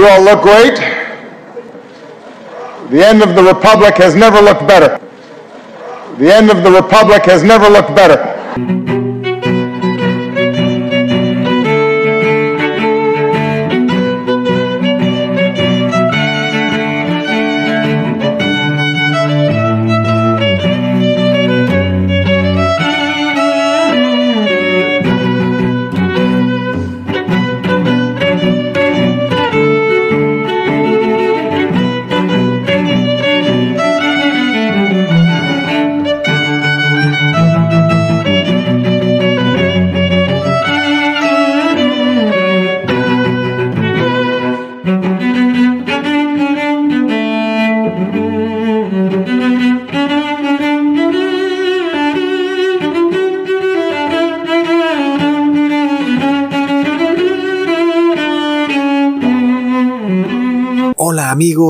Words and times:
You 0.00 0.06
all 0.08 0.22
look 0.22 0.40
great. 0.40 0.76
The 2.90 3.04
end 3.06 3.22
of 3.22 3.34
the 3.34 3.42
Republic 3.42 3.96
has 3.98 4.14
never 4.14 4.40
looked 4.40 4.66
better. 4.66 4.98
The 6.16 6.32
end 6.34 6.50
of 6.50 6.62
the 6.62 6.70
Republic 6.70 7.26
has 7.26 7.42
never 7.42 7.68
looked 7.68 7.94
better. 7.94 8.16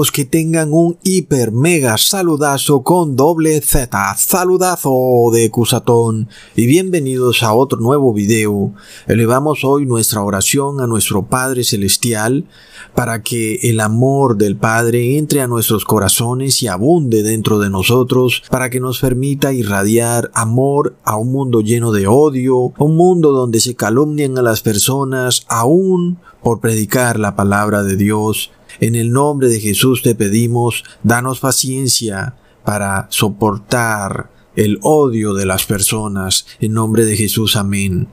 Que 0.09 0.25
tengan 0.25 0.73
un 0.73 0.97
hiper 1.03 1.53
mega 1.53 1.99
saludazo 1.99 2.83
con 2.83 3.17
doble 3.17 3.61
Z, 3.61 4.15
saludazo 4.17 5.29
de 5.31 5.51
Cusatón 5.51 6.29
y 6.57 6.65
bienvenidos 6.65 7.43
a 7.43 7.53
otro 7.53 7.79
nuevo 7.79 8.15
video. 8.15 8.73
Elevamos 9.07 9.63
hoy 9.63 9.85
nuestra 9.85 10.23
oración 10.23 10.81
a 10.81 10.87
nuestro 10.87 11.27
Padre 11.27 11.65
Celestial 11.65 12.47
para 12.95 13.23
que 13.23 13.57
el 13.65 13.81
amor 13.81 14.39
del 14.39 14.57
Padre 14.57 15.19
entre 15.19 15.43
a 15.43 15.47
nuestros 15.47 15.85
corazones 15.85 16.63
y 16.63 16.67
abunde 16.67 17.23
dentro 17.23 17.59
de 17.59 17.69
nosotros, 17.69 18.43
para 18.49 18.71
que 18.71 18.81
nos 18.81 19.01
permita 19.01 19.53
irradiar 19.53 20.31
amor 20.33 20.97
a 21.05 21.17
un 21.17 21.31
mundo 21.31 21.61
lleno 21.61 21.93
de 21.93 22.07
odio, 22.07 22.73
un 22.79 22.97
mundo 22.97 23.33
donde 23.33 23.61
se 23.61 23.75
calumnian 23.75 24.39
a 24.39 24.43
las 24.43 24.63
personas 24.63 25.45
aún 25.49 26.19
por 26.43 26.61
predicar 26.61 27.19
la 27.19 27.37
palabra 27.37 27.83
de 27.83 27.97
Dios 27.97 28.51
en 28.79 28.95
el 28.95 29.11
nombre 29.11 29.49
de 29.49 29.61
Jesús 29.61 30.03
te 30.03 30.15
pedimos, 30.15 30.85
danos 31.03 31.41
paciencia 31.41 32.37
para 32.65 33.07
soportar 33.11 34.31
el 34.57 34.79
odio 34.83 35.35
de 35.35 35.47
las 35.47 35.65
personas. 35.65 36.47
En 36.61 36.73
nombre 36.73 37.05
de 37.05 37.17
Jesús, 37.17 37.57
amén. 37.57 38.09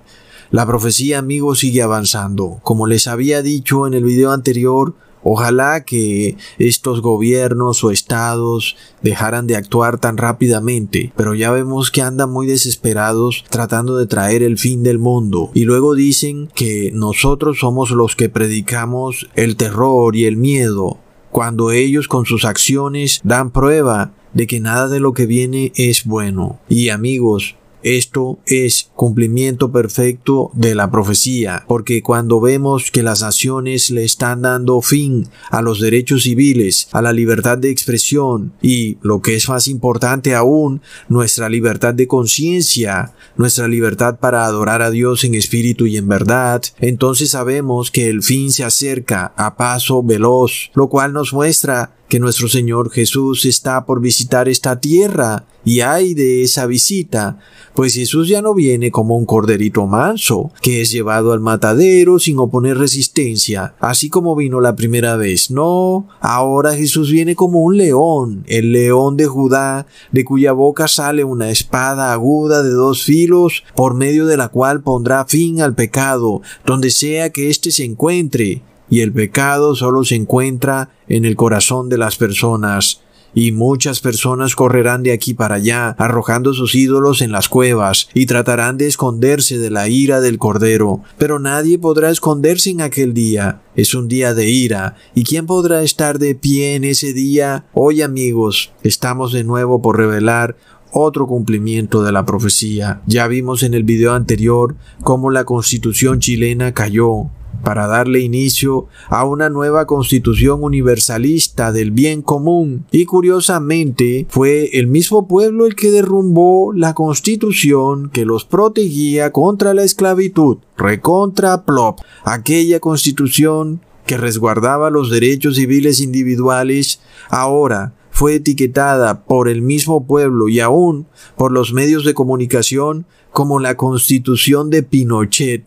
La 0.50 0.66
profecía, 0.66 1.20
amigos, 1.20 1.60
sigue 1.60 1.82
avanzando. 1.82 2.60
Como 2.64 2.88
les 2.88 3.08
había 3.08 3.42
dicho 3.42 3.86
en 3.86 3.94
el 3.94 4.04
video 4.04 4.32
anterior, 4.32 4.96
Ojalá 5.24 5.84
que 5.84 6.38
estos 6.58 7.02
gobiernos 7.02 7.84
o 7.84 7.92
estados 7.92 8.76
dejaran 9.02 9.48
de 9.48 9.56
actuar 9.56 10.00
tan 10.00 10.18
rápidamente, 10.18 11.12
pero 11.16 11.34
ya 11.34 11.52
vemos 11.52 11.92
que 11.92 12.02
andan 12.02 12.32
muy 12.32 12.48
desesperados 12.48 13.44
tratando 13.50 13.98
de 13.98 14.08
traer 14.08 14.44
el 14.44 14.58
fin 14.58 14.84
del 14.84 15.00
mundo 15.00 15.52
y 15.54 15.64
luego 15.64 15.96
dicen 15.96 16.50
que 16.56 16.92
nosotros 16.94 17.60
somos 17.60 17.92
los 17.92 18.16
que 18.16 18.30
predicamos 18.30 19.30
el 19.36 19.56
terror 19.56 20.16
y 20.16 20.26
el 20.26 20.38
miedo, 20.38 20.98
cuando 21.32 21.72
ellos 21.72 22.08
con 22.08 22.26
sus 22.26 22.46
acciones 22.46 23.22
dan 23.24 23.52
prueba 23.52 24.12
de 24.34 24.48
que 24.48 24.60
nada 24.60 24.88
de 24.88 25.00
lo 25.00 25.14
que 25.14 25.26
viene 25.26 25.72
es 25.76 26.06
bueno. 26.06 26.60
Y 26.70 26.90
amigos, 26.90 27.56
esto 27.96 28.40
es 28.46 28.90
cumplimiento 28.96 29.72
perfecto 29.72 30.52
de 30.54 30.76
la 30.76 30.92
profecía, 30.92 31.64
porque 31.68 32.02
cuando 32.02 32.42
vemos 32.42 32.92
que 32.92 33.04
las 33.04 33.22
naciones 33.22 33.90
le 33.90 34.04
están 34.04 34.42
dando 34.42 34.82
fin 34.82 35.28
a 35.50 35.62
los 35.62 35.80
derechos 35.80 36.24
civiles, 36.24 36.90
a 36.92 37.02
la 37.02 37.14
libertad 37.14 37.58
de 37.58 37.70
expresión 37.70 38.54
y, 38.62 38.98
lo 39.02 39.22
que 39.22 39.36
es 39.36 39.48
más 39.48 39.68
importante 39.68 40.36
aún, 40.36 40.82
nuestra 41.08 41.50
libertad 41.50 41.94
de 41.94 42.08
conciencia, 42.08 43.14
nuestra 43.36 43.68
libertad 43.68 44.20
para 44.20 44.46
adorar 44.46 44.82
a 44.82 44.92
Dios 44.92 45.24
en 45.24 45.36
espíritu 45.36 45.86
y 45.86 45.98
en 45.98 46.08
verdad, 46.08 46.62
entonces 46.80 47.32
sabemos 47.32 47.92
que 47.92 48.10
el 48.10 48.24
fin 48.24 48.52
se 48.52 48.64
acerca 48.64 49.34
a 49.38 49.56
paso 49.56 50.04
veloz, 50.04 50.72
lo 50.74 50.90
cual 50.90 51.14
nos 51.14 51.34
muestra 51.34 51.97
que 52.08 52.20
nuestro 52.20 52.48
Señor 52.48 52.90
Jesús 52.90 53.46
está 53.46 53.86
por 53.86 54.02
visitar 54.02 54.48
esta 54.48 54.80
tierra 54.80 55.46
y 55.66 55.82
hay 55.82 56.14
de 56.14 56.44
esa 56.44 56.66
visita, 56.66 57.40
pues 57.74 57.96
Jesús 57.96 58.30
ya 58.30 58.42
no 58.42 58.54
viene 58.54 58.90
como 58.90 59.18
un 59.18 59.26
corderito 59.26 59.86
manso, 59.86 60.52
que 60.62 60.82
es 60.82 60.92
llevado 60.92 61.34
al 61.34 61.42
matadero 61.42 62.20
sin 62.20 62.40
oponer 62.40 62.78
resistencia, 62.78 63.76
así 63.82 64.10
como 64.10 64.36
vino 64.38 64.62
la 64.62 64.78
primera 64.78 65.18
vez. 65.18 65.52
No, 65.52 66.08
ahora 66.22 66.74
Jesús 66.74 67.12
viene 67.12 67.36
como 67.36 67.60
un 67.60 67.76
león, 67.76 68.46
el 68.48 68.72
león 68.72 69.18
de 69.18 69.26
Judá, 69.26 69.88
de 70.14 70.24
cuya 70.24 70.54
boca 70.54 70.88
sale 70.88 71.26
una 71.26 71.50
espada 71.50 72.14
aguda 72.14 72.64
de 72.64 72.72
dos 72.72 73.04
filos, 73.04 73.66
por 73.76 73.94
medio 73.94 74.26
de 74.26 74.38
la 74.38 74.48
cual 74.48 74.82
pondrá 74.82 75.26
fin 75.26 75.62
al 75.62 75.76
pecado, 75.76 76.42
donde 76.66 76.92
sea 76.92 77.32
que 77.32 77.50
éste 77.50 77.72
se 77.72 77.84
encuentre 77.84 78.64
y 78.90 79.02
el 79.02 79.12
pecado 79.12 79.76
solo 79.76 80.04
se 80.04 80.16
encuentra 80.16 80.90
en 81.08 81.26
el 81.26 81.36
corazón 81.36 81.90
de 81.90 81.98
las 81.98 82.18
personas. 82.18 83.02
Y 83.34 83.52
muchas 83.52 84.00
personas 84.00 84.56
correrán 84.56 85.04
de 85.04 85.12
aquí 85.12 85.34
para 85.34 85.56
allá, 85.56 85.90
arrojando 86.00 86.54
sus 86.54 86.74
ídolos 86.74 87.22
en 87.22 87.32
las 87.32 87.50
cuevas, 87.50 88.10
y 88.16 88.26
tratarán 88.26 88.78
de 88.78 88.88
esconderse 88.88 89.60
de 89.60 89.70
la 89.70 89.90
ira 89.90 90.22
del 90.22 90.40
Cordero. 90.40 91.02
Pero 91.20 91.38
nadie 91.38 91.78
podrá 91.78 92.10
esconderse 92.10 92.72
en 92.72 92.82
aquel 92.82 93.14
día. 93.14 93.62
Es 93.76 93.94
un 93.94 94.08
día 94.08 94.34
de 94.34 94.50
ira. 94.50 94.96
¿Y 95.14 95.24
quién 95.24 95.46
podrá 95.46 95.84
estar 95.84 96.18
de 96.18 96.34
pie 96.34 96.76
en 96.76 96.84
ese 96.84 97.14
día? 97.14 97.66
Hoy 97.74 98.02
amigos, 98.02 98.72
estamos 98.82 99.34
de 99.34 99.44
nuevo 99.44 99.84
por 99.84 99.98
revelar 99.98 100.56
otro 100.92 101.28
cumplimiento 101.28 102.02
de 102.04 102.12
la 102.12 102.26
profecía. 102.26 103.02
Ya 103.06 103.28
vimos 103.28 103.62
en 103.62 103.74
el 103.74 103.84
video 103.84 104.14
anterior 104.14 104.76
cómo 105.04 105.30
la 105.30 105.44
constitución 105.44 106.20
chilena 106.20 106.74
cayó, 106.74 107.30
para 107.64 107.88
darle 107.88 108.20
inicio 108.20 108.88
a 109.10 109.26
una 109.26 109.50
nueva 109.50 109.86
constitución 109.86 110.64
universalista 110.64 111.72
del 111.72 111.92
bien 111.92 112.22
común. 112.22 112.86
Y 112.92 113.06
curiosamente 113.06 114.26
fue 114.30 114.70
el 114.80 114.88
mismo 114.88 115.28
pueblo 115.28 115.66
el 115.66 115.76
que 115.76 115.92
derrumbó 115.92 116.72
la 116.74 116.94
constitución 116.94 118.10
que 118.10 118.26
los 118.26 118.46
protegía 118.46 119.32
contra 119.32 119.74
la 119.74 119.84
esclavitud. 119.84 120.58
Recontra 120.78 121.66
Plop, 121.66 122.00
aquella 122.24 122.80
constitución 122.80 123.82
que 124.06 124.18
resguardaba 124.18 124.90
los 124.90 125.12
derechos 125.12 125.58
civiles 125.58 126.00
individuales, 126.00 127.02
ahora 127.30 127.94
fue 128.10 128.36
etiquetada 128.36 129.26
por 129.26 129.48
el 129.48 129.62
mismo 129.62 130.08
pueblo 130.08 130.50
y 130.50 130.60
aún 130.60 131.08
por 131.36 131.52
los 131.52 131.74
medios 131.74 132.04
de 132.04 132.14
comunicación 132.14 133.06
como 133.32 133.60
la 133.60 133.78
constitución 133.78 134.72
de 134.72 134.82
Pinochet, 134.82 135.66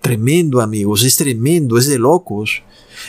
tremendo 0.00 0.60
amigos, 0.60 1.02
es 1.02 1.16
tremendo, 1.16 1.78
es 1.78 1.88
de 1.88 1.98
locos. 1.98 2.62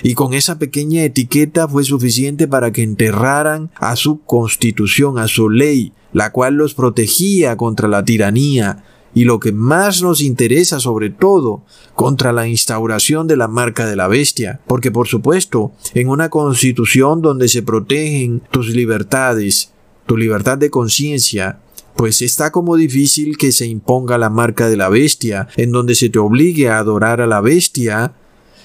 Y 0.04 0.14
con 0.14 0.34
esa 0.34 0.60
pequeña 0.60 1.04
etiqueta 1.04 1.68
fue 1.68 1.84
suficiente 1.84 2.48
para 2.48 2.72
que 2.72 2.84
enterraran 2.84 3.72
a 3.76 3.96
su 3.96 4.22
constitución, 4.22 5.18
a 5.18 5.28
su 5.28 5.50
ley, 5.50 5.94
la 6.14 6.32
cual 6.32 6.56
los 6.56 6.74
protegía 6.74 7.56
contra 7.56 7.88
la 7.88 8.04
tiranía 8.04 8.84
y 9.14 9.24
lo 9.24 9.40
que 9.40 9.52
más 9.52 10.04
nos 10.04 10.22
interesa 10.22 10.80
sobre 10.80 11.10
todo, 11.10 11.64
contra 11.96 12.34
la 12.34 12.48
instauración 12.48 13.26
de 13.26 13.38
la 13.38 13.48
marca 13.48 13.88
de 13.88 13.96
la 13.96 14.08
bestia, 14.08 14.60
porque 14.68 14.92
por 14.92 15.08
supuesto, 15.08 15.72
en 15.96 16.10
una 16.10 16.30
constitución 16.30 17.22
donde 17.22 17.48
se 17.48 17.64
protegen 17.64 18.44
tus 18.52 18.68
libertades, 18.68 19.72
tu 20.08 20.18
libertad 20.18 20.58
de 20.58 20.72
conciencia, 20.72 21.60
pues 21.96 22.22
está 22.22 22.52
como 22.52 22.76
difícil 22.76 23.38
que 23.38 23.52
se 23.52 23.68
imponga 23.68 24.18
la 24.18 24.30
marca 24.30 24.70
de 24.70 24.78
la 24.78 24.90
bestia, 24.90 25.48
en 25.58 25.72
donde 25.72 25.94
se 25.94 26.10
te 26.10 26.18
obligue 26.18 26.70
a 26.70 26.80
adorar 26.80 27.22
a 27.22 27.28
la 27.28 27.42
bestia, 27.42 28.14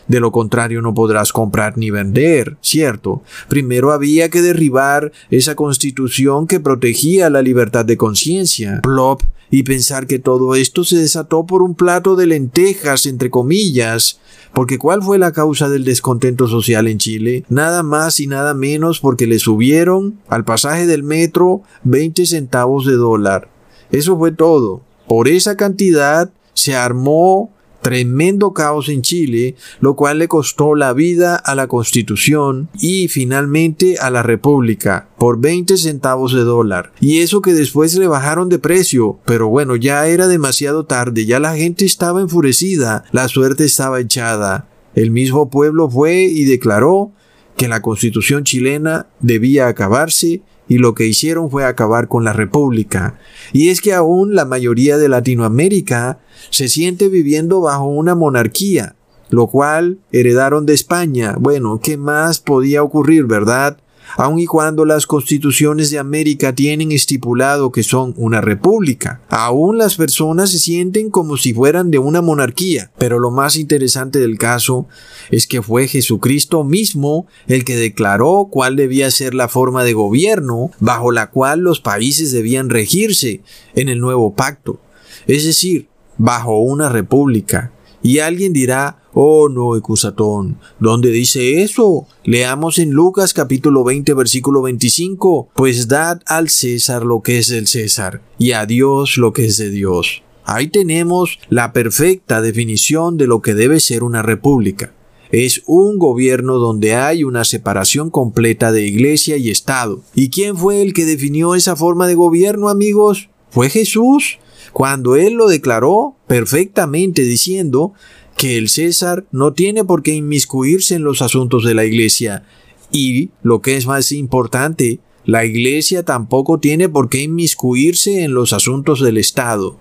de 0.09 0.21
lo 0.21 0.33
contrario 0.33 0.83
no 0.83 0.95
podrás 0.95 1.33
comprar 1.33 1.79
ni 1.79 1.91
vender, 1.91 2.57
¿cierto? 2.61 3.23
Primero 3.49 3.93
había 3.93 4.29
que 4.29 4.43
derribar 4.43 5.13
esa 5.31 5.55
constitución 5.55 6.47
que 6.47 6.61
protegía 6.61 7.31
la 7.31 7.43
libertad 7.43 7.85
de 7.85 7.97
conciencia. 7.97 8.81
Plop, 8.83 9.23
y 9.53 9.65
pensar 9.65 10.07
que 10.07 10.19
todo 10.19 10.55
esto 10.55 10.83
se 10.83 10.97
desató 10.97 11.45
por 11.45 11.63
un 11.63 11.75
plato 11.75 12.17
de 12.17 12.27
lentejas, 12.27 13.05
entre 13.05 13.31
comillas, 13.31 14.19
porque 14.55 14.79
¿cuál 14.79 15.03
fue 15.03 15.19
la 15.19 15.33
causa 15.33 15.69
del 15.69 15.85
descontento 15.85 16.49
social 16.49 16.89
en 16.89 16.97
Chile? 16.97 17.45
Nada 17.51 17.83
más 17.83 18.19
y 18.19 18.27
nada 18.27 18.55
menos 18.55 18.99
porque 18.99 19.27
le 19.27 19.39
subieron 19.39 20.19
al 20.29 20.45
pasaje 20.45 20.87
del 20.87 21.03
metro 21.03 21.61
20 21.85 22.25
centavos 22.25 22.87
de 22.87 22.95
dólar. 22.95 23.51
Eso 23.91 24.17
fue 24.17 24.33
todo. 24.33 24.81
Por 25.07 25.29
esa 25.29 25.55
cantidad 25.55 26.31
se 26.55 26.75
armó 26.75 27.53
tremendo 27.83 28.53
caos 28.53 28.89
en 28.89 29.03
Chile, 29.03 29.57
lo 29.81 29.97
cual 29.97 30.19
le 30.19 30.29
costó 30.29 30.75
la 30.75 30.93
vida 30.93 31.37
a 31.37 31.55
la 31.55 31.67
Constitución 31.67 32.69
y 32.81 33.09
finalmente 33.09 33.99
a 33.99 34.11
la 34.11 34.23
República 34.23 35.09
por 35.19 35.41
20 35.41 35.77
centavos 35.77 36.33
de 36.33 36.45
dólar. 36.45 36.93
Y 37.01 37.19
eso 37.19 37.43
que 37.43 37.53
después 37.53 37.95
le 37.97 38.07
bajaron 38.07 38.49
de 38.49 38.59
precio, 38.59 39.19
pero 39.27 39.49
bueno, 39.49 39.77
ya 39.77 40.07
era 40.07 40.29
demasiado 40.29 40.87
tarde, 40.87 41.27
ya 41.27 41.41
la 41.41 41.57
gente 41.57 41.85
estaba 41.85 42.21
enfurecida, 42.21 43.05
la 43.13 43.29
suerte 43.29 43.65
estaba 43.65 44.01
echada. 44.01 44.69
El 44.95 45.11
mismo 45.11 45.51
pueblo 45.51 45.91
fue 45.91 46.23
y 46.23 46.45
declaró 46.45 47.13
que 47.57 47.69
la 47.69 47.83
Constitución 47.83 48.45
chilena 48.45 49.07
debía 49.21 49.69
acabarse 49.69 50.43
y 50.73 50.79
lo 50.79 50.95
que 50.95 51.07
hicieron 51.07 51.51
fue 51.51 51.67
acabar 51.67 52.09
con 52.09 52.25
la 52.25 52.33
República. 52.33 53.19
Y 53.53 53.69
es 53.69 53.83
que 53.83 53.93
aún 53.93 54.35
la 54.35 54.47
mayoría 54.47 54.97
de 54.97 55.11
Latinoamérica 55.11 56.21
se 56.49 56.71
siente 56.71 57.11
viviendo 57.11 57.61
bajo 57.61 57.85
una 57.85 58.15
monarquía, 58.15 58.97
lo 59.29 59.49
cual 59.49 59.99
heredaron 60.13 60.65
de 60.65 60.73
España. 60.73 61.37
Bueno, 61.39 61.79
¿qué 61.83 61.99
más 61.99 62.41
podía 62.41 62.83
ocurrir, 62.83 63.27
verdad? 63.27 63.77
Aun 64.17 64.39
y 64.39 64.47
cuando 64.47 64.85
las 64.85 65.07
constituciones 65.07 65.91
de 65.91 65.99
América 65.99 66.55
tienen 66.55 66.93
estipulado 66.93 67.73
que 67.73 67.83
son 67.83 68.15
una 68.17 68.41
república. 68.41 69.21
Aún 69.29 69.79
las 69.79 69.97
personas 69.97 70.51
se 70.51 70.59
sienten 70.59 71.11
como 71.11 71.37
si 71.37 71.55
fueran 71.55 71.91
de 71.91 71.99
una 71.99 72.23
monarquía. 72.23 72.91
Pero 72.99 73.19
lo 73.19 73.31
más 73.31 73.57
interesante 73.57 74.19
del 74.19 74.39
caso 74.39 74.87
es 75.31 75.47
que 75.47 75.63
fue 75.63 75.89
Jesucristo 75.89 76.65
mismo 76.65 77.27
el 77.47 77.65
que 77.65 77.77
declaró 77.77 78.49
cuál 78.51 78.77
debía 78.77 79.11
ser 79.11 79.35
la 79.35 79.49
forma 79.49 79.85
de 79.85 79.93
gobierno 79.93 80.71
bajo 80.81 81.13
la 81.13 81.31
cual 81.31 81.61
los 81.61 81.81
países 81.81 82.33
debían 82.33 82.71
regirse 82.71 83.43
en 83.75 83.89
el 83.89 84.01
nuevo 84.01 84.35
pacto. 84.35 84.81
Es 85.27 85.45
decir, 85.45 85.89
bajo 86.19 86.59
una 86.61 86.89
república. 86.89 87.73
Y 88.03 88.19
alguien 88.19 88.53
dirá, 88.53 88.99
oh 89.15 89.49
no, 89.49 89.77
Ecusatón, 89.77 90.59
¿dónde 90.81 91.11
dice 91.11 91.63
eso? 91.63 92.09
Leamos 92.25 92.81
en 92.81 92.91
Lucas 92.91 93.33
capítulo 93.33 93.85
20 93.85 94.15
versículo 94.15 94.63
25, 94.63 95.51
pues 95.55 95.87
dad 95.87 96.21
al 96.27 96.49
César 96.49 97.05
lo 97.05 97.23
que 97.23 97.39
es 97.39 97.49
del 97.49 97.69
César 97.69 98.21
y 98.39 98.53
a 98.53 98.67
Dios 98.67 99.19
lo 99.19 99.33
que 99.33 99.45
es 99.45 99.57
de 99.57 99.71
Dios. 99.71 100.23
Ahí 100.45 100.67
tenemos 100.67 101.39
la 101.49 101.73
perfecta 101.73 102.41
definición 102.41 103.17
de 103.17 103.29
lo 103.29 103.41
que 103.41 103.55
debe 103.55 103.79
ser 103.79 104.03
una 104.03 104.23
república. 104.23 104.93
Es 105.31 105.63
un 105.67 105.99
gobierno 105.99 106.59
donde 106.59 106.95
hay 106.95 107.23
una 107.23 107.45
separación 107.45 108.11
completa 108.11 108.73
de 108.73 108.85
iglesia 108.85 109.37
y 109.37 109.51
Estado. 109.51 110.03
¿Y 110.15 110.29
quién 110.29 110.57
fue 110.57 110.83
el 110.83 110.93
que 110.93 111.07
definió 111.07 111.55
esa 111.55 111.77
forma 111.77 112.07
de 112.07 112.17
gobierno, 112.17 112.69
amigos? 112.69 113.31
Fue 113.51 113.71
Jesús 113.71 114.39
cuando 114.73 115.17
él 115.17 115.35
lo 115.35 115.49
declaró 115.49 116.17
perfectamente 116.27 117.23
diciendo 117.23 117.93
que 118.37 118.57
el 118.57 118.69
César 118.69 119.27
no 119.31 119.53
tiene 119.53 119.85
por 119.85 120.03
qué 120.03 120.15
inmiscuirse 120.15 120.95
en 120.95 121.05
los 121.05 121.23
asuntos 121.23 121.65
de 121.65 121.75
la 121.75 121.85
iglesia 121.85 122.45
y, 122.91 123.31
lo 123.43 123.63
que 123.63 123.77
es 123.77 123.87
más 123.87 124.13
importante, 124.13 125.01
la 125.25 125.45
iglesia 125.45 126.05
tampoco 126.05 126.59
tiene 126.59 126.89
por 126.89 127.09
qué 127.09 127.23
inmiscuirse 127.23 128.23
en 128.23 128.35
los 128.35 128.53
asuntos 128.53 129.01
del 129.01 129.19
Estado. 129.19 129.81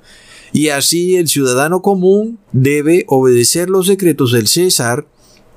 Y 0.53 0.69
así 0.69 1.15
el 1.15 1.27
ciudadano 1.27 1.81
común 1.81 2.39
debe 2.51 3.05
obedecer 3.07 3.69
los 3.69 3.87
decretos 3.87 4.31
del 4.31 4.47
César 4.47 5.07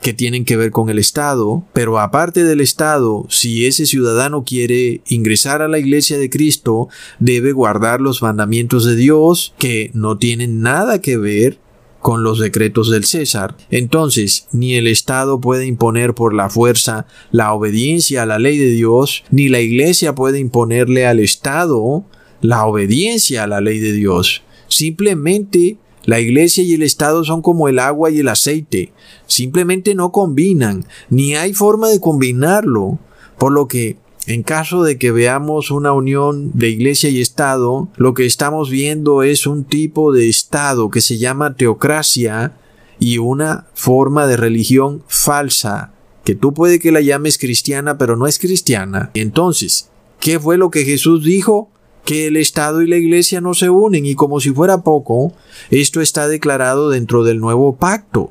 que 0.04 0.12
tienen 0.12 0.44
que 0.44 0.58
ver 0.58 0.70
con 0.70 0.90
el 0.90 0.98
Estado, 0.98 1.64
pero 1.72 1.98
aparte 1.98 2.44
del 2.44 2.60
Estado, 2.60 3.24
si 3.30 3.64
ese 3.64 3.86
ciudadano 3.86 4.44
quiere 4.44 5.00
ingresar 5.06 5.62
a 5.62 5.68
la 5.68 5.78
iglesia 5.78 6.18
de 6.18 6.28
Cristo, 6.28 6.88
debe 7.20 7.52
guardar 7.52 8.02
los 8.02 8.20
mandamientos 8.20 8.84
de 8.84 8.96
Dios 8.96 9.54
que 9.56 9.90
no 9.94 10.18
tienen 10.18 10.60
nada 10.60 11.00
que 11.00 11.16
ver 11.16 11.58
con 12.00 12.22
los 12.22 12.38
decretos 12.38 12.90
del 12.90 13.04
César. 13.04 13.56
Entonces, 13.70 14.46
ni 14.52 14.74
el 14.74 14.88
Estado 14.88 15.40
puede 15.40 15.64
imponer 15.64 16.12
por 16.12 16.34
la 16.34 16.50
fuerza 16.50 17.06
la 17.30 17.54
obediencia 17.54 18.24
a 18.24 18.26
la 18.26 18.38
ley 18.38 18.58
de 18.58 18.72
Dios, 18.72 19.24
ni 19.30 19.48
la 19.48 19.60
Iglesia 19.60 20.14
puede 20.14 20.38
imponerle 20.38 21.06
al 21.06 21.18
Estado 21.18 22.04
la 22.42 22.66
obediencia 22.66 23.44
a 23.44 23.46
la 23.46 23.62
ley 23.62 23.78
de 23.78 23.92
Dios. 23.92 24.42
Simplemente 24.68 25.78
la 26.06 26.20
iglesia 26.20 26.62
y 26.62 26.74
el 26.74 26.82
Estado 26.82 27.24
son 27.24 27.42
como 27.42 27.68
el 27.68 27.78
agua 27.78 28.10
y 28.10 28.20
el 28.20 28.28
aceite. 28.28 28.92
Simplemente 29.26 29.94
no 29.94 30.12
combinan, 30.12 30.84
ni 31.10 31.34
hay 31.34 31.54
forma 31.54 31.88
de 31.88 32.00
combinarlo. 32.00 32.98
Por 33.38 33.52
lo 33.52 33.66
que, 33.68 33.96
en 34.26 34.42
caso 34.42 34.82
de 34.82 34.98
que 34.98 35.10
veamos 35.10 35.70
una 35.70 35.92
unión 35.92 36.50
de 36.54 36.68
iglesia 36.68 37.10
y 37.10 37.20
Estado, 37.20 37.88
lo 37.96 38.14
que 38.14 38.26
estamos 38.26 38.70
viendo 38.70 39.22
es 39.22 39.46
un 39.46 39.64
tipo 39.64 40.12
de 40.12 40.28
Estado 40.28 40.90
que 40.90 41.00
se 41.00 41.18
llama 41.18 41.56
teocracia 41.56 42.56
y 42.98 43.18
una 43.18 43.66
forma 43.74 44.26
de 44.26 44.36
religión 44.36 45.02
falsa, 45.08 45.92
que 46.24 46.34
tú 46.34 46.54
puede 46.54 46.78
que 46.78 46.92
la 46.92 47.00
llames 47.00 47.38
cristiana, 47.38 47.98
pero 47.98 48.16
no 48.16 48.26
es 48.26 48.38
cristiana. 48.38 49.10
Entonces, 49.14 49.90
¿qué 50.20 50.38
fue 50.38 50.56
lo 50.56 50.70
que 50.70 50.84
Jesús 50.84 51.24
dijo? 51.24 51.70
Que 52.04 52.26
el 52.26 52.36
Estado 52.36 52.82
y 52.82 52.86
la 52.86 52.96
Iglesia 52.96 53.40
no 53.40 53.54
se 53.54 53.70
unen 53.70 54.06
y 54.06 54.14
como 54.14 54.40
si 54.40 54.50
fuera 54.50 54.82
poco, 54.82 55.32
esto 55.70 56.00
está 56.00 56.28
declarado 56.28 56.90
dentro 56.90 57.24
del 57.24 57.40
nuevo 57.40 57.76
pacto. 57.76 58.30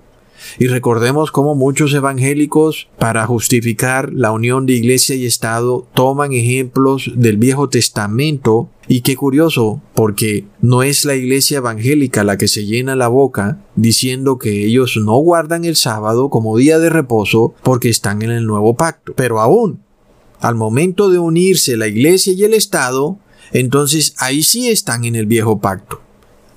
Y 0.59 0.67
recordemos 0.67 1.31
cómo 1.31 1.55
muchos 1.55 1.93
evangélicos, 1.93 2.87
para 2.99 3.25
justificar 3.25 4.11
la 4.13 4.31
unión 4.31 4.65
de 4.65 4.73
iglesia 4.73 5.15
y 5.15 5.25
Estado, 5.25 5.87
toman 5.93 6.33
ejemplos 6.33 7.11
del 7.15 7.37
Viejo 7.37 7.69
Testamento. 7.69 8.69
Y 8.87 9.01
qué 9.01 9.15
curioso, 9.15 9.81
porque 9.95 10.45
no 10.61 10.83
es 10.83 11.05
la 11.05 11.15
iglesia 11.15 11.57
evangélica 11.57 12.23
la 12.23 12.37
que 12.37 12.47
se 12.47 12.65
llena 12.65 12.95
la 12.95 13.07
boca 13.07 13.61
diciendo 13.75 14.37
que 14.37 14.65
ellos 14.65 14.97
no 14.97 15.15
guardan 15.17 15.65
el 15.65 15.75
sábado 15.75 16.29
como 16.29 16.57
día 16.57 16.79
de 16.79 16.89
reposo 16.89 17.53
porque 17.63 17.89
están 17.89 18.21
en 18.21 18.31
el 18.31 18.45
nuevo 18.45 18.75
pacto. 18.75 19.13
Pero 19.15 19.39
aún, 19.39 19.79
al 20.39 20.55
momento 20.55 21.09
de 21.09 21.19
unirse 21.19 21.77
la 21.77 21.87
iglesia 21.87 22.33
y 22.33 22.43
el 22.43 22.53
Estado, 22.53 23.17
entonces 23.53 24.15
ahí 24.17 24.43
sí 24.43 24.67
están 24.67 25.05
en 25.05 25.15
el 25.15 25.27
viejo 25.27 25.59
pacto. 25.59 26.01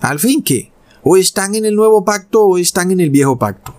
Al 0.00 0.18
fin 0.18 0.42
que, 0.42 0.72
o 1.02 1.16
están 1.16 1.54
en 1.54 1.64
el 1.64 1.76
nuevo 1.76 2.04
pacto 2.04 2.42
o 2.42 2.58
están 2.58 2.90
en 2.90 3.00
el 3.00 3.10
viejo 3.10 3.38
pacto. 3.38 3.74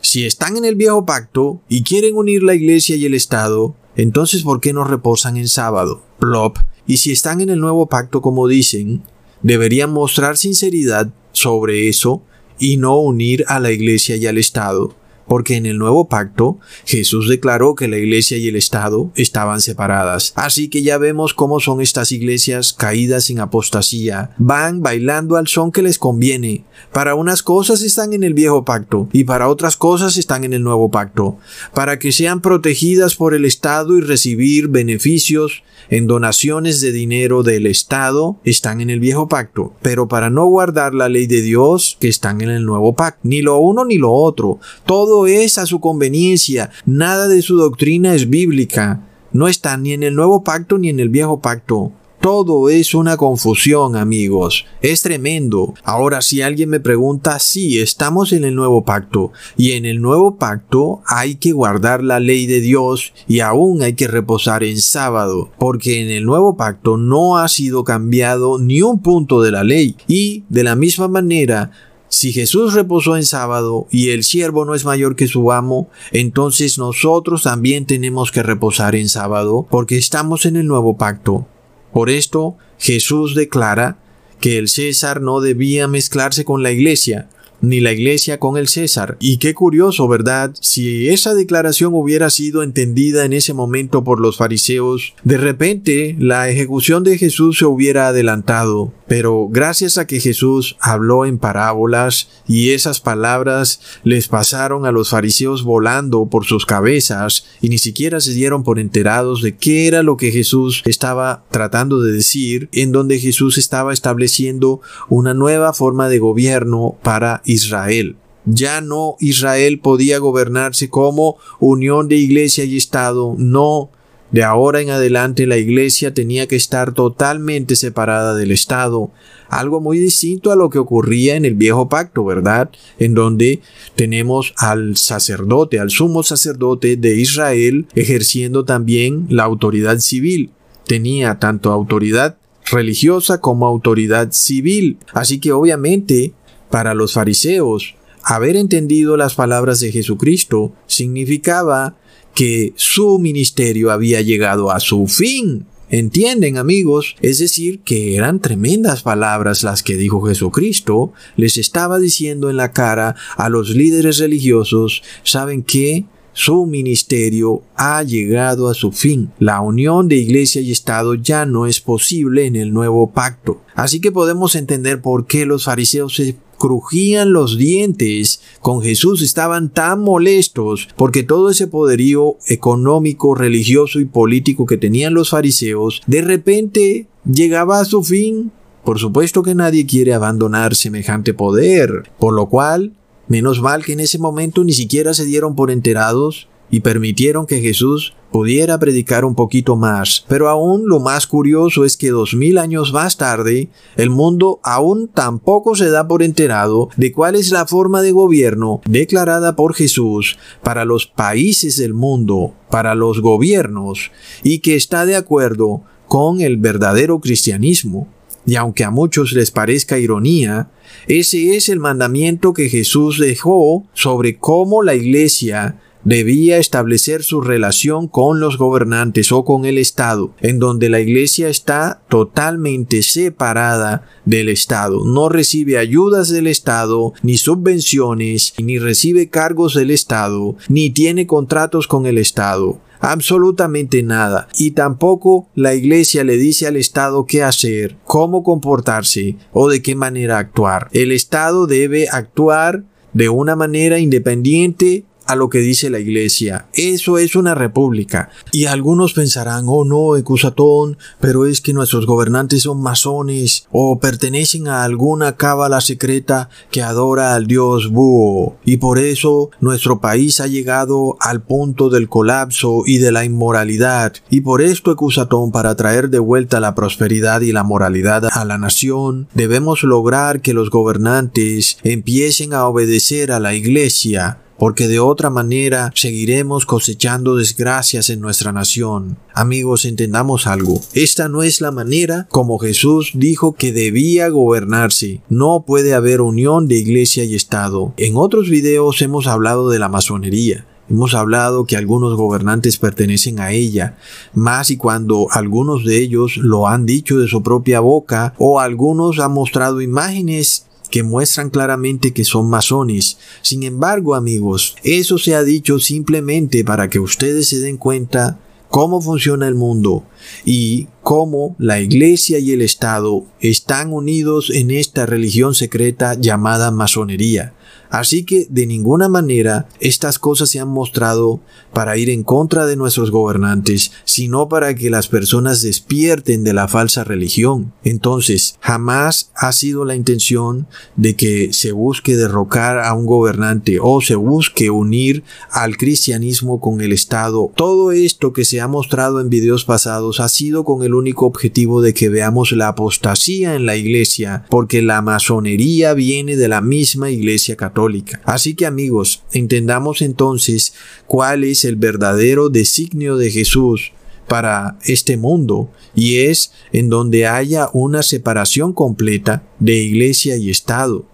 Si 0.00 0.26
están 0.26 0.56
en 0.56 0.64
el 0.64 0.74
viejo 0.74 1.06
pacto 1.06 1.60
y 1.68 1.82
quieren 1.82 2.16
unir 2.16 2.42
la 2.42 2.54
iglesia 2.54 2.96
y 2.96 3.06
el 3.06 3.14
Estado, 3.14 3.74
entonces 3.96 4.42
¿por 4.42 4.60
qué 4.60 4.72
no 4.72 4.84
reposan 4.84 5.36
en 5.36 5.48
sábado? 5.48 6.02
Plop. 6.18 6.58
Y 6.86 6.98
si 6.98 7.12
están 7.12 7.40
en 7.40 7.50
el 7.50 7.60
nuevo 7.60 7.86
pacto 7.86 8.20
como 8.20 8.46
dicen, 8.48 9.02
deberían 9.42 9.92
mostrar 9.92 10.36
sinceridad 10.36 11.08
sobre 11.32 11.88
eso 11.88 12.22
y 12.58 12.76
no 12.76 12.98
unir 12.98 13.44
a 13.48 13.60
la 13.60 13.70
iglesia 13.70 14.16
y 14.16 14.26
al 14.26 14.38
Estado 14.38 14.94
porque 15.26 15.56
en 15.56 15.66
el 15.66 15.78
nuevo 15.78 16.08
pacto 16.08 16.58
Jesús 16.84 17.28
declaró 17.28 17.74
que 17.74 17.88
la 17.88 17.98
iglesia 17.98 18.36
y 18.36 18.48
el 18.48 18.56
Estado 18.56 19.10
estaban 19.14 19.60
separadas. 19.60 20.32
Así 20.36 20.68
que 20.68 20.82
ya 20.82 20.98
vemos 20.98 21.34
cómo 21.34 21.60
son 21.60 21.80
estas 21.80 22.12
iglesias 22.12 22.72
caídas 22.72 23.30
en 23.30 23.40
apostasía. 23.40 24.30
Van 24.38 24.82
bailando 24.82 25.36
al 25.36 25.48
son 25.48 25.72
que 25.72 25.82
les 25.82 25.98
conviene. 25.98 26.64
Para 26.92 27.14
unas 27.14 27.42
cosas 27.42 27.82
están 27.82 28.12
en 28.12 28.22
el 28.22 28.34
viejo 28.34 28.64
pacto 28.64 29.08
y 29.12 29.24
para 29.24 29.48
otras 29.48 29.76
cosas 29.76 30.16
están 30.16 30.44
en 30.44 30.52
el 30.52 30.62
nuevo 30.62 30.90
pacto. 30.90 31.38
Para 31.74 31.98
que 31.98 32.12
sean 32.12 32.40
protegidas 32.40 33.16
por 33.16 33.34
el 33.34 33.44
Estado 33.44 33.96
y 33.96 34.00
recibir 34.00 34.68
beneficios 34.68 35.62
en 35.88 36.06
donaciones 36.06 36.80
de 36.80 36.92
dinero 36.92 37.42
del 37.42 37.66
Estado 37.66 38.38
están 38.44 38.80
en 38.80 38.90
el 38.90 39.00
viejo 39.00 39.28
pacto, 39.28 39.72
pero 39.82 40.08
para 40.08 40.30
no 40.30 40.46
guardar 40.46 40.94
la 40.94 41.08
ley 41.08 41.26
de 41.26 41.42
Dios 41.42 41.96
que 42.00 42.08
están 42.08 42.40
en 42.40 42.50
el 42.50 42.64
nuevo 42.64 42.94
pacto. 42.94 43.20
Ni 43.22 43.42
lo 43.42 43.58
uno 43.58 43.84
ni 43.84 43.98
lo 43.98 44.12
otro. 44.12 44.58
Todo 44.84 45.15
es 45.24 45.56
a 45.56 45.64
su 45.64 45.80
conveniencia. 45.80 46.68
Nada 46.84 47.28
de 47.28 47.40
su 47.40 47.56
doctrina 47.56 48.14
es 48.14 48.28
bíblica. 48.28 49.00
No 49.32 49.48
está 49.48 49.78
ni 49.78 49.94
en 49.94 50.02
el 50.02 50.14
nuevo 50.14 50.44
pacto 50.44 50.76
ni 50.76 50.90
en 50.90 51.00
el 51.00 51.08
viejo 51.08 51.40
pacto. 51.40 51.92
Todo 52.20 52.70
es 52.70 52.92
una 52.92 53.16
confusión, 53.16 53.94
amigos. 53.94 54.64
Es 54.82 55.02
tremendo. 55.02 55.74
Ahora, 55.84 56.22
si 56.22 56.42
alguien 56.42 56.70
me 56.70 56.80
pregunta, 56.80 57.38
sí, 57.38 57.78
estamos 57.78 58.32
en 58.32 58.44
el 58.44 58.56
nuevo 58.56 58.84
pacto. 58.84 59.30
Y 59.56 59.72
en 59.72 59.84
el 59.84 60.00
nuevo 60.00 60.36
pacto 60.36 61.02
hay 61.06 61.36
que 61.36 61.52
guardar 61.52 62.02
la 62.02 62.18
ley 62.18 62.46
de 62.46 62.60
Dios 62.60 63.12
y 63.28 63.40
aún 63.40 63.82
hay 63.82 63.92
que 63.92 64.08
reposar 64.08 64.64
en 64.64 64.80
sábado. 64.80 65.50
Porque 65.58 66.02
en 66.02 66.10
el 66.10 66.24
nuevo 66.24 66.56
pacto 66.56 66.96
no 66.96 67.38
ha 67.38 67.46
sido 67.48 67.84
cambiado 67.84 68.58
ni 68.58 68.82
un 68.82 69.00
punto 69.00 69.40
de 69.40 69.52
la 69.52 69.62
ley. 69.62 69.96
Y 70.08 70.42
de 70.48 70.64
la 70.64 70.74
misma 70.74 71.06
manera, 71.06 71.70
si 72.16 72.32
Jesús 72.32 72.72
reposó 72.72 73.18
en 73.18 73.24
sábado 73.24 73.88
y 73.90 74.08
el 74.08 74.24
siervo 74.24 74.64
no 74.64 74.74
es 74.74 74.86
mayor 74.86 75.16
que 75.16 75.28
su 75.28 75.52
amo, 75.52 75.90
entonces 76.12 76.78
nosotros 76.78 77.42
también 77.42 77.84
tenemos 77.84 78.32
que 78.32 78.42
reposar 78.42 78.96
en 78.96 79.10
sábado 79.10 79.66
porque 79.70 79.98
estamos 79.98 80.46
en 80.46 80.56
el 80.56 80.66
nuevo 80.66 80.96
pacto. 80.96 81.46
Por 81.92 82.08
esto, 82.08 82.56
Jesús 82.78 83.34
declara 83.34 83.98
que 84.40 84.56
el 84.56 84.68
César 84.68 85.20
no 85.20 85.42
debía 85.42 85.88
mezclarse 85.88 86.46
con 86.46 86.62
la 86.62 86.72
iglesia, 86.72 87.28
ni 87.60 87.80
la 87.80 87.92
iglesia 87.92 88.38
con 88.38 88.56
el 88.56 88.68
César. 88.68 89.18
Y 89.20 89.36
qué 89.36 89.52
curioso, 89.52 90.08
¿verdad? 90.08 90.54
Si 90.58 91.10
esa 91.10 91.34
declaración 91.34 91.92
hubiera 91.92 92.30
sido 92.30 92.62
entendida 92.62 93.26
en 93.26 93.34
ese 93.34 93.52
momento 93.52 94.04
por 94.04 94.20
los 94.20 94.38
fariseos, 94.38 95.14
de 95.22 95.36
repente 95.36 96.16
la 96.18 96.48
ejecución 96.48 97.04
de 97.04 97.18
Jesús 97.18 97.58
se 97.58 97.66
hubiera 97.66 98.08
adelantado 98.08 98.94
Pero 99.08 99.48
gracias 99.48 99.98
a 99.98 100.06
que 100.06 100.20
Jesús 100.20 100.76
habló 100.80 101.24
en 101.24 101.38
parábolas 101.38 102.28
y 102.46 102.70
esas 102.70 103.00
palabras 103.00 103.80
les 104.02 104.28
pasaron 104.28 104.84
a 104.84 104.92
los 104.92 105.10
fariseos 105.10 105.62
volando 105.62 106.26
por 106.26 106.44
sus 106.44 106.66
cabezas 106.66 107.44
y 107.60 107.68
ni 107.68 107.78
siquiera 107.78 108.20
se 108.20 108.32
dieron 108.32 108.64
por 108.64 108.78
enterados 108.78 109.42
de 109.42 109.56
qué 109.56 109.86
era 109.86 110.02
lo 110.02 110.16
que 110.16 110.32
Jesús 110.32 110.82
estaba 110.86 111.44
tratando 111.50 112.00
de 112.00 112.12
decir, 112.12 112.68
en 112.72 112.92
donde 112.92 113.18
Jesús 113.18 113.58
estaba 113.58 113.92
estableciendo 113.92 114.80
una 115.08 115.34
nueva 115.34 115.72
forma 115.72 116.08
de 116.08 116.18
gobierno 116.18 116.96
para 117.02 117.42
Israel. 117.44 118.16
Ya 118.44 118.80
no 118.80 119.16
Israel 119.18 119.80
podía 119.80 120.18
gobernarse 120.18 120.88
como 120.88 121.36
unión 121.58 122.08
de 122.08 122.16
iglesia 122.16 122.64
y 122.64 122.76
Estado, 122.76 123.34
no 123.38 123.90
de 124.32 124.42
ahora 124.42 124.80
en 124.80 124.90
adelante 124.90 125.46
la 125.46 125.56
Iglesia 125.56 126.12
tenía 126.12 126.46
que 126.48 126.56
estar 126.56 126.92
totalmente 126.92 127.76
separada 127.76 128.34
del 128.34 128.50
Estado, 128.50 129.10
algo 129.48 129.80
muy 129.80 129.98
distinto 129.98 130.50
a 130.50 130.56
lo 130.56 130.70
que 130.70 130.78
ocurría 130.78 131.36
en 131.36 131.44
el 131.44 131.54
viejo 131.54 131.88
pacto, 131.88 132.24
¿verdad? 132.24 132.70
En 132.98 133.14
donde 133.14 133.60
tenemos 133.94 134.52
al 134.56 134.96
sacerdote, 134.96 135.78
al 135.78 135.90
sumo 135.90 136.22
sacerdote 136.22 136.96
de 136.96 137.16
Israel, 137.16 137.86
ejerciendo 137.94 138.64
también 138.64 139.26
la 139.30 139.44
autoridad 139.44 139.98
civil. 140.00 140.50
Tenía 140.86 141.38
tanto 141.38 141.72
autoridad 141.72 142.36
religiosa 142.70 143.40
como 143.40 143.66
autoridad 143.66 144.32
civil. 144.32 144.98
Así 145.12 145.38
que 145.38 145.52
obviamente, 145.52 146.32
para 146.70 146.94
los 146.94 147.12
fariseos, 147.12 147.94
haber 148.22 148.56
entendido 148.56 149.16
las 149.16 149.34
palabras 149.34 149.78
de 149.78 149.92
Jesucristo 149.92 150.72
significaba 150.86 151.94
que 152.36 152.74
su 152.76 153.18
ministerio 153.18 153.90
había 153.90 154.20
llegado 154.20 154.70
a 154.70 154.78
su 154.78 155.08
fin. 155.08 155.66
¿Entienden 155.88 156.58
amigos? 156.58 157.16
Es 157.22 157.38
decir, 157.38 157.80
que 157.80 158.14
eran 158.14 158.40
tremendas 158.40 159.02
palabras 159.02 159.62
las 159.62 159.82
que 159.82 159.96
dijo 159.96 160.20
Jesucristo. 160.20 161.12
Les 161.36 161.56
estaba 161.56 161.98
diciendo 161.98 162.50
en 162.50 162.58
la 162.58 162.72
cara 162.72 163.16
a 163.36 163.48
los 163.48 163.70
líderes 163.70 164.18
religiosos, 164.18 165.02
¿saben 165.24 165.62
qué? 165.62 166.04
Su 166.34 166.66
ministerio 166.66 167.62
ha 167.74 168.02
llegado 168.02 168.68
a 168.68 168.74
su 168.74 168.92
fin. 168.92 169.30
La 169.38 169.62
unión 169.62 170.06
de 170.06 170.16
iglesia 170.16 170.60
y 170.60 170.72
Estado 170.72 171.14
ya 171.14 171.46
no 171.46 171.66
es 171.66 171.80
posible 171.80 172.44
en 172.44 172.56
el 172.56 172.74
nuevo 172.74 173.12
pacto. 173.12 173.62
Así 173.74 174.00
que 174.00 174.12
podemos 174.12 174.54
entender 174.56 175.00
por 175.00 175.26
qué 175.26 175.46
los 175.46 175.64
fariseos 175.64 176.14
se 176.14 176.36
crujían 176.58 177.32
los 177.32 177.56
dientes 177.56 178.40
con 178.60 178.82
Jesús, 178.82 179.22
estaban 179.22 179.70
tan 179.70 180.00
molestos 180.00 180.88
porque 180.96 181.22
todo 181.22 181.50
ese 181.50 181.66
poderío 181.66 182.36
económico, 182.46 183.34
religioso 183.34 184.00
y 184.00 184.04
político 184.04 184.66
que 184.66 184.76
tenían 184.76 185.14
los 185.14 185.30
fariseos, 185.30 186.02
de 186.06 186.22
repente 186.22 187.06
llegaba 187.24 187.80
a 187.80 187.84
su 187.84 188.02
fin. 188.02 188.52
Por 188.84 188.98
supuesto 188.98 189.42
que 189.42 189.54
nadie 189.54 189.84
quiere 189.84 190.14
abandonar 190.14 190.76
semejante 190.76 191.34
poder, 191.34 192.10
por 192.20 192.34
lo 192.34 192.48
cual, 192.48 192.92
menos 193.26 193.60
mal 193.60 193.84
que 193.84 193.94
en 193.94 194.00
ese 194.00 194.18
momento 194.18 194.62
ni 194.62 194.72
siquiera 194.72 195.12
se 195.12 195.24
dieron 195.24 195.56
por 195.56 195.72
enterados 195.72 196.48
y 196.70 196.80
permitieron 196.80 197.46
que 197.46 197.60
Jesús 197.60 198.14
pudiera 198.36 198.78
predicar 198.78 199.24
un 199.24 199.34
poquito 199.34 199.76
más. 199.76 200.26
Pero 200.28 200.50
aún 200.50 200.90
lo 200.90 201.00
más 201.00 201.26
curioso 201.26 201.86
es 201.86 201.96
que 201.96 202.10
dos 202.10 202.34
mil 202.34 202.58
años 202.58 202.92
más 202.92 203.16
tarde, 203.16 203.70
el 203.96 204.10
mundo 204.10 204.60
aún 204.62 205.08
tampoco 205.08 205.74
se 205.74 205.88
da 205.88 206.06
por 206.06 206.22
enterado 206.22 206.90
de 206.98 207.12
cuál 207.12 207.34
es 207.34 207.50
la 207.50 207.64
forma 207.64 208.02
de 208.02 208.12
gobierno 208.12 208.82
declarada 208.84 209.56
por 209.56 209.72
Jesús 209.72 210.36
para 210.62 210.84
los 210.84 211.06
países 211.06 211.78
del 211.78 211.94
mundo, 211.94 212.52
para 212.68 212.94
los 212.94 213.22
gobiernos, 213.22 214.10
y 214.42 214.58
que 214.58 214.76
está 214.76 215.06
de 215.06 215.16
acuerdo 215.16 215.80
con 216.06 216.42
el 216.42 216.58
verdadero 216.58 217.20
cristianismo. 217.20 218.06
Y 218.44 218.56
aunque 218.56 218.84
a 218.84 218.90
muchos 218.90 219.32
les 219.32 219.50
parezca 219.50 219.98
ironía, 219.98 220.68
ese 221.08 221.56
es 221.56 221.70
el 221.70 221.80
mandamiento 221.80 222.52
que 222.52 222.68
Jesús 222.68 223.18
dejó 223.18 223.86
sobre 223.94 224.36
cómo 224.36 224.82
la 224.82 224.94
iglesia 224.94 225.80
debía 226.06 226.58
establecer 226.58 227.24
su 227.24 227.40
relación 227.40 228.06
con 228.06 228.38
los 228.38 228.58
gobernantes 228.58 229.32
o 229.32 229.44
con 229.44 229.64
el 229.64 229.76
Estado, 229.76 230.32
en 230.40 230.60
donde 230.60 230.88
la 230.88 231.00
Iglesia 231.00 231.48
está 231.48 232.00
totalmente 232.08 233.02
separada 233.02 234.08
del 234.24 234.48
Estado, 234.48 235.04
no 235.04 235.28
recibe 235.28 235.78
ayudas 235.78 236.28
del 236.28 236.46
Estado, 236.46 237.12
ni 237.22 237.36
subvenciones, 237.36 238.54
ni 238.62 238.78
recibe 238.78 239.28
cargos 239.30 239.74
del 239.74 239.90
Estado, 239.90 240.56
ni 240.68 240.90
tiene 240.90 241.26
contratos 241.26 241.88
con 241.88 242.06
el 242.06 242.18
Estado 242.18 242.80
absolutamente 242.98 244.02
nada. 244.02 244.48
Y 244.58 244.70
tampoco 244.72 245.48
la 245.54 245.74
iglesia 245.74 246.24
le 246.24 246.38
dice 246.38 246.66
al 246.66 246.76
Estado 246.76 247.26
qué 247.26 247.42
hacer, 247.42 247.96
cómo 248.04 248.42
comportarse 248.42 249.36
o 249.52 249.68
de 249.68 249.82
qué 249.82 249.94
manera 249.94 250.38
actuar. 250.38 250.88
El 250.92 251.12
Estado 251.12 251.66
debe 251.66 252.08
actuar 252.08 252.84
de 253.12 253.28
una 253.28 253.54
manera 253.54 253.98
independiente 253.98 255.04
a 255.26 255.36
lo 255.36 255.48
que 255.48 255.58
dice 255.58 255.90
la 255.90 255.98
iglesia. 255.98 256.66
Eso 256.74 257.18
es 257.18 257.36
una 257.36 257.54
república. 257.54 258.30
Y 258.52 258.66
algunos 258.66 259.12
pensarán, 259.12 259.64
oh 259.68 259.84
no, 259.84 260.16
Ecusatón, 260.16 260.98
pero 261.20 261.46
es 261.46 261.60
que 261.60 261.72
nuestros 261.72 262.06
gobernantes 262.06 262.62
son 262.62 262.82
masones 262.82 263.66
o 263.72 263.98
pertenecen 263.98 264.68
a 264.68 264.84
alguna 264.84 265.36
cábala 265.36 265.80
secreta 265.80 266.48
que 266.70 266.82
adora 266.82 267.34
al 267.34 267.46
dios 267.46 267.90
búho. 267.90 268.56
Y 268.64 268.78
por 268.78 268.98
eso 268.98 269.50
nuestro 269.60 270.00
país 270.00 270.40
ha 270.40 270.46
llegado 270.46 271.16
al 271.20 271.42
punto 271.42 271.90
del 271.90 272.08
colapso 272.08 272.82
y 272.86 272.98
de 272.98 273.12
la 273.12 273.24
inmoralidad. 273.24 274.14
Y 274.30 274.40
por 274.40 274.62
esto, 274.62 274.92
Ecusatón, 274.92 275.52
para 275.52 275.74
traer 275.76 276.10
de 276.10 276.18
vuelta 276.18 276.60
la 276.60 276.74
prosperidad 276.74 277.40
y 277.40 277.52
la 277.52 277.62
moralidad 277.62 278.24
a 278.32 278.44
la 278.44 278.58
nación, 278.58 279.28
debemos 279.34 279.82
lograr 279.82 280.40
que 280.40 280.54
los 280.54 280.70
gobernantes 280.70 281.78
empiecen 281.82 282.54
a 282.54 282.66
obedecer 282.66 283.32
a 283.32 283.40
la 283.40 283.54
iglesia 283.54 284.38
porque 284.58 284.88
de 284.88 285.00
otra 285.00 285.30
manera 285.30 285.92
seguiremos 285.94 286.66
cosechando 286.66 287.36
desgracias 287.36 288.10
en 288.10 288.20
nuestra 288.20 288.52
nación. 288.52 289.18
Amigos, 289.34 289.84
entendamos 289.84 290.46
algo. 290.46 290.80
Esta 290.94 291.28
no 291.28 291.42
es 291.42 291.60
la 291.60 291.70
manera 291.70 292.26
como 292.30 292.58
Jesús 292.58 293.12
dijo 293.14 293.54
que 293.54 293.72
debía 293.72 294.28
gobernarse. 294.28 295.20
No 295.28 295.64
puede 295.66 295.94
haber 295.94 296.20
unión 296.20 296.68
de 296.68 296.76
iglesia 296.76 297.24
y 297.24 297.34
Estado. 297.34 297.92
En 297.96 298.16
otros 298.16 298.48
videos 298.48 299.02
hemos 299.02 299.26
hablado 299.26 299.68
de 299.70 299.78
la 299.78 299.88
masonería. 299.88 300.66
Hemos 300.88 301.14
hablado 301.14 301.64
que 301.64 301.76
algunos 301.76 302.14
gobernantes 302.14 302.78
pertenecen 302.78 303.40
a 303.40 303.50
ella, 303.50 303.96
más 304.34 304.70
y 304.70 304.76
cuando 304.76 305.26
algunos 305.32 305.84
de 305.84 306.00
ellos 306.00 306.36
lo 306.36 306.68
han 306.68 306.86
dicho 306.86 307.18
de 307.18 307.26
su 307.26 307.42
propia 307.42 307.80
boca 307.80 308.34
o 308.38 308.60
algunos 308.60 309.18
han 309.18 309.32
mostrado 309.32 309.80
imágenes 309.80 310.65
que 310.90 311.02
muestran 311.02 311.50
claramente 311.50 312.12
que 312.12 312.24
son 312.24 312.48
masones. 312.48 313.18
Sin 313.42 313.62
embargo, 313.62 314.14
amigos, 314.14 314.76
eso 314.82 315.18
se 315.18 315.34
ha 315.34 315.42
dicho 315.42 315.78
simplemente 315.78 316.64
para 316.64 316.88
que 316.88 316.98
ustedes 316.98 317.48
se 317.48 317.60
den 317.60 317.76
cuenta 317.76 318.38
cómo 318.68 319.00
funciona 319.00 319.48
el 319.48 319.54
mundo 319.54 320.04
y 320.44 320.88
cómo 321.06 321.54
la 321.60 321.78
Iglesia 321.78 322.40
y 322.40 322.50
el 322.50 322.62
Estado 322.62 323.26
están 323.38 323.92
unidos 323.92 324.50
en 324.50 324.72
esta 324.72 325.06
religión 325.06 325.54
secreta 325.54 326.14
llamada 326.14 326.72
masonería. 326.72 327.54
Así 327.90 328.24
que 328.24 328.46
de 328.50 328.66
ninguna 328.66 329.08
manera 329.08 329.68
estas 329.80 330.18
cosas 330.18 330.50
se 330.50 330.58
han 330.58 330.68
mostrado 330.68 331.40
para 331.72 331.96
ir 331.96 332.10
en 332.10 332.24
contra 332.24 332.66
de 332.66 332.76
nuestros 332.76 333.10
gobernantes, 333.10 333.92
sino 334.04 334.48
para 334.48 334.74
que 334.74 334.90
las 334.90 335.08
personas 335.08 335.62
despierten 335.62 336.42
de 336.42 336.52
la 336.52 336.68
falsa 336.68 337.04
religión. 337.04 337.72
Entonces, 337.84 338.56
jamás 338.60 339.30
ha 339.36 339.52
sido 339.52 339.84
la 339.84 339.94
intención 339.94 340.66
de 340.96 341.14
que 341.14 341.52
se 341.52 341.72
busque 341.72 342.16
derrocar 342.16 342.80
a 342.80 342.92
un 342.94 343.06
gobernante 343.06 343.78
o 343.80 344.00
se 344.00 344.16
busque 344.16 344.70
unir 344.70 345.22
al 345.50 345.76
cristianismo 345.76 346.60
con 346.60 346.80
el 346.80 346.92
Estado. 346.92 347.52
Todo 347.54 347.92
esto 347.92 348.32
que 348.32 348.44
se 348.44 348.60
ha 348.60 348.68
mostrado 348.68 349.20
en 349.20 349.30
videos 349.30 349.64
pasados 349.64 350.18
ha 350.18 350.28
sido 350.28 350.64
con 350.64 350.82
el 350.82 350.94
único 350.96 351.26
objetivo 351.26 351.82
de 351.82 351.94
que 351.94 352.08
veamos 352.08 352.52
la 352.52 352.68
apostasía 352.68 353.54
en 353.54 353.66
la 353.66 353.76
iglesia, 353.76 354.44
porque 354.50 354.82
la 354.82 355.02
masonería 355.02 355.94
viene 355.94 356.36
de 356.36 356.48
la 356.48 356.60
misma 356.60 357.10
iglesia 357.10 357.56
católica 357.56 357.76
Así 358.24 358.54
que 358.54 358.66
amigos, 358.66 359.22
entendamos 359.32 360.02
entonces 360.02 360.74
cuál 361.06 361.44
es 361.44 361.64
el 361.64 361.76
verdadero 361.76 362.48
designio 362.48 363.16
de 363.16 363.30
Jesús 363.30 363.92
para 364.28 364.78
este 364.84 365.16
mundo 365.16 365.70
y 365.94 366.16
es 366.16 366.52
en 366.72 366.88
donde 366.88 367.26
haya 367.26 367.68
una 367.72 368.02
separación 368.02 368.72
completa 368.72 369.44
de 369.60 369.74
iglesia 369.74 370.36
y 370.36 370.50
Estado. 370.50 371.06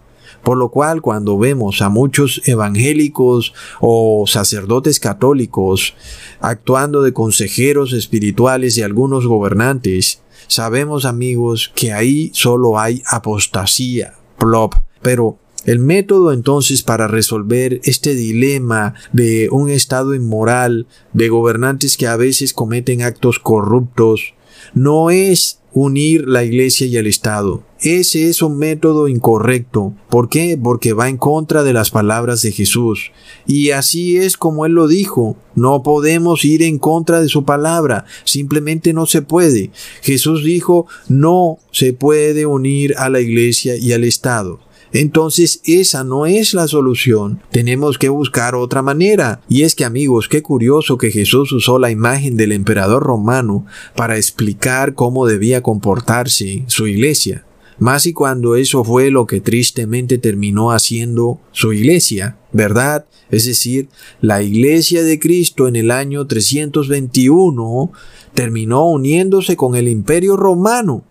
Por 0.43 0.57
lo 0.57 0.71
cual 0.71 1.03
cuando 1.03 1.39
vemos 1.39 1.83
a 1.83 1.89
muchos 1.89 2.43
evangélicos 2.47 3.55
o 3.81 4.25
sacerdotes 4.27 4.99
católicos 4.99 5.95
actuando 6.41 7.03
de 7.03 7.13
consejeros 7.13 7.93
espirituales 7.93 8.75
de 8.75 8.85
algunos 8.85 9.27
gobernantes, 9.27 10.23
sabemos 10.49 11.05
amigos 11.05 11.73
que 11.75 11.93
ahí 11.93 12.31
solo 12.35 12.79
hay 12.79 13.03
apostasía, 13.07 14.15
plop. 14.39 14.75
Pero 15.01 15.39
El 15.65 15.79
método 15.79 16.33
entonces 16.33 16.83
para 16.83 17.07
resolver 17.07 17.81
este 17.85 18.17
dilema 18.17 18.95
de 19.13 19.49
un 19.53 19.71
Estado 19.71 20.13
inmoral, 20.13 20.89
de 21.13 21.29
gobernantes 21.29 21.97
que 21.97 22.09
a 22.09 22.17
veces 22.17 22.53
cometen 22.53 23.03
actos 23.03 23.39
corruptos, 23.39 24.35
no 24.75 25.11
es 25.11 25.59
unir 25.75 26.29
la 26.29 26.45
iglesia 26.45 26.87
y 26.87 26.97
el 26.97 27.07
Estado. 27.07 27.63
Ese 27.81 28.29
es 28.29 28.43
un 28.43 28.59
método 28.59 29.09
incorrecto. 29.09 29.93
¿Por 30.09 30.29
qué? 30.29 30.59
Porque 30.63 30.93
va 30.93 31.09
en 31.09 31.17
contra 31.17 31.63
de 31.65 31.73
las 31.73 31.91
palabras 31.91 32.43
de 32.43 32.53
Jesús. 32.53 33.11
Y 33.47 33.71
así 33.71 34.19
es 34.19 34.37
como 34.37 34.67
Él 34.67 34.73
lo 34.73 34.87
dijo. 34.87 35.37
No 35.55 35.83
podemos 35.83 36.45
ir 36.45 36.63
en 36.63 36.79
contra 36.79 37.21
de 37.21 37.29
su 37.29 37.45
palabra. 37.45 38.05
Simplemente 38.25 38.93
no 38.93 39.07
se 39.07 39.23
puede. 39.23 39.71
Jesús 40.03 40.45
dijo, 40.45 40.87
no 41.09 41.59
se 41.73 41.93
puede 41.93 42.47
unir 42.47 42.95
a 42.99 43.09
la 43.09 43.21
iglesia 43.21 43.77
y 43.77 43.93
al 43.93 44.05
Estado. 44.05 44.61
Entonces 44.93 45.61
esa 45.65 46.05
no 46.05 46.27
es 46.27 46.55
la 46.55 46.69
solución. 46.69 47.41
Tenemos 47.51 47.99
que 47.99 48.11
buscar 48.11 48.55
otra 48.55 48.83
manera. 48.83 49.41
Y 49.49 49.63
es 49.63 49.75
que 49.75 49.85
amigos, 49.85 50.29
qué 50.29 50.43
curioso 50.43 50.99
que 50.99 51.11
Jesús 51.11 51.53
usó 51.53 51.79
la 51.79 51.91
imagen 51.91 52.37
del 52.37 52.53
emperador 52.53 53.03
romano 53.03 53.65
para 53.97 54.17
explicar 54.17 54.95
cómo 54.95 55.27
debía 55.27 55.63
comportarse 55.63 56.65
su 56.67 56.87
iglesia. 56.87 57.45
Más 57.79 58.07
y 58.07 58.13
cuando 58.13 58.55
eso 58.55 58.85
fue 58.85 59.11
lo 59.11 59.27
que 59.27 59.41
tristemente 59.41 60.19
terminó 60.19 60.73
haciendo 60.73 61.41
su 61.53 61.73
iglesia, 61.73 62.37
¿verdad? 62.53 63.07
Es 63.31 63.47
decir, 63.47 63.89
la 64.21 64.43
iglesia 64.43 65.03
de 65.03 65.19
Cristo 65.19 65.67
en 65.67 65.77
el 65.77 65.91
año 65.91 66.27
321 66.27 67.91
terminó 68.35 68.89
uniéndose 68.89 69.57
con 69.57 69.75
el 69.75 69.89
imperio 69.89 70.37
romano 70.37 71.05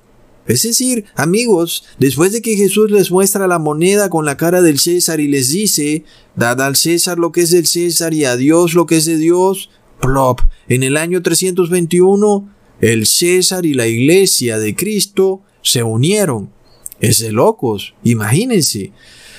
es 0.48 0.64
decir, 0.64 1.06
amigos, 1.16 1.84
después 2.00 2.32
de 2.32 2.42
que 2.42 2.56
Jesús 2.56 2.90
les 2.92 3.12
muestra 3.12 3.48
la 3.48 3.60
moneda 3.60 4.10
con 4.10 4.26
la 4.26 4.38
cara 4.38 4.62
del 4.62 4.80
César 4.80 5.20
y 5.20 5.28
les 5.28 5.50
dice, 5.50 6.04
dad 6.36 6.62
al 6.62 6.76
César 6.76 7.20
lo 7.20 7.32
que 7.32 7.42
es 7.42 7.52
del 7.52 7.68
César 7.68 8.14
y 8.14 8.26
a 8.26 8.36
Dios 8.36 8.74
lo 8.74 8.86
que 8.86 8.98
es 8.98 9.06
de 9.06 9.18
Dios, 9.18 9.70
plop, 10.02 10.42
en 10.68 10.84
el 10.84 10.98
año 10.98 11.22
321, 11.22 12.50
el 12.82 13.06
César 13.06 13.66
y 13.66 13.76
la 13.76 13.88
iglesia 13.88 14.58
de 14.58 14.76
Cristo 14.76 15.42
se 15.62 15.84
unieron. 15.84 16.50
Es 17.00 17.20
de 17.20 17.32
locos, 17.32 17.94
imagínense. 18.04 18.92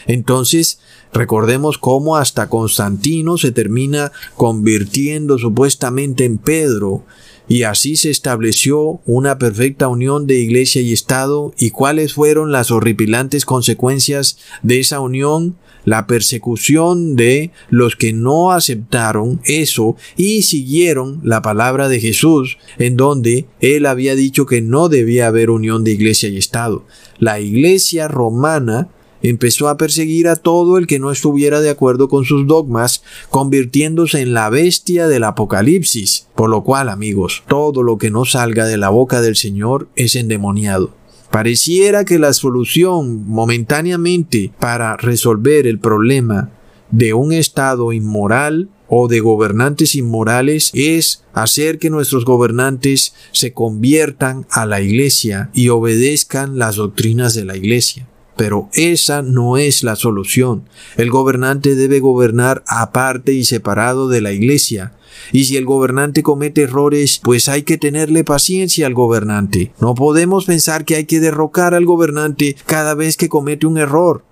Entonces, 0.06 0.80
recordemos 1.12 1.78
cómo 1.78 2.16
hasta 2.16 2.48
Constantino 2.48 3.38
se 3.38 3.52
termina 3.52 4.12
convirtiendo 4.36 5.38
supuestamente 5.38 6.24
en 6.24 6.38
Pedro 6.38 7.04
y 7.48 7.64
así 7.64 7.96
se 7.96 8.10
estableció 8.10 9.00
una 9.04 9.38
perfecta 9.38 9.88
unión 9.88 10.26
de 10.26 10.38
iglesia 10.38 10.80
y 10.80 10.92
Estado 10.92 11.52
y 11.58 11.70
cuáles 11.70 12.14
fueron 12.14 12.52
las 12.52 12.70
horripilantes 12.70 13.44
consecuencias 13.44 14.38
de 14.62 14.80
esa 14.80 15.00
unión, 15.00 15.56
la 15.84 16.06
persecución 16.06 17.16
de 17.16 17.50
los 17.68 17.96
que 17.96 18.12
no 18.12 18.52
aceptaron 18.52 19.40
eso 19.44 19.96
y 20.16 20.42
siguieron 20.42 21.20
la 21.24 21.42
palabra 21.42 21.88
de 21.88 22.00
Jesús, 22.00 22.58
en 22.78 22.96
donde 22.96 23.46
él 23.60 23.86
había 23.86 24.14
dicho 24.14 24.46
que 24.46 24.62
no 24.62 24.88
debía 24.88 25.26
haber 25.26 25.50
unión 25.50 25.82
de 25.82 25.90
iglesia 25.90 26.28
y 26.28 26.36
Estado. 26.36 26.84
La 27.18 27.40
iglesia 27.40 28.06
romana 28.06 28.88
empezó 29.22 29.68
a 29.68 29.76
perseguir 29.76 30.28
a 30.28 30.36
todo 30.36 30.78
el 30.78 30.86
que 30.86 30.98
no 30.98 31.10
estuviera 31.10 31.60
de 31.60 31.70
acuerdo 31.70 32.08
con 32.08 32.24
sus 32.24 32.46
dogmas, 32.46 33.02
convirtiéndose 33.30 34.20
en 34.20 34.34
la 34.34 34.50
bestia 34.50 35.08
del 35.08 35.24
Apocalipsis. 35.24 36.26
Por 36.34 36.50
lo 36.50 36.64
cual, 36.64 36.88
amigos, 36.88 37.42
todo 37.48 37.82
lo 37.82 37.98
que 37.98 38.10
no 38.10 38.24
salga 38.24 38.66
de 38.66 38.76
la 38.76 38.90
boca 38.90 39.20
del 39.20 39.36
Señor 39.36 39.88
es 39.96 40.16
endemoniado. 40.16 40.94
Pareciera 41.30 42.04
que 42.04 42.18
la 42.18 42.34
solución 42.34 43.26
momentáneamente 43.26 44.52
para 44.58 44.98
resolver 44.98 45.66
el 45.66 45.78
problema 45.78 46.50
de 46.90 47.14
un 47.14 47.32
estado 47.32 47.92
inmoral 47.94 48.68
o 48.86 49.08
de 49.08 49.20
gobernantes 49.20 49.94
inmorales 49.94 50.70
es 50.74 51.24
hacer 51.32 51.78
que 51.78 51.88
nuestros 51.88 52.26
gobernantes 52.26 53.14
se 53.32 53.54
conviertan 53.54 54.46
a 54.50 54.66
la 54.66 54.82
iglesia 54.82 55.48
y 55.54 55.70
obedezcan 55.70 56.58
las 56.58 56.76
doctrinas 56.76 57.32
de 57.32 57.46
la 57.46 57.56
iglesia. 57.56 58.06
Pero 58.36 58.68
esa 58.72 59.22
no 59.22 59.56
es 59.56 59.82
la 59.82 59.96
solución. 59.96 60.64
El 60.96 61.10
gobernante 61.10 61.74
debe 61.74 62.00
gobernar 62.00 62.64
aparte 62.66 63.32
y 63.32 63.44
separado 63.44 64.08
de 64.08 64.20
la 64.20 64.32
iglesia. 64.32 64.94
Y 65.32 65.44
si 65.44 65.56
el 65.56 65.66
gobernante 65.66 66.22
comete 66.22 66.62
errores, 66.62 67.20
pues 67.22 67.48
hay 67.48 67.62
que 67.62 67.78
tenerle 67.78 68.24
paciencia 68.24 68.86
al 68.86 68.94
gobernante. 68.94 69.72
No 69.80 69.94
podemos 69.94 70.46
pensar 70.46 70.84
que 70.84 70.96
hay 70.96 71.04
que 71.04 71.20
derrocar 71.20 71.74
al 71.74 71.84
gobernante 71.84 72.56
cada 72.66 72.94
vez 72.94 73.16
que 73.16 73.28
comete 73.28 73.66
un 73.66 73.78
error. 73.78 74.24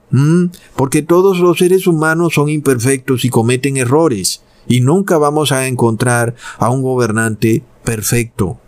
Porque 0.74 1.02
todos 1.02 1.38
los 1.38 1.58
seres 1.58 1.86
humanos 1.86 2.34
son 2.34 2.48
imperfectos 2.48 3.24
y 3.24 3.28
cometen 3.28 3.76
errores. 3.76 4.42
Y 4.66 4.80
nunca 4.80 5.18
vamos 5.18 5.52
a 5.52 5.66
encontrar 5.66 6.34
a 6.58 6.70
un 6.70 6.82
gobernante 6.82 7.62
perfecto. 7.84 8.58